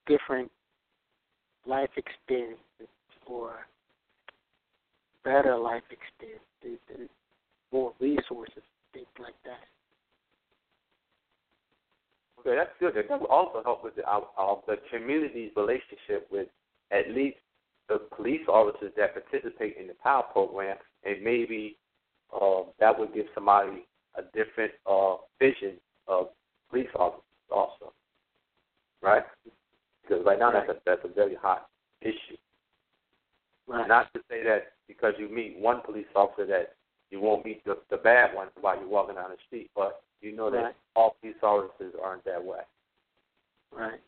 different 0.07 0.51
life 1.65 1.91
experiences 1.95 2.57
or 3.25 3.53
better 5.23 5.57
life 5.57 5.83
experiences 5.89 7.09
more 7.73 7.93
resources, 7.99 8.63
things 8.93 9.07
like 9.19 9.35
that. 9.43 9.59
Okay, 12.39 12.55
that's 12.55 12.69
good. 12.79 12.93
That 13.09 13.19
will 13.19 13.27
also 13.27 13.63
help 13.63 13.83
with 13.83 13.95
the, 13.95 14.05
our, 14.05 14.27
our, 14.37 14.61
the 14.67 14.75
community's 14.91 15.51
relationship 15.55 16.27
with 16.31 16.47
at 16.91 17.09
least 17.09 17.37
the 17.89 18.01
police 18.15 18.41
officers 18.47 18.91
that 18.97 19.13
participate 19.13 19.77
in 19.79 19.87
the 19.87 19.93
PAL 20.03 20.23
program, 20.31 20.77
and 21.03 21.23
maybe 21.23 21.77
uh, 22.33 22.61
that 22.79 22.97
would 22.97 23.13
give 23.13 23.25
somebody 23.33 23.85
a 24.15 24.21
different 24.35 24.71
uh, 24.89 25.15
vision 25.39 25.73
of 26.07 26.27
police 26.69 26.87
officers 26.95 27.23
also, 27.49 27.93
right? 29.01 29.23
Because 30.01 30.23
right 30.25 30.39
now 30.39 30.51
right. 30.51 30.67
that's 30.67 30.79
a 30.79 30.81
that's 30.85 31.01
a 31.05 31.13
very 31.13 31.35
hot 31.35 31.67
issue. 32.01 32.37
Right. 33.67 33.87
Not 33.87 34.13
to 34.13 34.19
say 34.29 34.43
that 34.43 34.73
because 34.87 35.13
you 35.17 35.33
meet 35.33 35.57
one 35.57 35.81
police 35.85 36.05
officer 36.15 36.45
that 36.47 36.75
you 37.13 37.21
won't 37.21 37.45
meet 37.45 37.63
the, 37.63 37.77
the 37.91 37.97
bad 37.97 38.33
one 38.33 38.47
while 38.59 38.75
you're 38.75 38.89
walking 38.89 39.13
down 39.13 39.29
the 39.29 39.37
street, 39.45 39.69
but 39.75 40.01
you 40.19 40.35
know 40.35 40.49
that 40.49 40.57
right. 40.57 40.75
all 40.95 41.15
police 41.21 41.35
officers 41.43 41.93
aren't 42.03 42.25
that 42.25 42.43
way. 42.43 42.61
Right. 43.71 43.99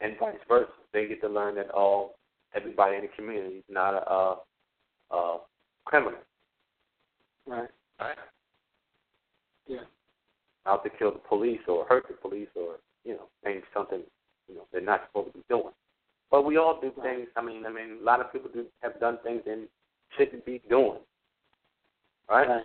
And 0.00 0.14
vice 0.18 0.36
versa. 0.48 0.70
They 0.94 1.06
get 1.06 1.20
to 1.20 1.28
learn 1.28 1.56
that 1.56 1.70
all 1.70 2.14
everybody 2.54 2.96
in 2.96 3.02
the 3.02 3.08
community 3.08 3.56
is 3.56 3.64
not 3.68 3.92
a, 3.92 4.10
a, 4.10 4.36
a 5.14 5.38
criminal. 5.84 6.18
Right. 7.46 7.68
Right. 8.00 8.16
Yeah. 9.66 9.80
Out 10.66 10.82
to 10.84 10.90
kill 10.98 11.12
the 11.12 11.18
police 11.18 11.60
or 11.68 11.84
hurt 11.84 12.06
the 12.08 12.14
police 12.14 12.48
or, 12.56 12.76
you 13.04 13.12
know, 13.12 13.28
maybe 13.44 13.60
something, 13.74 14.00
you 14.48 14.54
know, 14.54 14.62
they're 14.72 14.80
not 14.80 15.02
supposed 15.08 15.32
to 15.32 15.38
be 15.38 15.44
doing. 15.50 15.74
But 16.30 16.46
we 16.46 16.56
all 16.56 16.80
do 16.80 16.90
right. 16.96 17.16
things. 17.16 17.28
I 17.36 17.42
mean, 17.42 17.66
I 17.66 17.70
mean, 17.70 17.98
a 18.00 18.04
lot 18.04 18.20
of 18.22 18.32
people 18.32 18.48
do 18.50 18.64
have 18.82 18.98
done 18.98 19.18
things 19.22 19.42
and 19.46 19.68
shouldn't 20.16 20.46
be 20.46 20.62
doing. 20.70 21.00
Right. 22.28 22.48
Right. 22.48 22.64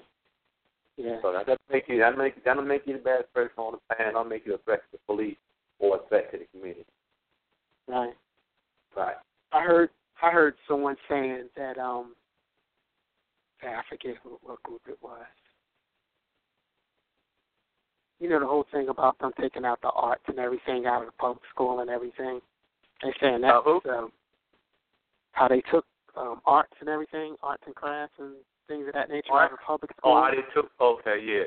Yeah. 0.98 1.18
So 1.22 1.32
that 1.34 1.46
doesn't 1.46 1.62
make 1.72 1.86
you 1.88 2.00
that 2.00 2.18
make 2.18 2.44
that'll 2.44 2.64
make 2.64 2.84
you 2.86 2.94
the 2.94 3.00
bad 3.00 3.34
person 3.34 3.56
on 3.58 3.74
the 3.74 3.96
planet. 3.96 4.14
That'll 4.14 4.30
make 4.30 4.46
you 4.46 4.56
a 4.56 4.58
threat 4.60 4.82
to 4.92 4.98
the 4.98 5.00
police 5.08 5.38
or 5.80 5.98
a 5.98 6.08
threat 6.08 6.32
to 6.32 6.38
the 6.40 6.46
community. 6.54 6.86
Right. 7.88 8.14
Right. 8.96 9.16
I 9.52 9.62
heard 9.62 9.90
I 10.22 10.32
heard 10.32 10.56
someone 10.68 10.96
saying 11.10 11.50
that 11.58 11.78
um 11.78 12.14
I 13.64 13.82
forget 13.90 14.16
who, 14.24 14.38
what 14.44 14.62
group 14.64 14.82
it 14.88 14.98
was. 15.02 15.22
You 18.20 18.30
know 18.30 18.40
the 18.40 18.46
whole 18.46 18.66
thing 18.72 18.90
about 18.90 19.18
them 19.20 19.32
taking 19.40 19.66
out 19.66 19.82
the 19.82 19.90
arts 19.90 20.24
and 20.28 20.40
everything 20.40 20.86
out 20.86 21.02
of 21.02 21.08
the 21.08 21.14
public 21.14 21.44
school 21.54 21.80
and 21.80 21.90
everything. 21.90 22.40
They're 23.02 23.16
saying 23.20 23.42
that 23.42 23.54
Uh, 23.54 23.80
um, 23.90 24.12
how 25.32 25.48
they 25.48 25.62
took 25.72 25.86
um, 26.16 26.42
arts 26.46 26.74
and 26.80 26.90
everything, 26.90 27.36
arts 27.42 27.64
and 27.66 27.76
crafts 27.76 28.14
and 28.20 28.36
things 28.68 28.88
of 28.88 28.94
that 28.94 29.10
nature 29.10 29.32
Art? 29.32 29.52
out 29.52 29.54
of 29.54 29.60
public 29.66 29.92
Oh, 30.04 30.16
how 30.22 30.32
they 30.32 30.42
took. 30.54 30.72
Okay, 30.80 31.20
yeah, 31.24 31.44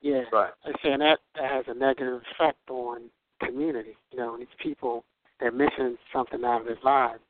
yeah. 0.00 0.22
right. 0.32 0.52
I'm 0.64 0.74
saying 0.82 0.98
that, 1.00 1.18
that 1.36 1.50
has 1.50 1.64
a 1.68 1.74
negative 1.74 2.22
effect 2.32 2.58
on 2.70 3.02
community. 3.42 3.96
You 4.12 4.18
know, 4.18 4.36
these 4.36 4.46
people 4.62 5.04
they're 5.38 5.50
missing 5.52 5.96
something 6.12 6.44
out 6.44 6.60
of 6.62 6.66
their 6.66 6.76
lives 6.84 7.20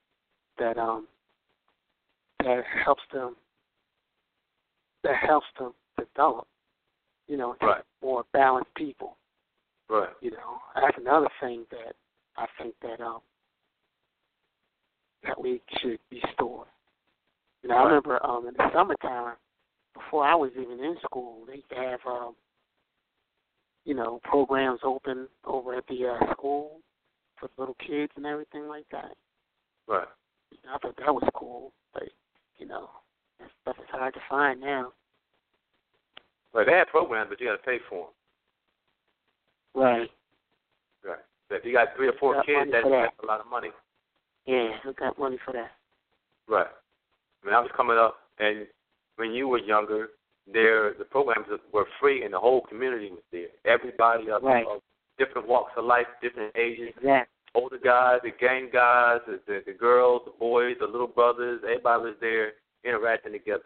that 0.58 0.76
um 0.78 1.06
that 2.42 2.64
helps 2.84 3.02
them 3.12 3.36
that 5.04 5.16
helps 5.16 5.46
them 5.58 5.72
develop. 5.98 6.46
You 7.28 7.36
know, 7.36 7.56
Right. 7.62 7.82
more 8.02 8.24
balanced 8.32 8.74
people. 8.74 9.16
Right. 9.88 10.08
You 10.20 10.32
know, 10.32 10.58
that's 10.74 10.98
another 10.98 11.28
thing 11.40 11.64
that 11.70 11.94
I 12.36 12.46
think 12.60 12.74
that 12.82 13.00
um 13.00 13.20
that 15.24 15.40
we 15.40 15.60
should 15.78 15.98
restore. 16.10 16.66
You 17.62 17.68
know, 17.68 17.76
I 17.76 17.82
remember 17.84 18.24
um 18.24 18.46
in 18.48 18.54
the 18.54 18.70
summertime, 18.72 19.36
before 19.94 20.24
I 20.24 20.34
was 20.34 20.50
even 20.52 20.82
in 20.82 20.96
school, 21.04 21.44
they 21.46 21.56
used 21.56 21.70
to 21.70 21.76
have 21.76 22.00
um 22.06 22.34
you 23.84 23.94
know, 23.94 24.20
programs 24.24 24.80
open 24.84 25.26
over 25.44 25.74
at 25.74 25.86
the 25.88 26.06
uh, 26.06 26.32
school 26.32 26.80
for 27.38 27.48
little 27.56 27.76
kids 27.86 28.12
and 28.16 28.26
everything 28.26 28.68
like 28.68 28.84
that. 28.92 29.16
Right. 29.88 30.06
I 30.72 30.78
thought 30.78 30.96
that 30.98 31.12
was 31.12 31.28
cool, 31.34 31.72
but 31.94 32.04
you 32.58 32.66
know, 32.66 32.90
that 33.38 33.48
stuff 33.62 33.76
is 33.78 33.88
hard 33.90 34.14
to 34.14 34.20
find 34.28 34.60
now. 34.60 34.92
Well, 36.52 36.64
they 36.66 36.72
have 36.72 36.88
programs, 36.88 37.30
but 37.30 37.40
you 37.40 37.46
got 37.46 37.56
to 37.56 37.62
pay 37.62 37.78
for 37.88 38.08
them. 39.74 39.82
Right. 39.82 40.10
Right. 41.04 41.18
So 41.48 41.54
if 41.56 41.64
you 41.64 41.72
got 41.72 41.88
three 41.96 42.08
or 42.08 42.14
four 42.20 42.34
Got 42.34 42.46
kids, 42.46 42.70
that's, 42.72 42.84
that. 42.84 43.10
a 43.22 43.26
lot 43.26 43.40
of 43.40 43.46
money. 43.46 43.70
Yeah, 44.46 44.70
I 44.84 44.92
got 44.92 45.18
money 45.18 45.38
for 45.44 45.52
that. 45.52 45.70
Right. 46.48 46.66
When 47.42 47.54
I 47.54 47.60
was 47.60 47.70
coming 47.76 47.96
up, 47.96 48.16
and 48.38 48.66
when 49.16 49.32
you 49.32 49.48
were 49.48 49.58
younger, 49.58 50.08
there 50.52 50.94
the 50.94 51.04
programs 51.04 51.46
were 51.72 51.86
free, 52.00 52.24
and 52.24 52.34
the 52.34 52.38
whole 52.38 52.62
community 52.62 53.10
was 53.10 53.22
there. 53.32 53.48
Everybody 53.64 54.30
of, 54.30 54.42
Right. 54.42 54.66
of 54.66 54.82
different 55.18 55.46
walks 55.48 55.72
of 55.76 55.84
life, 55.84 56.06
different 56.22 56.54
ages, 56.56 56.88
Exactly. 56.96 57.34
older 57.54 57.78
guys, 57.78 58.20
the 58.22 58.30
gang 58.30 58.68
guys, 58.72 59.20
the, 59.26 59.40
the, 59.46 59.62
the 59.66 59.72
girls, 59.72 60.22
the 60.24 60.32
boys, 60.38 60.76
the 60.80 60.86
little 60.86 61.06
brothers. 61.06 61.60
Everybody 61.64 62.02
was 62.04 62.14
there 62.20 62.52
interacting 62.84 63.32
together. 63.32 63.64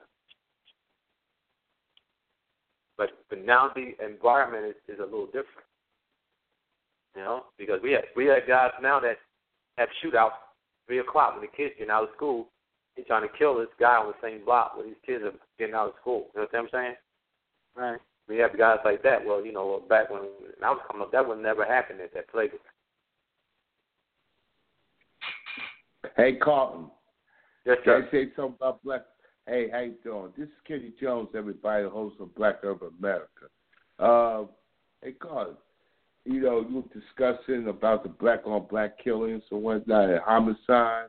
But 2.97 3.11
but 3.29 3.45
now 3.45 3.71
the 3.75 3.95
environment 4.05 4.67
is, 4.67 4.95
is 4.95 5.01
a 5.01 5.05
little 5.05 5.27
different. 5.27 5.67
You 7.17 7.23
know, 7.23 7.45
because 7.59 7.81
we 7.83 7.93
have 7.93 8.05
we 8.17 8.27
have 8.27 8.47
guys 8.47 8.71
now 8.83 9.01
that 9.01 9.19
have 9.79 9.89
shootouts 10.03 10.33
three 10.87 10.99
o'clock 11.01 11.33
when 11.35 11.43
the 11.43 11.57
kids 11.57 11.75
getting 11.79 11.91
out 11.91 12.05
of 12.05 12.09
school. 12.17 12.49
He's 12.97 13.07
trying 13.07 13.29
to 13.29 13.37
kill 13.37 13.59
this 13.59 13.69
guy 13.79 13.97
on 13.97 14.07
the 14.07 14.27
same 14.27 14.45
block 14.45 14.77
when 14.77 14.87
these 14.87 14.97
kids 15.05 15.25
are 15.25 15.33
getting 15.59 15.75
out 15.75 15.89
of 15.89 15.95
school. 16.01 16.29
You 16.35 16.43
know 16.43 16.47
what 16.51 16.61
I'm 16.61 16.69
saying? 16.73 16.95
Right. 17.77 18.01
We 18.29 18.39
have 18.39 18.57
guys 18.57 18.79
like 18.85 19.03
that. 19.03 19.25
Well, 19.25 19.45
you 19.45 19.53
know, 19.53 19.83
back 19.89 20.11
when 20.11 20.23
I 20.63 20.71
was 20.71 20.81
coming 20.87 21.03
up, 21.03 21.13
that 21.13 21.27
would 21.27 21.43
never 21.43 21.65
happen 21.65 21.97
at 22.03 22.15
that 22.15 22.31
playground. 22.31 22.61
Hey, 26.17 26.37
Carlton. 26.37 26.87
Yes, 27.67 27.79
Can. 27.85 28.05
I 28.07 28.11
say 28.11 28.27
something 28.37 28.57
about 28.61 28.83
Black? 28.85 29.03
Hey, 29.47 29.69
how 29.71 29.81
you 29.81 29.95
doing? 30.03 30.33
This 30.39 30.47
is 30.47 30.55
Kenny 30.67 30.93
Jones, 31.01 31.29
everybody, 31.37 31.85
host 31.87 32.17
of 32.21 32.35
Black 32.35 32.57
Urban 32.63 32.91
America. 32.99 33.47
Uh, 33.99 34.45
hey, 35.03 35.13
Carlton, 35.13 35.57
you 36.25 36.41
know, 36.41 36.65
you 36.69 36.77
were 36.77 37.01
discussing 37.01 37.69
about 37.69 38.03
the 38.05 38.09
black 38.09 38.47
on 38.47 38.67
black 38.71 39.03
killings 39.03 39.43
and 39.51 39.63
whatnot 39.63 40.09
and 40.09 40.21
homicide. 40.21 41.09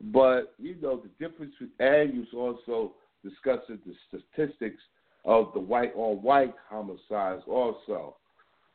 But, 0.00 0.54
you 0.58 0.76
know, 0.80 1.02
the 1.02 1.28
difference, 1.28 1.52
with, 1.60 1.70
and 1.78 2.14
you 2.14 2.26
also 2.38 2.92
discussing 3.22 3.78
the 3.84 3.94
statistics 4.08 4.82
of 5.24 5.50
the 5.52 5.60
white 5.60 5.92
on 5.94 6.22
white 6.22 6.54
homicides 6.68 7.42
also. 7.46 8.16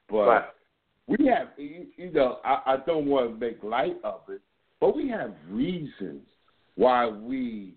But 0.07 0.27
Right. 0.27 0.43
we 1.07 1.25
have, 1.27 1.49
you, 1.57 1.87
you 1.97 2.11
know, 2.11 2.39
I, 2.45 2.61
I 2.65 2.77
don't 2.85 3.07
want 3.07 3.31
to 3.31 3.39
make 3.39 3.63
light 3.63 3.97
of 4.03 4.21
it, 4.29 4.41
but 4.79 4.95
we 4.95 5.09
have 5.09 5.33
reasons 5.49 6.21
why 6.75 7.07
we, 7.07 7.73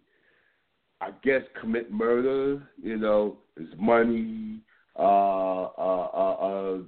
I 1.00 1.12
guess, 1.22 1.42
commit 1.58 1.90
murder. 1.90 2.62
You 2.82 2.98
know, 2.98 3.38
is 3.56 3.68
money, 3.78 4.60
uh, 4.98 5.02
uh, 5.02 6.08
uh, 6.12 6.34
uh, 6.34 6.78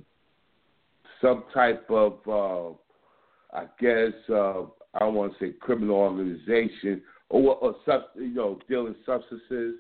some 1.23 1.45
type 1.55 1.87
of, 1.91 2.19
uh, 2.29 3.57
I 3.57 3.67
guess, 3.81 4.13
uh, 4.29 4.63
I 4.95 5.01
don't 5.01 5.15
want 5.15 5.33
to 5.33 5.39
say 5.39 5.55
criminal 5.61 5.97
organization 5.97 7.03
or, 7.29 7.57
or 7.57 7.75
you 8.17 8.35
know, 8.35 8.59
dealing 8.69 8.97
substances. 9.07 9.77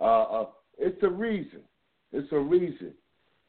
Uh, 0.00 0.22
uh, 0.22 0.46
it's 0.78 1.02
a 1.02 1.08
reason. 1.08 1.60
It's 2.12 2.30
a 2.32 2.38
reason. 2.38 2.92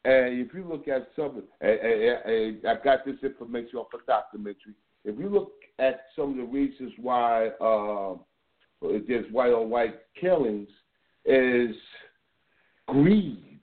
And 0.04 0.40
if 0.40 0.52
you 0.54 0.64
look 0.68 0.88
at 0.88 1.08
some, 1.16 1.42
and, 1.60 1.70
and, 1.70 2.32
and 2.32 2.66
I 2.66 2.82
got 2.82 3.04
this 3.04 3.16
information 3.22 3.76
off 3.76 3.88
a 3.94 4.04
documentary. 4.06 4.74
If 5.04 5.18
you 5.18 5.28
look 5.28 5.52
at 5.78 6.02
some 6.14 6.30
of 6.30 6.36
the 6.36 6.44
reasons 6.44 6.92
why 7.00 7.48
uh, 7.60 8.14
there's 8.80 9.30
white 9.32 9.52
on 9.52 9.70
white 9.70 9.94
killings, 10.20 10.68
is 11.24 11.76
greed. 12.86 13.60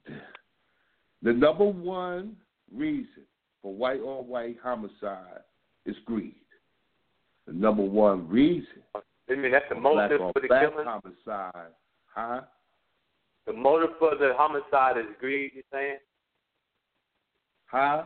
The 1.22 1.32
number 1.32 1.64
one 1.64 2.36
reason 2.74 3.24
for 3.60 3.74
white 3.74 4.00
on 4.00 4.26
white 4.26 4.56
homicide 4.62 5.42
is 5.84 5.96
greed. 6.06 6.39
The 7.50 7.56
number 7.56 7.82
one 7.82 8.28
reason 8.28 8.68
I 8.94 9.34
mean, 9.34 9.50
that's 9.50 9.64
the 9.68 9.74
motive 9.74 10.18
for 10.20 10.40
the 10.40 10.46
killing. 10.48 10.86
homicide, 10.86 11.72
huh? 12.14 12.42
The 13.46 13.52
motive 13.52 13.90
for 13.98 14.14
the 14.16 14.34
homicide 14.36 14.98
is 14.98 15.06
greed. 15.18 15.50
You 15.54 15.62
saying? 15.72 15.96
Huh? 17.66 18.04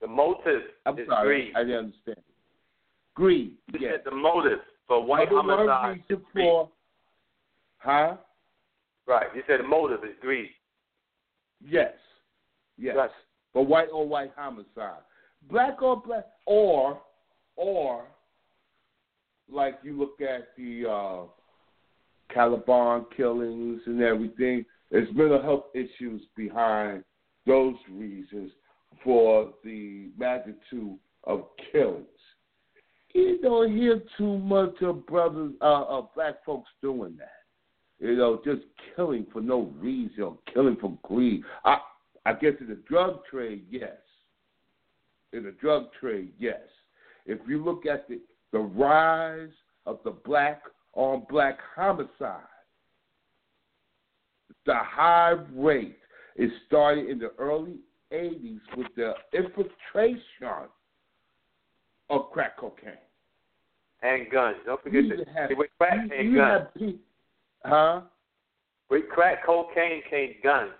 The 0.00 0.06
motive 0.06 0.62
I'm 0.86 0.96
is 0.98 1.08
sorry, 1.08 1.26
greed. 1.46 1.56
I 1.56 1.60
didn't 1.64 1.78
understand. 1.86 2.16
Greed. 3.14 3.56
You 3.72 3.80
Yes. 3.80 3.92
said 3.96 4.04
the 4.12 4.16
motive 4.16 4.60
for 4.86 5.02
white 5.04 5.30
Number 5.32 5.56
homicide. 5.56 6.04
greed. 6.08 6.20
for, 6.34 6.70
huh? 7.78 8.16
Right. 9.06 9.26
You 9.34 9.42
said 9.48 9.58
the 9.60 9.64
motive 9.66 10.04
is 10.04 10.16
greed. 10.20 10.50
Yes. 11.60 11.94
Yes. 12.78 12.96
Right. 12.96 13.10
For 13.52 13.64
white 13.64 13.88
or 13.92 14.06
white 14.06 14.32
homicide. 14.36 15.02
Black 15.50 15.82
or 15.82 16.00
black 16.00 16.26
or 16.46 17.00
or 17.56 18.04
like 19.50 19.78
you 19.82 19.98
look 19.98 20.20
at 20.20 20.48
the 20.56 20.88
uh 20.88 21.26
Columbine 22.32 23.04
killings 23.14 23.82
and 23.86 24.00
everything, 24.00 24.64
there's 24.90 25.08
mental 25.14 25.42
health 25.42 25.64
issues 25.74 26.22
behind 26.34 27.04
those 27.46 27.74
reasons 27.90 28.50
for 29.04 29.52
the 29.64 30.08
magnitude 30.18 30.98
of 31.24 31.44
killings. 31.70 32.06
You 33.14 33.38
don't 33.42 33.76
hear 33.76 34.00
too 34.16 34.38
much 34.38 34.80
of 34.80 35.06
brothers 35.06 35.52
uh 35.60 35.84
of 35.84 36.14
black 36.14 36.44
folks 36.44 36.70
doing 36.80 37.16
that. 37.18 38.06
You 38.06 38.16
know, 38.16 38.40
just 38.44 38.62
killing 38.96 39.26
for 39.32 39.40
no 39.40 39.72
reason 39.78 40.22
or 40.22 40.38
killing 40.52 40.76
for 40.80 40.96
greed. 41.02 41.42
I 41.64 41.78
I 42.24 42.32
guess 42.32 42.52
in 42.60 42.68
the 42.68 42.80
drug 42.88 43.24
trade, 43.30 43.64
yes. 43.70 43.96
In 45.32 45.44
the 45.44 45.52
drug 45.52 45.86
trade, 45.98 46.32
yes. 46.38 46.60
If 47.26 47.38
you 47.48 47.64
look 47.64 47.86
at 47.86 48.08
the 48.08 48.20
the 48.52 48.58
rise 48.58 49.50
of 49.86 49.98
the 50.04 50.10
black 50.10 50.62
on 50.94 51.24
black 51.30 51.58
homicide, 51.74 52.40
the 54.66 54.74
high 54.76 55.34
rate 55.54 55.98
is 56.36 56.50
started 56.66 57.08
in 57.08 57.18
the 57.18 57.32
early 57.38 57.76
80s 58.12 58.60
with 58.76 58.86
the 58.96 59.14
infiltration 59.32 60.68
of 62.10 62.30
crack 62.30 62.56
cocaine. 62.58 62.92
And 64.02 64.30
guns. 64.30 64.56
Don't 64.66 64.82
forget 64.82 65.04
You 65.04 65.16
that. 65.16 65.28
have- 65.28 65.48
See, 65.48 65.54
with 65.54 65.70
crack 65.78 66.02
you- 66.02 66.08
came 66.08 66.30
you 66.32 66.36
guns. 66.36 66.68
have 66.80 66.94
huh? 67.64 68.00
With 68.90 69.08
crack 69.08 69.44
cocaine 69.46 70.02
came 70.10 70.34
guns. 70.42 70.72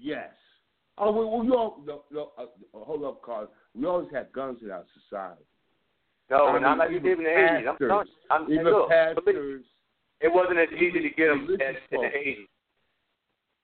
Yes. 0.00 0.32
Oh, 0.98 1.12
we, 1.12 1.46
we 1.46 1.54
all 1.54 1.80
no, 1.84 2.04
no, 2.10 2.32
uh, 2.36 2.46
hold 2.74 3.04
up, 3.04 3.22
Carl. 3.22 3.48
We 3.74 3.86
always 3.86 4.10
had 4.12 4.32
guns 4.32 4.58
in 4.62 4.70
our 4.70 4.84
society. 4.94 5.44
No, 6.32 6.46
I 6.46 6.54
and 6.56 6.62
not 6.62 6.78
like 6.78 6.90
even 6.90 7.02
did 7.02 7.18
in 7.18 7.24
the 7.24 7.30
eighties. 7.30 7.66
I'm 7.68 7.76
pastors, 7.76 7.88
telling 7.88 8.06
you. 8.08 8.30
I'm, 8.30 8.52
Even 8.52 8.64
look, 8.64 8.88
pastors, 8.88 9.64
it 10.20 10.32
wasn't 10.32 10.58
as 10.58 10.68
easy 10.74 11.00
to 11.02 11.10
get 11.10 11.28
them 11.28 11.48
as 11.60 11.76
in 11.90 12.00
the 12.00 12.06
eighties. 12.16 12.48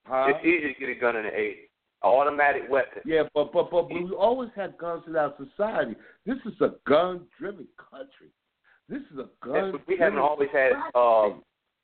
huh? 0.05 0.27
It's 0.29 0.45
easy 0.45 0.73
to 0.73 0.79
get 0.79 0.89
a 0.89 0.99
gun 0.99 1.15
in 1.15 1.23
the 1.23 1.33
eighties. 1.35 1.65
An 2.03 2.09
automatic 2.11 2.63
weapon. 2.69 3.01
Yeah, 3.05 3.23
but 3.33 3.51
but 3.51 3.71
but 3.71 3.89
we 3.89 4.07
always 4.17 4.49
had 4.55 4.77
guns 4.77 5.03
in 5.07 5.15
our 5.15 5.33
society. 5.37 5.95
This 6.25 6.37
is 6.45 6.53
a 6.61 6.75
gun-driven 6.87 7.67
country. 7.91 8.29
This 8.87 9.01
is 9.11 9.17
a 9.19 9.27
gun. 9.45 9.55
And 9.57 9.79
we 9.87 9.97
haven't 9.97 10.19
always 10.19 10.49
had 10.53 10.71
uh, 10.95 11.29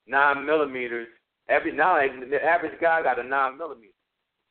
nine 0.08 0.46
millimeters. 0.46 1.08
Every 1.50 1.72
now 1.72 1.96
the 1.98 2.44
average 2.44 2.80
guy 2.80 3.04
got 3.04 3.20
a 3.20 3.24
nine 3.24 3.58
millimeter. 3.58 3.92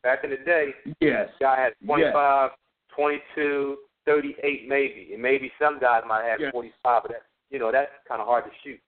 Back 0.02 0.22
in 0.24 0.30
the 0.30 0.36
day, 0.36 0.74
Yes. 1.00 1.28
guy 1.40 1.56
had 1.60 1.72
25, 1.86 2.50
22, 2.94 3.76
38 4.06 4.68
maybe, 4.68 5.10
and 5.12 5.22
maybe 5.22 5.50
some 5.60 5.78
guys 5.80 6.02
might 6.06 6.24
have 6.24 6.40
Yes. 6.40 6.52
45, 6.52 7.02
but 7.02 7.10
that's 7.12 7.24
you 7.50 7.58
know 7.58 7.70
that's 7.72 7.90
kind 8.08 8.20
of 8.20 8.26
hard 8.26 8.44
to 8.44 8.50
shoot. 8.62 8.80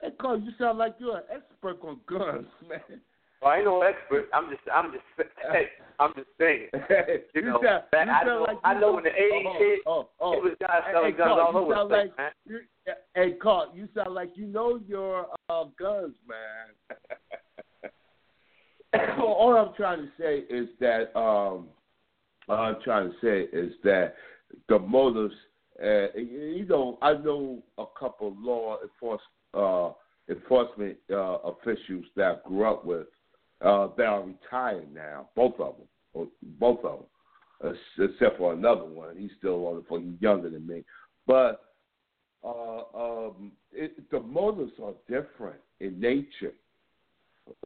Hey, 0.00 0.10
Carl, 0.20 0.40
you 0.40 0.52
sound 0.58 0.78
like 0.78 0.94
you're 0.98 1.16
an 1.16 1.24
expert 1.34 1.78
on 1.82 2.00
guns, 2.08 2.46
man. 2.68 3.00
Well, 3.42 3.52
I 3.52 3.56
ain't 3.56 3.66
no 3.66 3.82
expert. 3.82 4.28
I'm 4.32 4.50
just, 4.50 4.62
I'm 4.72 4.90
just, 4.92 5.04
hey, 5.52 5.66
I'm 6.00 6.12
just 6.14 6.28
saying. 6.38 6.68
You, 7.34 7.42
know, 7.42 7.60
sound, 7.62 7.84
back, 7.92 8.06
you 8.06 8.12
I 8.12 8.24
sound 8.24 8.26
know, 8.26 8.46
like 8.48 8.58
I 8.64 8.74
you 8.74 8.80
know 8.80 8.98
in 8.98 9.04
the 9.04 9.10
'80s, 9.10 9.44
oh, 9.46 9.58
kid, 9.58 9.78
oh, 9.86 10.08
oh, 10.20 10.32
it 10.32 10.42
was 10.42 10.54
guys 10.60 10.82
selling 10.92 11.12
hey, 11.12 11.18
guns 11.18 11.28
Carl, 11.28 11.40
all 11.40 11.52
you 11.52 11.58
over 11.58 11.68
the 11.68 11.76
sound 11.76 11.88
place, 11.88 12.08
like, 12.08 12.18
man. 12.18 12.30
You, 12.46 12.60
hey, 13.14 13.32
Carl, 13.40 13.72
you 13.74 13.88
sound 13.94 14.14
like 14.14 14.30
you 14.34 14.46
know 14.46 14.80
your 14.88 15.26
uh, 15.48 15.64
guns, 15.78 16.14
man. 16.26 17.92
all 19.20 19.56
I'm 19.56 19.74
trying 19.76 20.00
to 20.00 20.08
say 20.18 20.38
is 20.52 20.68
that 20.80 21.16
um, 21.16 21.68
all 22.48 22.56
I'm 22.56 22.76
trying 22.82 23.10
to 23.10 23.16
say 23.22 23.56
is 23.56 23.72
that 23.84 24.14
the 24.68 24.78
motives. 24.78 25.34
Uh, 25.80 26.08
you 26.16 26.66
know, 26.68 26.98
I 27.00 27.12
know 27.12 27.62
a 27.78 27.84
couple 27.96 28.34
law 28.40 28.78
enforcement 28.82 29.22
uh, 29.54 29.92
enforcement 30.28 30.96
uh, 31.10 31.38
officials 31.44 32.04
that 32.16 32.42
I 32.44 32.48
grew 32.48 32.64
up 32.64 32.84
with 32.84 33.06
uh, 33.62 33.88
that 33.96 34.06
are 34.06 34.24
retired 34.24 34.92
now. 34.92 35.28
Both 35.34 35.60
of 35.60 35.76
them, 36.14 36.28
both 36.58 36.84
of 36.84 37.04
them, 37.62 37.72
uh, 37.72 38.04
except 38.04 38.38
for 38.38 38.52
another 38.52 38.84
one. 38.84 39.16
He's 39.16 39.30
still 39.38 39.66
on 39.66 39.76
the 39.76 39.82
He's 39.82 40.18
younger 40.20 40.50
than 40.50 40.66
me, 40.66 40.84
but 41.26 41.64
uh, 42.44 42.82
um, 42.94 43.52
it, 43.72 44.10
the 44.10 44.20
motives 44.20 44.72
are 44.82 44.94
different 45.08 45.60
in 45.80 45.98
nature. 45.98 46.52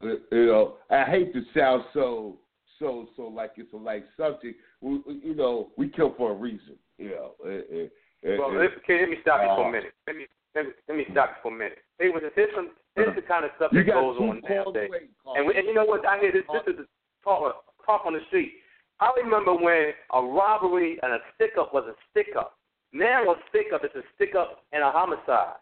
Uh, 0.01 0.15
you 0.31 0.45
know, 0.47 0.75
I 0.89 1.03
hate 1.03 1.33
to 1.33 1.43
sound 1.55 1.83
so 1.93 2.37
so 2.83 3.07
so 3.15 3.23
like 3.23 3.53
it's 3.55 3.71
a 3.73 3.77
light 3.77 4.03
subject. 4.17 4.59
We, 4.81 4.99
you 5.23 5.35
know, 5.35 5.71
we 5.77 5.87
kill 5.87 6.13
for 6.17 6.31
a 6.31 6.35
reason. 6.35 6.75
You 6.97 7.09
know. 7.09 7.31
It, 7.45 7.91
it, 8.21 8.39
Well, 8.39 8.51
it, 8.51 8.59
let, 8.59 8.69
okay, 8.83 8.99
let 8.99 9.09
me 9.09 9.17
stop 9.21 9.39
you 9.41 9.47
for 9.55 9.65
uh, 9.65 9.69
a 9.69 9.71
minute. 9.71 9.93
Let 10.05 10.15
me 10.17 10.25
let 10.55 10.65
me, 10.65 10.71
let 10.87 10.97
me 10.97 11.05
stop 11.11 11.29
you 11.31 11.39
for 11.41 11.55
a 11.55 11.57
minute. 11.57 11.79
Hey, 11.97 12.09
well, 12.11 12.21
here's 12.35 12.51
some 12.55 12.71
here's 12.95 13.15
the 13.15 13.23
kind 13.23 13.45
of 13.45 13.51
stuff 13.55 13.71
that 13.71 13.87
goes 13.87 14.19
on 14.19 14.41
nowadays. 14.43 14.91
away, 14.91 15.07
And, 15.35 15.47
we, 15.47 15.55
and 15.55 15.65
you 15.65 15.73
know 15.73 15.85
what? 15.85 16.05
I 16.05 16.19
hear 16.19 16.31
this. 16.31 16.43
This 16.51 16.75
is 16.75 16.77
the 16.83 16.87
talk, 17.23 17.63
talk 17.85 18.05
on 18.05 18.13
the 18.13 18.19
street. 18.27 18.53
I 18.99 19.11
remember 19.17 19.55
when 19.55 19.95
a 20.13 20.21
robbery 20.21 20.99
and 21.01 21.13
a 21.13 21.19
stick 21.35 21.57
up 21.59 21.73
was 21.73 21.85
a 21.87 21.95
stick 22.11 22.35
up. 22.37 22.59
Now 22.91 23.23
a 23.31 23.35
stick 23.49 23.73
up 23.73 23.83
is 23.83 23.91
a 23.95 24.03
stick 24.15 24.35
up 24.35 24.63
and 24.71 24.83
a 24.83 24.91
homicide. 24.91 25.57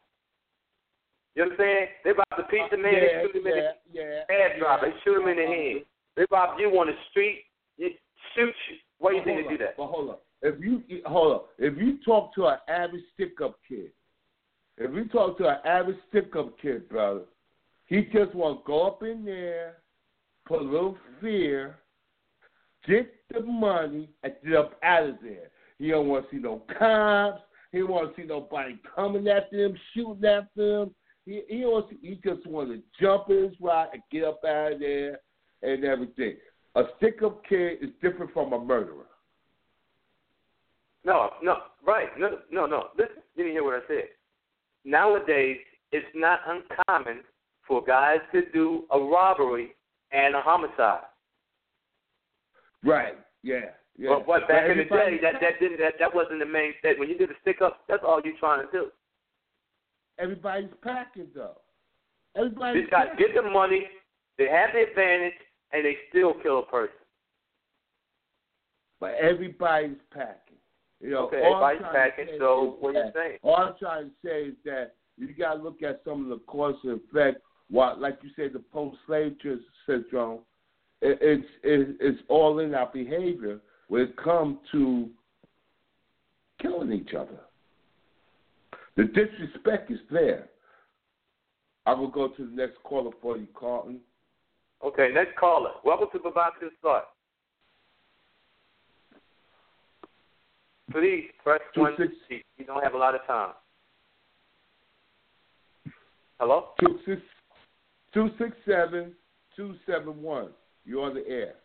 You 1.36 1.48
know 1.48 1.56
what 1.56 1.64
I'm 1.64 1.64
saying? 1.64 1.86
They 2.04 2.12
rob 2.12 2.28
the 2.36 2.44
pizza 2.52 2.76
man, 2.76 2.92
yeah, 2.92 3.00
they 3.00 3.24
shoot 3.24 3.36
him 3.40 3.48
in 3.48 3.56
yeah, 3.56 3.72
the 3.72 3.96
yeah, 3.96 4.20
head 4.28 4.60
drop, 4.60 4.82
yeah. 4.84 4.90
they 4.90 4.94
shoot 5.00 5.16
him 5.16 5.28
in 5.32 5.38
the 5.40 5.48
head. 5.48 5.78
They 6.16 6.26
rob 6.32 6.59
you 6.59 6.70
on 6.80 6.88
the 6.88 6.93
street, 7.09 7.45
they 7.78 7.95
shoot 8.36 8.53
you. 8.70 8.78
Why 8.99 9.12
do 9.12 9.18
you 9.18 9.24
think 9.24 9.43
they 9.43 9.49
do 9.49 9.57
that? 9.59 9.78
But 9.78 9.88
hold 9.88 10.09
up. 10.09 10.24
If 10.41 10.59
you 10.59 10.82
hold 11.05 11.34
up, 11.34 11.49
if 11.57 11.78
you 11.78 11.99
talk 12.03 12.34
to 12.36 12.47
an 12.47 12.57
average 12.68 13.03
stick 13.14 13.41
up 13.43 13.59
kid, 13.68 13.91
if 14.78 14.93
you 14.93 15.05
talk 15.05 15.38
to 15.38 15.47
an 15.47 15.57
average 15.66 15.97
stick 16.09 16.36
up 16.36 16.59
kid, 16.59 16.89
brother, 16.89 17.22
he 17.86 18.03
just 18.14 18.34
want 18.34 18.59
to 18.59 18.64
go 18.66 18.88
up 18.88 19.03
in 19.03 19.24
there, 19.24 19.78
put 20.47 20.62
a 20.62 20.66
little 20.66 20.97
fear, 21.20 21.78
get 22.88 23.14
the 23.32 23.41
money, 23.41 24.09
and 24.24 24.34
get 24.43 24.55
up 24.55 24.80
out 24.84 25.09
of 25.09 25.16
there. 25.22 25.49
He 25.78 25.89
don't 25.89 26.07
want 26.07 26.30
to 26.30 26.36
see 26.36 26.41
no 26.41 26.64
cops. 26.78 27.41
He 27.72 27.80
don't 27.80 27.91
want 27.91 28.16
to 28.16 28.22
see 28.22 28.28
nobody 28.28 28.80
coming 28.95 29.28
after 29.28 29.66
him, 29.66 29.78
shooting 29.93 30.26
after 30.26 30.82
him. 30.82 30.95
He 31.26 31.43
he 31.47 31.66
wants 31.66 31.89
to, 31.89 31.97
he 32.01 32.20
just 32.24 32.45
want 32.47 32.70
to 32.70 32.82
jump 32.99 33.30
in 33.30 33.43
his 33.43 33.62
ride 33.62 33.89
and 33.93 34.01
get 34.12 34.24
up 34.24 34.41
out 34.43 34.74
of 34.74 34.80
there 34.80 35.20
and 35.64 35.84
everything. 35.84 36.36
A 36.76 36.84
stick 36.97 37.22
up 37.24 37.43
kid 37.47 37.80
is 37.82 37.89
different 38.01 38.32
from 38.34 38.53
a 38.53 38.59
murderer. 38.59 39.05
No, 41.03 41.32
no, 41.41 41.57
right. 41.86 42.07
No, 42.18 42.39
no, 42.51 42.66
no. 42.66 42.88
Listen, 42.97 43.16
you 43.36 43.43
didn't 43.43 43.53
hear 43.53 43.64
what 43.64 43.76
I 43.76 43.88
said. 43.88 44.03
Nowadays, 44.86 45.57
it's 45.91 46.05
not 46.16 46.39
uncommon 46.47 47.22
for 47.68 47.84
guys 47.84 48.20
to 48.34 48.43
do 48.53 48.84
a 48.91 48.99
robbery 48.99 49.76
and 50.12 50.36
a 50.36 50.41
homicide. 50.41 51.01
Right. 52.84 53.14
Yeah. 53.43 53.59
Yeah. 53.97 54.09
But 54.09 54.28
what 54.28 54.47
back 54.47 54.70
in 54.70 54.78
the 54.78 54.86
day, 54.86 55.20
that 55.22 55.34
that 55.41 55.59
didn't 55.59 55.80
that, 55.80 55.93
that 55.99 56.14
wasn't 56.16 56.39
the 56.39 56.45
main 56.45 56.74
thing. 56.82 56.95
When 56.97 57.09
you 57.09 57.18
did 57.18 57.30
a 57.30 57.34
stick 57.41 57.62
up, 57.62 57.82
that's 57.89 58.03
all 58.07 58.22
you're 58.24 58.38
trying 58.39 58.66
to 58.66 58.72
do. 58.72 58.88
everybody's 60.18 60.70
packing 60.84 61.28
though. 61.36 61.57
Everybody's 62.36 62.84
These 62.84 62.91
guys 62.91 63.07
packing. 63.12 63.28
get 63.34 63.43
the 63.43 63.49
money, 63.49 63.88
they 64.38 64.47
have 64.47 64.70
the 64.74 64.89
advantage, 64.89 65.34
and 65.74 65.86
they 65.86 65.96
still 66.10 66.34
kill 66.42 66.60
a 66.60 66.64
person. 66.66 66.96
but 69.00 69.14
everybody's 69.16 69.98
packing. 70.14 70.58
You 71.00 71.10
know, 71.12 71.26
Okay, 71.28 71.38
everybody's 71.38 71.82
packing. 71.92 72.28
So 72.38 72.78
what 72.80 72.96
are 72.96 73.06
you 73.06 73.12
saying? 73.16 73.38
All 73.42 73.56
I'm 73.56 73.74
trying 73.80 74.06
to 74.10 74.12
say 74.24 74.44
is 74.50 74.56
that 74.66 74.96
you 75.18 75.34
got 75.34 75.56
to 75.56 75.64
look 75.64 75.82
at 75.82 76.02
some 76.06 76.24
of 76.24 76.30
the 76.30 76.44
cause 76.46 76.76
and 76.84 77.00
effect. 77.10 77.42
What, 77.70 78.00
like 78.00 78.20
you 78.22 78.30
said, 78.36 78.54
the 78.54 78.60
post-slave 78.60 79.38
tr- 79.40 79.54
syndrome. 79.88 80.40
It, 81.02 81.18
it's 81.22 81.48
it, 81.64 81.98
it's 82.00 82.22
all 82.28 82.60
in 82.60 82.76
our 82.76 82.90
behavior 82.94 83.60
when 83.88 84.02
it 84.04 84.18
comes 84.18 84.58
to 84.74 85.10
killing 86.62 86.92
each 86.92 87.14
other. 87.16 87.40
The 88.98 89.06
disrespect 89.06 89.90
is 89.90 90.00
there. 90.12 90.50
I 91.88 91.94
will 91.94 92.10
go 92.12 92.28
to 92.28 92.46
the 92.46 92.52
next 92.56 92.78
caller 92.84 93.12
for 93.22 93.38
you, 93.38 93.48
Carlton. 93.56 94.02
Okay, 94.84 95.10
next 95.14 95.36
caller. 95.38 95.72
Welcome 95.84 96.08
to 96.14 96.20
Provocative 96.20 96.72
Thought. 96.82 97.06
Please 100.92 101.30
press 101.44 101.62
Two 101.74 101.82
one. 101.82 101.94
six- 101.98 102.14
You 102.58 102.66
don't 102.66 102.84
have 102.84 102.96
a 102.96 102.98
lot 102.98 103.16
of 103.16 103.22
time. 103.26 103.54
Hello? 106.40 106.70
Two 106.80 107.00
six 107.06 107.22
two 108.14 108.30
six 108.38 108.58
seven 108.66 109.14
two 109.56 109.76
seven 109.86 110.22
one. 110.22 110.50
You're 110.84 111.04
on 111.06 111.14
the 111.14 111.28
air. 111.28 111.56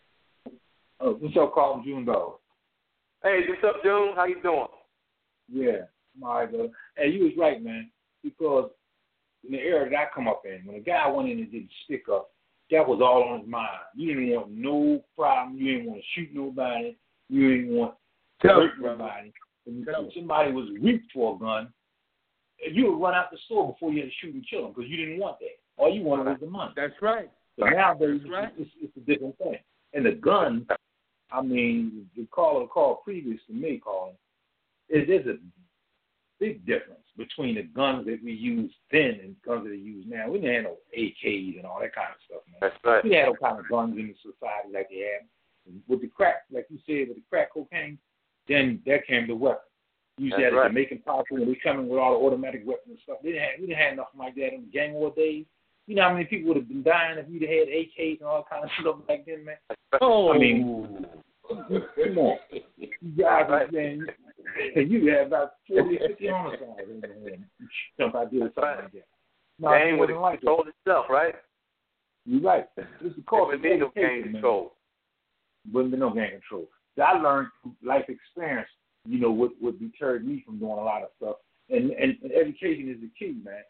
Uh, 1.00 1.10
what's 1.10 1.36
up, 1.36 1.54
Carlton 1.54 1.84
June 1.84 2.04
dog? 2.04 2.34
Hey, 3.22 3.40
what's 3.48 3.64
up, 3.64 3.82
June? 3.82 4.12
How 4.14 4.26
you 4.26 4.40
doing? 4.42 4.66
Yeah, 5.50 5.86
my 6.18 6.44
God. 6.46 6.70
Hey, 6.96 7.08
you 7.08 7.24
was 7.24 7.32
right, 7.38 7.62
man. 7.62 7.90
Because 8.22 8.70
in 9.44 9.52
the 9.52 9.58
era 9.58 9.88
that 9.88 9.96
I 9.96 10.06
come 10.14 10.28
up 10.28 10.42
in, 10.44 10.66
when 10.66 10.76
a 10.76 10.80
guy 10.80 11.06
went 11.08 11.28
in 11.30 11.38
and 11.38 11.50
did 11.50 11.64
a 11.64 11.68
stick 11.84 12.04
up, 12.12 12.30
that 12.70 12.86
was 12.86 13.00
all 13.00 13.22
on 13.32 13.40
his 13.40 13.48
mind. 13.48 13.68
You 13.94 14.14
didn't 14.14 14.30
want 14.30 14.50
no 14.50 15.04
problem. 15.16 15.56
You 15.58 15.74
didn't 15.74 15.90
want 15.90 16.00
to 16.00 16.06
shoot 16.14 16.28
nobody. 16.32 16.96
You 17.28 17.56
didn't 17.56 17.76
want 17.76 17.94
to 18.42 18.48
hurt 18.48 18.72
nobody. 18.80 19.32
If 19.66 20.14
somebody 20.14 20.52
was 20.52 20.68
weak 20.80 21.02
for 21.12 21.36
a 21.36 21.38
gun, 21.38 21.72
you 22.72 22.92
would 22.92 23.02
run 23.02 23.14
out 23.14 23.30
the 23.30 23.38
store 23.46 23.72
before 23.72 23.92
you 23.92 24.00
had 24.00 24.10
to 24.10 24.14
shoot 24.20 24.34
and 24.34 24.46
kill 24.48 24.62
them 24.62 24.72
because 24.74 24.90
you 24.90 24.96
didn't 24.96 25.18
want 25.18 25.38
that. 25.40 25.58
All 25.76 25.92
you 25.92 26.02
wanted 26.02 26.26
was 26.26 26.38
the 26.40 26.46
money. 26.46 26.72
That's 26.76 26.94
right. 27.02 27.30
But 27.58 27.70
nowadays, 27.70 28.20
That's 28.22 28.32
right. 28.32 28.52
it's, 28.58 28.70
it's 28.80 28.96
a 28.96 29.00
different 29.00 29.36
thing. 29.38 29.58
And 29.92 30.06
the 30.06 30.12
gun, 30.12 30.66
I 31.30 31.42
mean, 31.42 32.06
the 32.16 32.26
caller 32.26 32.66
called 32.66 32.98
previous 33.04 33.40
to 33.46 33.52
me 33.52 33.80
calling, 33.82 34.14
it 34.88 35.10
is 35.10 35.26
a 35.26 35.36
big 36.38 36.64
difference 36.66 37.00
between 37.16 37.54
the 37.54 37.62
guns 37.62 38.06
that 38.06 38.20
we 38.22 38.32
used 38.32 38.74
then 38.92 39.18
and 39.22 39.36
guns 39.44 39.64
that 39.64 39.70
we 39.70 39.78
use 39.78 40.04
now. 40.08 40.28
We 40.30 40.38
didn't 40.40 40.54
have 40.54 40.64
no 40.64 40.76
AKs 40.96 41.56
and 41.56 41.66
all 41.66 41.80
that 41.80 41.94
kind 41.94 42.08
of 42.10 42.20
stuff, 42.26 42.42
man. 42.50 42.58
That's 42.60 42.76
right. 42.84 43.04
We 43.04 43.14
have 43.14 43.28
no 43.28 43.34
kind 43.34 43.58
of 43.58 43.68
guns 43.68 43.96
in 43.98 44.08
the 44.08 44.14
society 44.20 44.72
like 44.72 44.88
they 44.90 45.10
had. 45.12 45.26
With 45.88 46.00
the 46.00 46.08
crack, 46.08 46.44
like 46.52 46.66
you 46.70 46.78
said, 46.86 47.08
with 47.08 47.16
the 47.16 47.24
crack 47.28 47.52
cocaine, 47.52 47.98
then 48.48 48.80
that 48.86 49.06
came 49.06 49.26
the 49.26 49.34
weapon. 49.34 49.66
You 50.18 50.30
That's 50.30 50.42
said 50.42 50.54
right. 50.54 50.68
Jamaican 50.68 50.98
powerful 51.04 51.38
when 51.38 51.48
they 51.48 51.58
coming 51.62 51.88
with 51.88 51.98
all 51.98 52.18
the 52.18 52.24
automatic 52.24 52.62
weapons 52.64 52.88
and 52.90 52.98
stuff. 53.02 53.18
They 53.22 53.30
didn't 53.30 53.42
have, 53.42 53.60
we 53.60 53.66
didn't 53.66 53.82
have 53.82 53.96
nothing 53.96 54.20
like 54.20 54.34
that 54.36 54.54
in 54.54 54.62
the 54.62 54.72
gang 54.72 54.92
war 54.92 55.12
days. 55.16 55.44
You 55.86 55.96
know 55.96 56.02
how 56.02 56.12
many 56.12 56.24
people 56.24 56.48
would 56.48 56.56
have 56.56 56.68
been 56.68 56.82
dying 56.82 57.18
if 57.18 57.26
you'd 57.28 57.42
have 57.42 57.50
had 57.50 57.68
AKs 57.68 58.20
and 58.20 58.28
all 58.28 58.46
kind 58.48 58.64
of 58.64 58.70
stuff 58.80 58.96
like 59.08 59.26
that, 59.26 59.44
man? 59.44 59.56
Oh, 60.00 60.32
I 60.32 60.38
mean, 60.38 61.06
Come 61.48 62.18
on. 62.18 62.38
You 62.78 62.88
guys 63.16 63.44
are 63.48 63.66
saying 64.74 64.90
you 64.90 65.10
had 65.10 65.26
about 65.28 65.52
40 65.68 65.98
50 66.08 66.28
homicides 66.28 66.62
in 66.90 67.00
there. 67.00 67.38
Jump 67.98 68.14
out 68.14 68.30
there 68.30 68.42
or 68.42 68.50
something 68.54 68.84
like 68.84 68.92
that. 68.92 69.06
No, 69.58 69.70
Game 69.70 69.98
with 69.98 70.10
wasn't 70.10 70.22
like 70.22 70.40
control 70.40 70.64
itself, 70.68 71.06
right? 71.08 71.34
You're 72.26 72.42
right. 72.42 72.66
It's 72.76 73.16
the 73.16 73.22
There 73.30 73.44
would 73.46 73.62
no 73.62 73.90
game 73.94 74.22
control. 74.24 74.74
Wouldn't 75.72 75.92
be 75.92 75.98
no 75.98 76.10
gang 76.10 76.30
control. 76.32 76.68
I 77.02 77.18
learned 77.18 77.48
life 77.84 78.04
experience, 78.08 78.68
you 79.06 79.18
know, 79.20 79.30
what 79.30 79.52
what 79.60 79.78
deterred 79.78 80.26
me 80.26 80.42
from 80.44 80.58
doing 80.58 80.72
a 80.72 80.74
lot 80.82 81.02
of 81.02 81.08
stuff. 81.16 81.36
And 81.70 81.90
and, 81.92 82.16
and 82.22 82.32
education 82.32 82.90
is 82.90 83.00
the 83.00 83.10
key, 83.18 83.36
man. 83.44 83.62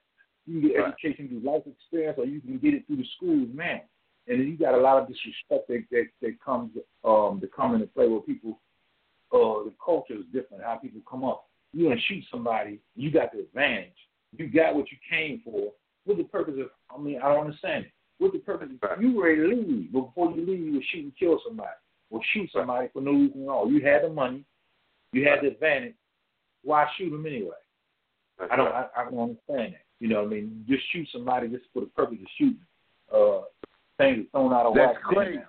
You 0.46 0.60
can 0.60 0.68
get 0.68 0.78
Right. 0.78 0.94
education 0.94 1.28
through 1.28 1.50
life 1.50 1.62
experience, 1.66 2.18
or 2.18 2.24
you 2.24 2.40
can 2.40 2.58
get 2.58 2.74
it 2.74 2.86
through 2.86 2.96
the 2.96 3.06
schools, 3.16 3.48
man. 3.52 3.80
And 4.28 4.46
you 4.48 4.56
got 4.56 4.74
a 4.74 4.80
lot 4.80 5.00
of 5.02 5.08
disrespect 5.08 5.68
that 5.68 5.84
that, 5.90 6.06
that 6.22 6.40
comes 6.44 6.72
um 7.04 7.40
to 7.40 7.48
come 7.48 7.74
into 7.74 7.86
play 7.88 8.08
with 8.08 8.26
people. 8.26 8.60
Uh, 9.32 9.64
the 9.64 9.72
culture 9.84 10.14
is 10.14 10.24
different. 10.32 10.62
How 10.62 10.76
people 10.76 11.00
come 11.08 11.24
up. 11.24 11.46
You 11.72 11.88
gonna 11.88 12.00
shoot 12.08 12.24
somebody, 12.30 12.80
you 12.94 13.10
got 13.10 13.32
the 13.32 13.40
advantage. 13.40 13.92
You 14.36 14.48
got 14.48 14.74
what 14.74 14.86
you 14.90 14.98
came 15.10 15.42
for. 15.44 15.72
What's 16.04 16.20
the 16.20 16.24
purpose 16.24 16.54
of? 16.58 16.68
I 16.94 17.02
mean, 17.02 17.20
I 17.22 17.28
don't 17.28 17.46
understand 17.46 17.86
it. 17.86 17.92
What's 18.18 18.34
the 18.34 18.38
purpose? 18.38 18.68
Right. 18.80 19.00
You 19.00 19.22
ready 19.22 19.40
to 19.40 19.48
leave, 19.48 19.92
but 19.92 20.02
before 20.02 20.30
you 20.32 20.46
leave, 20.46 20.60
you 20.60 20.72
would 20.74 20.84
shoot 20.92 21.04
and 21.04 21.12
kill 21.18 21.40
somebody, 21.46 21.76
or 22.10 22.20
shoot 22.32 22.48
somebody 22.52 22.88
for 22.92 23.02
no 23.02 23.12
reason 23.12 23.42
at 23.42 23.48
all. 23.48 23.70
You 23.70 23.84
had 23.84 24.04
the 24.04 24.08
money, 24.08 24.44
you 25.12 25.28
had 25.28 25.40
the 25.42 25.48
advantage. 25.48 25.94
Why 26.62 26.86
shoot 26.96 27.10
them 27.10 27.26
anyway? 27.26 27.50
That's 28.38 28.50
I 28.52 28.56
don't 28.56 28.66
right. 28.66 28.88
I, 28.96 29.02
I 29.02 29.04
don't 29.04 29.18
understand 29.20 29.74
that. 29.74 29.84
You 30.00 30.08
know 30.08 30.22
what 30.22 30.28
I 30.28 30.34
mean? 30.34 30.64
Just 30.68 30.82
shoot 30.92 31.08
somebody 31.12 31.48
just 31.48 31.64
for 31.72 31.80
the 31.80 31.86
purpose 31.86 32.18
of 32.20 32.26
shooting. 32.38 32.60
Uh 33.12 33.40
things 33.98 34.26
are 34.26 34.30
thrown 34.32 34.52
out 34.52 34.66
of 34.66 34.74
That's 34.74 34.94
whack. 34.94 35.02
crazy. 35.02 35.40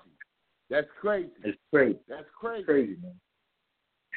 That's 0.69 0.87
crazy. 0.99 1.29
It's 1.43 1.57
crazy. 1.71 1.99
That's 2.07 2.25
crazy. 2.39 2.59
It's 2.59 2.65
crazy, 2.65 2.97
man. 3.01 3.13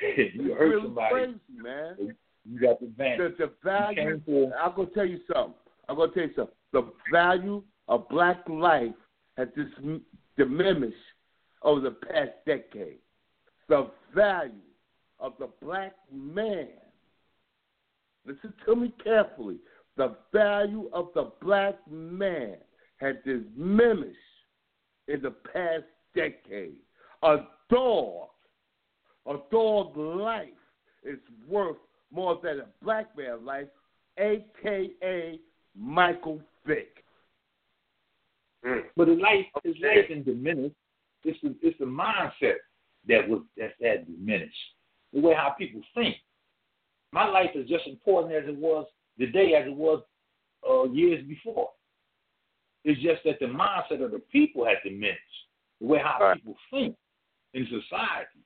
you 0.34 0.54
hurt 0.54 0.68
really 0.68 0.82
somebody, 0.84 1.14
crazy, 1.14 1.38
man. 1.50 2.16
you 2.48 2.60
got 2.60 2.80
the 2.80 2.86
advantage. 2.86 3.36
The, 3.38 3.46
the 3.46 3.52
value. 3.64 4.20
for- 4.26 4.52
I'm 4.56 4.74
gonna 4.76 4.88
tell 4.94 5.06
you 5.06 5.20
something. 5.32 5.54
I'm 5.88 5.96
gonna 5.96 6.12
tell 6.12 6.24
you 6.24 6.32
something. 6.36 6.54
The 6.72 6.92
value 7.12 7.62
of 7.88 8.08
black 8.08 8.48
life 8.48 8.94
has 9.36 9.48
dis- 9.56 10.00
diminished 10.36 10.96
over 11.62 11.80
the 11.80 11.90
past 11.90 12.30
decade. 12.46 12.98
The 13.68 13.90
value 14.14 14.52
of 15.18 15.34
the 15.38 15.48
black 15.62 15.94
man. 16.12 16.68
Listen 18.26 18.52
to 18.66 18.76
me 18.76 18.92
carefully. 19.02 19.56
The 19.96 20.16
value 20.32 20.88
of 20.92 21.08
the 21.14 21.32
black 21.42 21.76
man 21.90 22.56
has 22.98 23.16
diminished 23.24 24.16
in 25.08 25.22
the 25.22 25.30
past 25.52 25.84
decade. 26.14 26.76
A 27.22 27.38
dog, 27.70 28.28
a 29.26 29.36
dog 29.50 29.96
life 29.96 30.48
is 31.04 31.18
worth 31.48 31.76
more 32.12 32.38
than 32.42 32.60
a 32.60 32.66
black 32.82 33.16
man's 33.16 33.42
life, 33.42 33.68
aka 34.18 35.38
Michael 35.76 36.40
Vick. 36.66 37.04
Mm. 38.64 38.82
But 38.96 39.06
the 39.06 39.14
life 39.14 39.46
his 39.64 39.76
Okay. 39.76 39.96
life 39.96 40.10
isn't 40.10 40.24
diminished. 40.24 40.74
It's 41.24 41.40
the 41.42 41.54
it's 41.62 41.78
the 41.78 41.84
mindset 41.86 42.56
that 43.08 43.28
was 43.28 43.42
that 43.56 43.72
that 43.80 44.06
diminished. 44.06 44.74
The 45.12 45.20
way 45.20 45.34
how 45.34 45.50
people 45.50 45.80
think. 45.94 46.16
My 47.12 47.26
life 47.28 47.50
is 47.54 47.68
just 47.68 47.86
important 47.86 48.34
as 48.34 48.48
it 48.48 48.56
was 48.56 48.86
today 49.18 49.54
as 49.54 49.66
it 49.66 49.74
was 49.74 50.02
uh, 50.68 50.84
years 50.90 51.24
before. 51.26 51.70
It's 52.84 53.00
just 53.02 53.22
that 53.24 53.38
the 53.40 53.46
mindset 53.46 54.02
of 54.04 54.10
the 54.12 54.20
people 54.30 54.64
has 54.64 54.76
diminished. 54.84 55.20
The 55.80 55.86
way 55.86 55.98
how 55.98 56.18
Right. 56.20 56.36
people 56.36 56.56
think 56.70 56.96
in 57.54 57.66
society. 57.66 58.40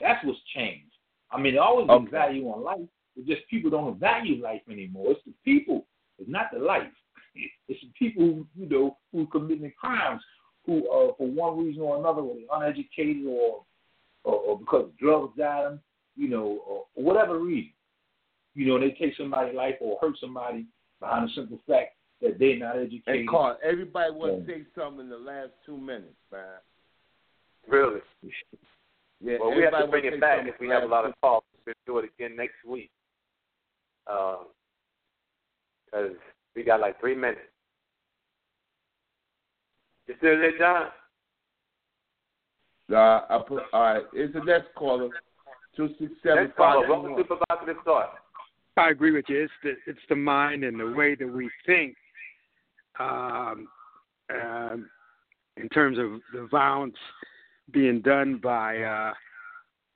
That's 0.00 0.24
what's 0.24 0.38
changed. 0.54 0.92
I 1.30 1.40
mean, 1.40 1.54
there 1.54 1.62
always 1.62 1.86
been 1.86 2.02
Okay. 2.02 2.10
value 2.10 2.48
on 2.48 2.62
life. 2.62 2.88
It's 3.16 3.26
just 3.26 3.46
people 3.48 3.70
don't 3.70 3.98
value 3.98 4.40
life 4.42 4.62
anymore. 4.70 5.12
It's 5.12 5.24
the 5.24 5.32
people. 5.44 5.86
It's 6.18 6.28
not 6.28 6.50
the 6.52 6.58
life. 6.60 6.92
It's 7.68 7.80
the 7.82 7.90
people 7.98 8.24
who 8.24 8.46
you 8.56 8.68
know 8.68 8.96
who 9.12 9.22
are 9.22 9.26
committing 9.26 9.72
crimes, 9.78 10.22
who 10.64 10.78
uh, 10.90 11.14
for 11.14 11.26
one 11.28 11.58
reason 11.58 11.82
or 11.82 11.98
another, 11.98 12.22
whether 12.22 12.40
they're 12.40 12.58
uneducated 12.58 13.26
or, 13.26 13.64
or 14.24 14.34
or 14.34 14.58
because 14.58 14.90
drugs 14.98 15.36
got 15.36 15.62
them, 15.64 15.80
you 16.16 16.28
know, 16.28 16.60
or 16.66 16.86
for 16.94 17.04
whatever 17.04 17.38
reason, 17.38 17.72
you 18.54 18.66
know, 18.66 18.78
they 18.80 18.90
take 18.92 19.14
somebody's 19.16 19.54
life 19.54 19.76
or 19.80 19.98
hurt 20.00 20.16
somebody 20.18 20.66
behind 21.00 21.28
the 21.28 21.32
simple 21.34 21.60
fact 21.68 21.94
that 22.22 22.38
they're 22.38 22.58
not 22.58 22.76
educated. 22.76 23.02
Hey, 23.06 23.24
Carl, 23.26 23.58
everybody 23.62 24.12
want 24.12 24.44
to 24.46 24.52
Yeah. 24.52 24.58
say 24.58 24.66
something 24.74 25.00
in 25.00 25.10
the 25.10 25.16
last 25.18 25.52
two 25.64 25.76
minutes, 25.76 26.18
man. 26.32 26.58
Really? 27.68 28.00
Yeah, 29.20 29.38
Well, 29.40 29.54
we 29.54 29.62
have 29.62 29.72
to 29.78 29.86
bring 29.88 30.04
it 30.04 30.20
back 30.20 30.46
if 30.46 30.54
we 30.60 30.68
have 30.68 30.82
a 30.84 30.86
lot 30.86 31.04
of 31.04 31.12
calls. 31.20 31.42
We'll 31.66 31.74
do 31.86 31.98
it 31.98 32.10
again 32.16 32.36
next 32.36 32.64
week. 32.66 32.90
Because 34.06 34.46
we 36.54 36.62
got 36.62 36.80
like 36.80 36.98
three 37.00 37.14
minutes. 37.14 37.40
You 40.06 40.14
still 40.18 40.38
there, 40.38 40.56
John? 40.58 40.86
two- 42.88 42.94
Uh, 42.96 43.26
I 43.28 43.38
put, 43.46 43.64
all 43.72 43.82
right, 43.82 44.04
it's 44.14 44.32
the 44.32 44.40
next 44.44 44.74
caller. 44.74 45.10
Two 45.76 45.88
six 45.98 46.10
seven 46.22 46.44
Next 46.44 46.56
caller, 46.56 46.82
five. 46.82 46.88
welcome 46.90 47.16
to 47.16 47.24
Provocative 47.24 47.76
Thought. 47.84 48.14
I 48.78 48.90
agree 48.90 49.10
with 49.12 49.26
you. 49.28 49.42
It's 49.44 49.52
the 49.62 49.76
it's 49.90 50.00
the 50.08 50.16
mind 50.16 50.64
and 50.64 50.78
the 50.80 50.90
way 50.92 51.14
that 51.14 51.26
we 51.28 51.50
think, 51.66 51.94
um, 52.98 53.68
um, 54.30 54.88
in 55.56 55.68
terms 55.68 55.98
of 55.98 56.20
the 56.32 56.46
violence 56.50 56.96
being 57.72 58.00
done 58.00 58.40
by 58.42 58.78
uh, 58.78 59.12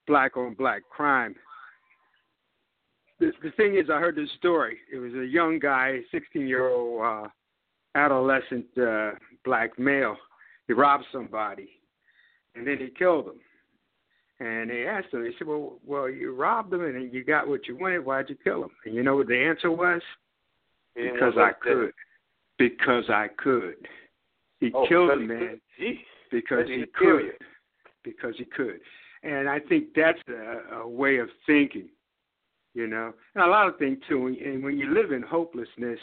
black 0.06 0.36
on 0.36 0.54
black 0.54 0.82
crime. 0.90 1.34
The, 3.20 3.32
the 3.42 3.50
thing 3.52 3.76
is, 3.76 3.88
I 3.90 3.98
heard 4.00 4.16
this 4.16 4.30
story. 4.38 4.78
It 4.92 4.98
was 4.98 5.12
a 5.14 5.26
young 5.26 5.58
guy, 5.58 6.00
16 6.10 6.46
year 6.46 6.68
old 6.68 7.02
uh, 7.02 7.28
adolescent 7.94 8.66
uh, 8.80 9.12
black 9.44 9.78
male. 9.78 10.16
He 10.66 10.72
robbed 10.72 11.04
somebody, 11.12 11.68
and 12.54 12.66
then 12.66 12.78
he 12.78 12.88
killed 12.88 13.26
him. 13.26 13.40
And 14.40 14.70
they 14.70 14.86
asked 14.86 15.12
him, 15.12 15.22
they 15.22 15.30
said, 15.38 15.46
Well, 15.46 15.78
well, 15.86 16.10
you 16.10 16.34
robbed 16.34 16.72
him 16.72 16.84
and 16.84 17.12
you 17.12 17.22
got 17.22 17.46
what 17.46 17.68
you 17.68 17.76
wanted. 17.76 18.04
Why'd 18.04 18.28
you 18.28 18.36
kill 18.42 18.64
him? 18.64 18.70
And 18.84 18.94
you 18.94 19.02
know 19.04 19.14
what 19.14 19.28
the 19.28 19.38
answer 19.38 19.70
was? 19.70 20.02
He 20.96 21.02
didn't 21.02 21.14
Because 21.14 21.34
I 21.38 21.52
could. 21.62 21.92
Because 22.58 23.04
I 23.08 23.28
could. 23.38 23.76
He 24.58 24.72
Oh, 24.74 24.86
killed 24.88 25.10
the 25.10 25.20
he 25.20 25.26
man 25.26 25.60
could. 25.78 25.96
Because 26.32 26.66
he 26.66 26.74
even 26.74 26.88
could. 26.98 27.32
Because 28.04 28.34
he 28.38 28.44
could. 28.44 28.80
And 29.22 29.48
I 29.48 29.60
think 29.60 29.88
that's 29.94 30.18
a, 30.28 30.76
a 30.76 30.88
way 30.88 31.18
of 31.18 31.28
thinking, 31.46 31.88
you 32.74 32.86
know. 32.86 33.12
And 33.34 33.44
a 33.44 33.46
lot 33.46 33.68
of 33.68 33.78
things 33.78 33.98
too. 34.08 34.26
And 34.26 34.64
when 34.64 34.78
you 34.78 34.92
live 34.92 35.12
in 35.12 35.22
hopelessness, 35.22 36.00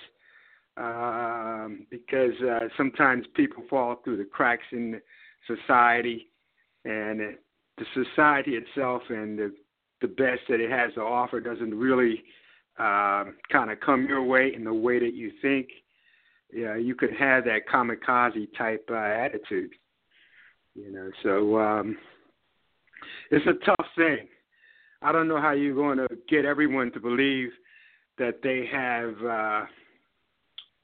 um, 0.78 1.86
because 1.90 2.40
uh, 2.42 2.70
sometimes 2.78 3.26
people 3.36 3.64
fall 3.70 3.98
through 4.04 4.18
the 4.18 4.24
cracks 4.24 4.64
in 4.72 5.02
society, 5.46 6.28
and 6.86 7.20
the 7.78 7.86
society 7.94 8.52
itself 8.52 9.02
and 9.10 9.38
the 9.38 9.54
the 10.02 10.08
best 10.08 10.42
that 10.48 10.62
it 10.62 10.72
has 10.72 10.94
to 10.94 11.02
offer 11.02 11.42
doesn't 11.42 11.74
really 11.76 12.24
um, 12.80 13.36
kind 13.52 13.70
of 13.70 13.80
come 13.82 14.08
your 14.08 14.24
way 14.24 14.54
in 14.56 14.64
the 14.64 14.74
way 14.74 14.98
that 15.00 15.14
you 15.14 15.32
think. 15.42 15.68
Yeah, 16.54 16.78
you 16.78 16.96
could 16.96 17.14
have 17.14 17.44
that 17.46 17.68
kamikaze 17.72 18.48
type 18.58 18.88
uh, 18.90 18.96
attitude, 18.96 19.72
you 20.84 20.92
know. 20.92 21.10
So 21.24 21.60
um, 21.60 21.98
it's 23.32 23.46
a 23.46 23.66
tough 23.66 23.88
thing. 23.96 24.28
I 25.02 25.12
don't 25.12 25.28
know 25.28 25.40
how 25.40 25.52
you're 25.52 25.76
going 25.76 25.98
to 25.98 26.08
get 26.28 26.46
everyone 26.46 26.92
to 26.92 27.00
believe 27.00 27.50
that 28.18 28.42
they 28.44 28.68
have 28.72 29.14
uh, 29.26 29.66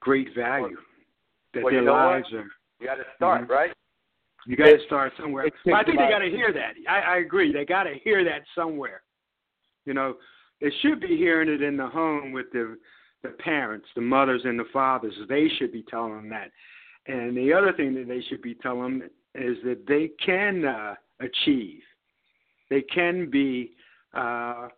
great 0.00 0.28
value, 0.34 0.76
that 1.52 1.64
well, 1.64 1.72
you 1.72 1.78
their 1.80 1.86
know 1.86 1.92
what? 1.92 2.12
lives 2.12 2.32
are. 2.32 2.46
You 2.80 2.86
got 2.86 2.94
to 2.96 3.04
start, 3.16 3.42
Mhm. 3.42 3.50
right? 3.50 3.72
You 4.46 4.56
got 4.56 4.66
to 4.66 4.84
start 4.86 5.12
somewhere. 5.16 5.46
it 5.46 5.54
But 5.64 5.74
I 5.74 5.82
think 5.82 5.98
they 5.98 6.08
got 6.08 6.20
to 6.20 6.30
hear 6.30 6.52
that. 6.52 6.74
I, 6.88 7.00
I 7.00 7.16
agree. 7.18 7.52
They 7.52 7.64
got 7.64 7.84
to 7.84 7.94
hear 7.94 8.24
that 8.24 8.42
somewhere. 8.54 9.02
You 9.84 9.94
know, 9.94 10.16
they 10.60 10.70
should 10.82 11.00
be 11.00 11.16
hearing 11.16 11.48
it 11.48 11.62
in 11.62 11.76
the 11.76 11.86
home 11.86 12.32
with 12.32 12.46
the 12.52 12.78
the 13.22 13.30
parents, 13.30 13.88
the 13.96 14.02
mothers 14.02 14.42
and 14.44 14.58
the 14.58 14.66
fathers. 14.72 15.14
They 15.28 15.48
should 15.58 15.72
be 15.72 15.82
telling 15.82 16.14
them 16.14 16.28
that. 16.28 16.52
And 17.06 17.36
the 17.36 17.52
other 17.52 17.72
thing 17.72 17.94
that 17.94 18.06
they 18.06 18.20
should 18.28 18.42
be 18.42 18.54
telling 18.54 18.98
them 19.00 19.10
is 19.38 19.56
that 19.64 19.86
they 19.86 20.10
can 20.24 20.64
uh, 20.64 20.94
achieve. 21.20 21.80
They 22.70 22.82
can 22.82 23.30
be 23.30 23.72
uh, 24.14 24.68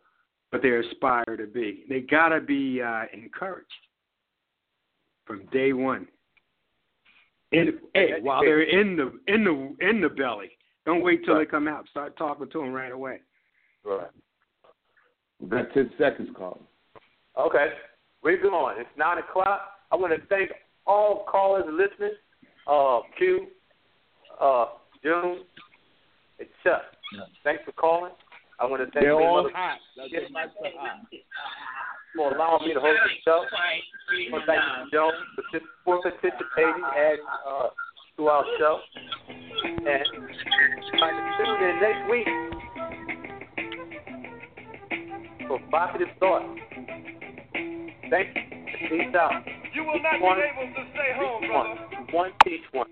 what 0.51 0.63
they 0.63 0.71
aspire 0.71 1.37
to 1.37 1.47
be. 1.47 1.85
They 1.89 2.01
got 2.01 2.31
to 2.31 2.41
be 2.41 2.83
uh, 2.83 3.05
encouraged 3.13 3.69
from 5.27 5.47
day 5.53 5.73
one. 5.73 6.07
In, 7.53 7.79
hey, 7.95 8.15
while 8.21 8.43
they're 8.43 8.63
in 8.63 8.97
the 8.97 9.13
in 9.33 9.45
the 9.45 9.75
in 9.89 10.01
the 10.03 10.09
belly, 10.11 10.51
don't 10.85 11.03
wait 11.03 11.25
till 11.25 11.35
Right. 11.35 11.47
they 11.47 11.51
come 11.51 11.67
out. 11.67 11.89
Start 11.89 12.17
talking 12.19 12.49
to 12.51 12.59
them 12.59 12.73
right 12.73 12.93
away. 12.93 13.21
Right. 13.85 14.09
Got 15.49 15.73
ten 15.73 15.91
seconds, 15.99 16.29
Carl. 16.37 16.61
Okay. 17.39 17.69
We're 18.23 18.43
going. 18.43 18.77
It's 18.79 18.89
9 18.99 19.19
o'clock. 19.19 19.61
I 19.93 19.97
want 19.97 20.13
to 20.13 20.27
thank 20.27 20.51
all 20.87 21.25
callers 21.31 21.65
and 21.69 21.77
listeners. 21.77 22.17
Uh, 22.67 23.01
Q, 23.17 23.47
uh, 24.41 24.67
June, 25.03 25.45
it's 26.39 26.51
Chuck. 26.65 26.83
Thanks 27.45 27.63
for 27.65 27.73
calling. 27.73 28.13
I 28.61 28.67
want 28.67 28.81
to 28.83 28.87
thank 28.91 29.05
They're 29.07 29.17
Big 29.17 29.25
all 29.27 29.43
Mother 29.43 29.55
hot. 29.55 29.79
Their 29.97 30.29
hot. 30.35 30.51
for 32.17 32.35
allowing 32.35 32.67
me 32.69 32.75
to 32.75 32.81
host 32.81 32.99
the 33.05 33.11
show. 33.25 33.45
I 33.55 33.81
want 34.33 34.43
to 34.43 34.47
thank 34.47 34.63
you, 34.63 34.91
Joan, 34.93 35.13
for 35.85 36.03
participating 36.03 36.83
and 36.97 37.19
uh, 37.47 37.69
to 38.17 38.27
our 38.27 38.45
show. 38.59 38.81
And 39.29 40.05
try 40.99 41.11
to 41.15 41.23
tune 41.39 41.61
in 41.63 41.75
next 41.81 42.03
week 42.11 42.29
for 45.49 45.59
positive 45.71 46.09
thoughts. 46.19 46.47
Thank 48.11 48.35
you. 48.37 48.43
Peace 48.89 49.15
out. 49.15 49.33
You 49.75 49.83
will 49.85 50.01
not 50.03 50.21
One. 50.21 50.37
be 50.39 50.43
able 50.43 50.75
to 50.75 50.83
stay 50.93 51.11
home, 51.17 51.43
Each 51.45 51.51
brother. 51.51 51.69
one. 52.13 52.13
One 52.13 52.31
each 52.47 52.67
one. 52.73 52.87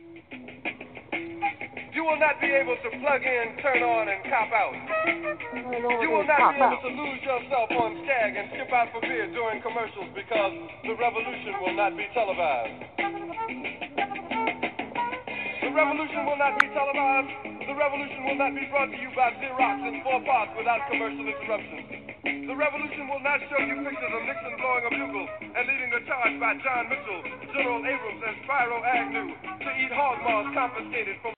You 1.96 2.04
will 2.04 2.20
not 2.20 2.36
be 2.44 2.52
able 2.52 2.76
to 2.76 2.88
plug 3.00 3.24
in, 3.24 3.56
turn 3.64 3.80
on, 3.80 4.04
and 4.12 4.20
cop 4.28 4.52
out. 4.52 4.76
You 5.56 6.12
will 6.12 6.28
not 6.28 6.52
be 6.52 6.60
able 6.60 6.76
to 6.84 6.92
lose 6.92 7.24
yourself 7.24 7.72
on 7.72 7.96
Skag 8.04 8.36
and 8.36 8.52
skip 8.52 8.68
out 8.68 8.92
for 8.92 9.00
beer 9.00 9.32
during 9.32 9.64
commercials 9.64 10.12
because 10.12 10.52
the 10.84 10.92
revolution 10.92 11.56
will 11.56 11.72
not 11.72 11.96
be 11.96 12.04
televised. 12.12 12.84
The 15.64 15.72
revolution 15.72 16.20
will 16.28 16.36
not 16.36 16.60
be 16.60 16.68
televised. 16.76 17.32
The 17.64 17.72
revolution 17.72 18.20
will 18.28 18.38
not 18.44 18.52
be 18.52 18.68
brought 18.68 18.92
to 18.92 18.98
you 19.00 19.08
by 19.16 19.32
Xerox 19.40 19.76
in 19.88 20.04
four 20.04 20.20
parts 20.28 20.52
without 20.52 20.84
commercial 20.92 21.24
interruptions. 21.24 22.12
The 22.28 22.56
revolution 22.60 23.08
will 23.08 23.24
not 23.24 23.40
show 23.48 23.60
you 23.64 23.72
pictures 23.72 24.12
of 24.12 24.20
Nixon 24.20 24.52
blowing 24.60 24.84
a 24.84 24.92
bugle 24.92 25.28
and 25.32 25.64
leading 25.64 25.90
the 25.96 26.04
charge 26.04 26.36
by 26.44 26.60
John 26.60 26.92
Mitchell, 26.92 27.24
General 27.56 27.80
Abrams, 27.80 28.20
and 28.20 28.36
Spiro 28.44 28.84
Agnew 28.84 29.28
to 29.32 29.70
eat 29.80 29.92
hog 29.96 30.20
maws 30.20 30.52
confiscated 30.52 31.16
from. 31.24 31.35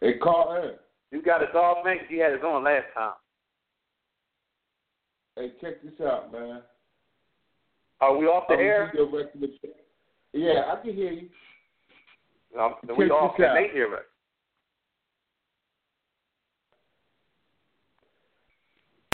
Hey, 0.00 0.14
Carl 0.18 0.72
You 1.12 1.22
got 1.22 1.42
a 1.42 1.52
dog, 1.52 1.84
man? 1.84 1.98
He 2.08 2.18
had 2.18 2.32
his 2.32 2.42
on 2.42 2.64
last 2.64 2.86
time. 2.94 3.12
Hey, 5.36 5.52
check 5.60 5.82
this 5.82 5.92
out, 6.04 6.32
man. 6.32 6.62
Are 8.00 8.16
we 8.16 8.26
off 8.26 8.44
the 8.48 8.54
I'm 8.54 8.60
air? 8.60 8.92
gonna 8.94 9.04
give 9.04 9.12
you 9.12 9.18
a 9.18 9.24
recommendation. 9.24 9.70
Yeah, 10.32 10.72
I 10.72 10.80
can 10.80 10.94
hear 10.94 11.12
you. 11.12 11.28
Um, 12.58 12.74
we 12.96 13.10
off. 13.10 13.36
this 13.36 13.36
Can 13.36 13.44
out. 13.46 13.54
hear 13.72 13.94
us? 13.94 14.02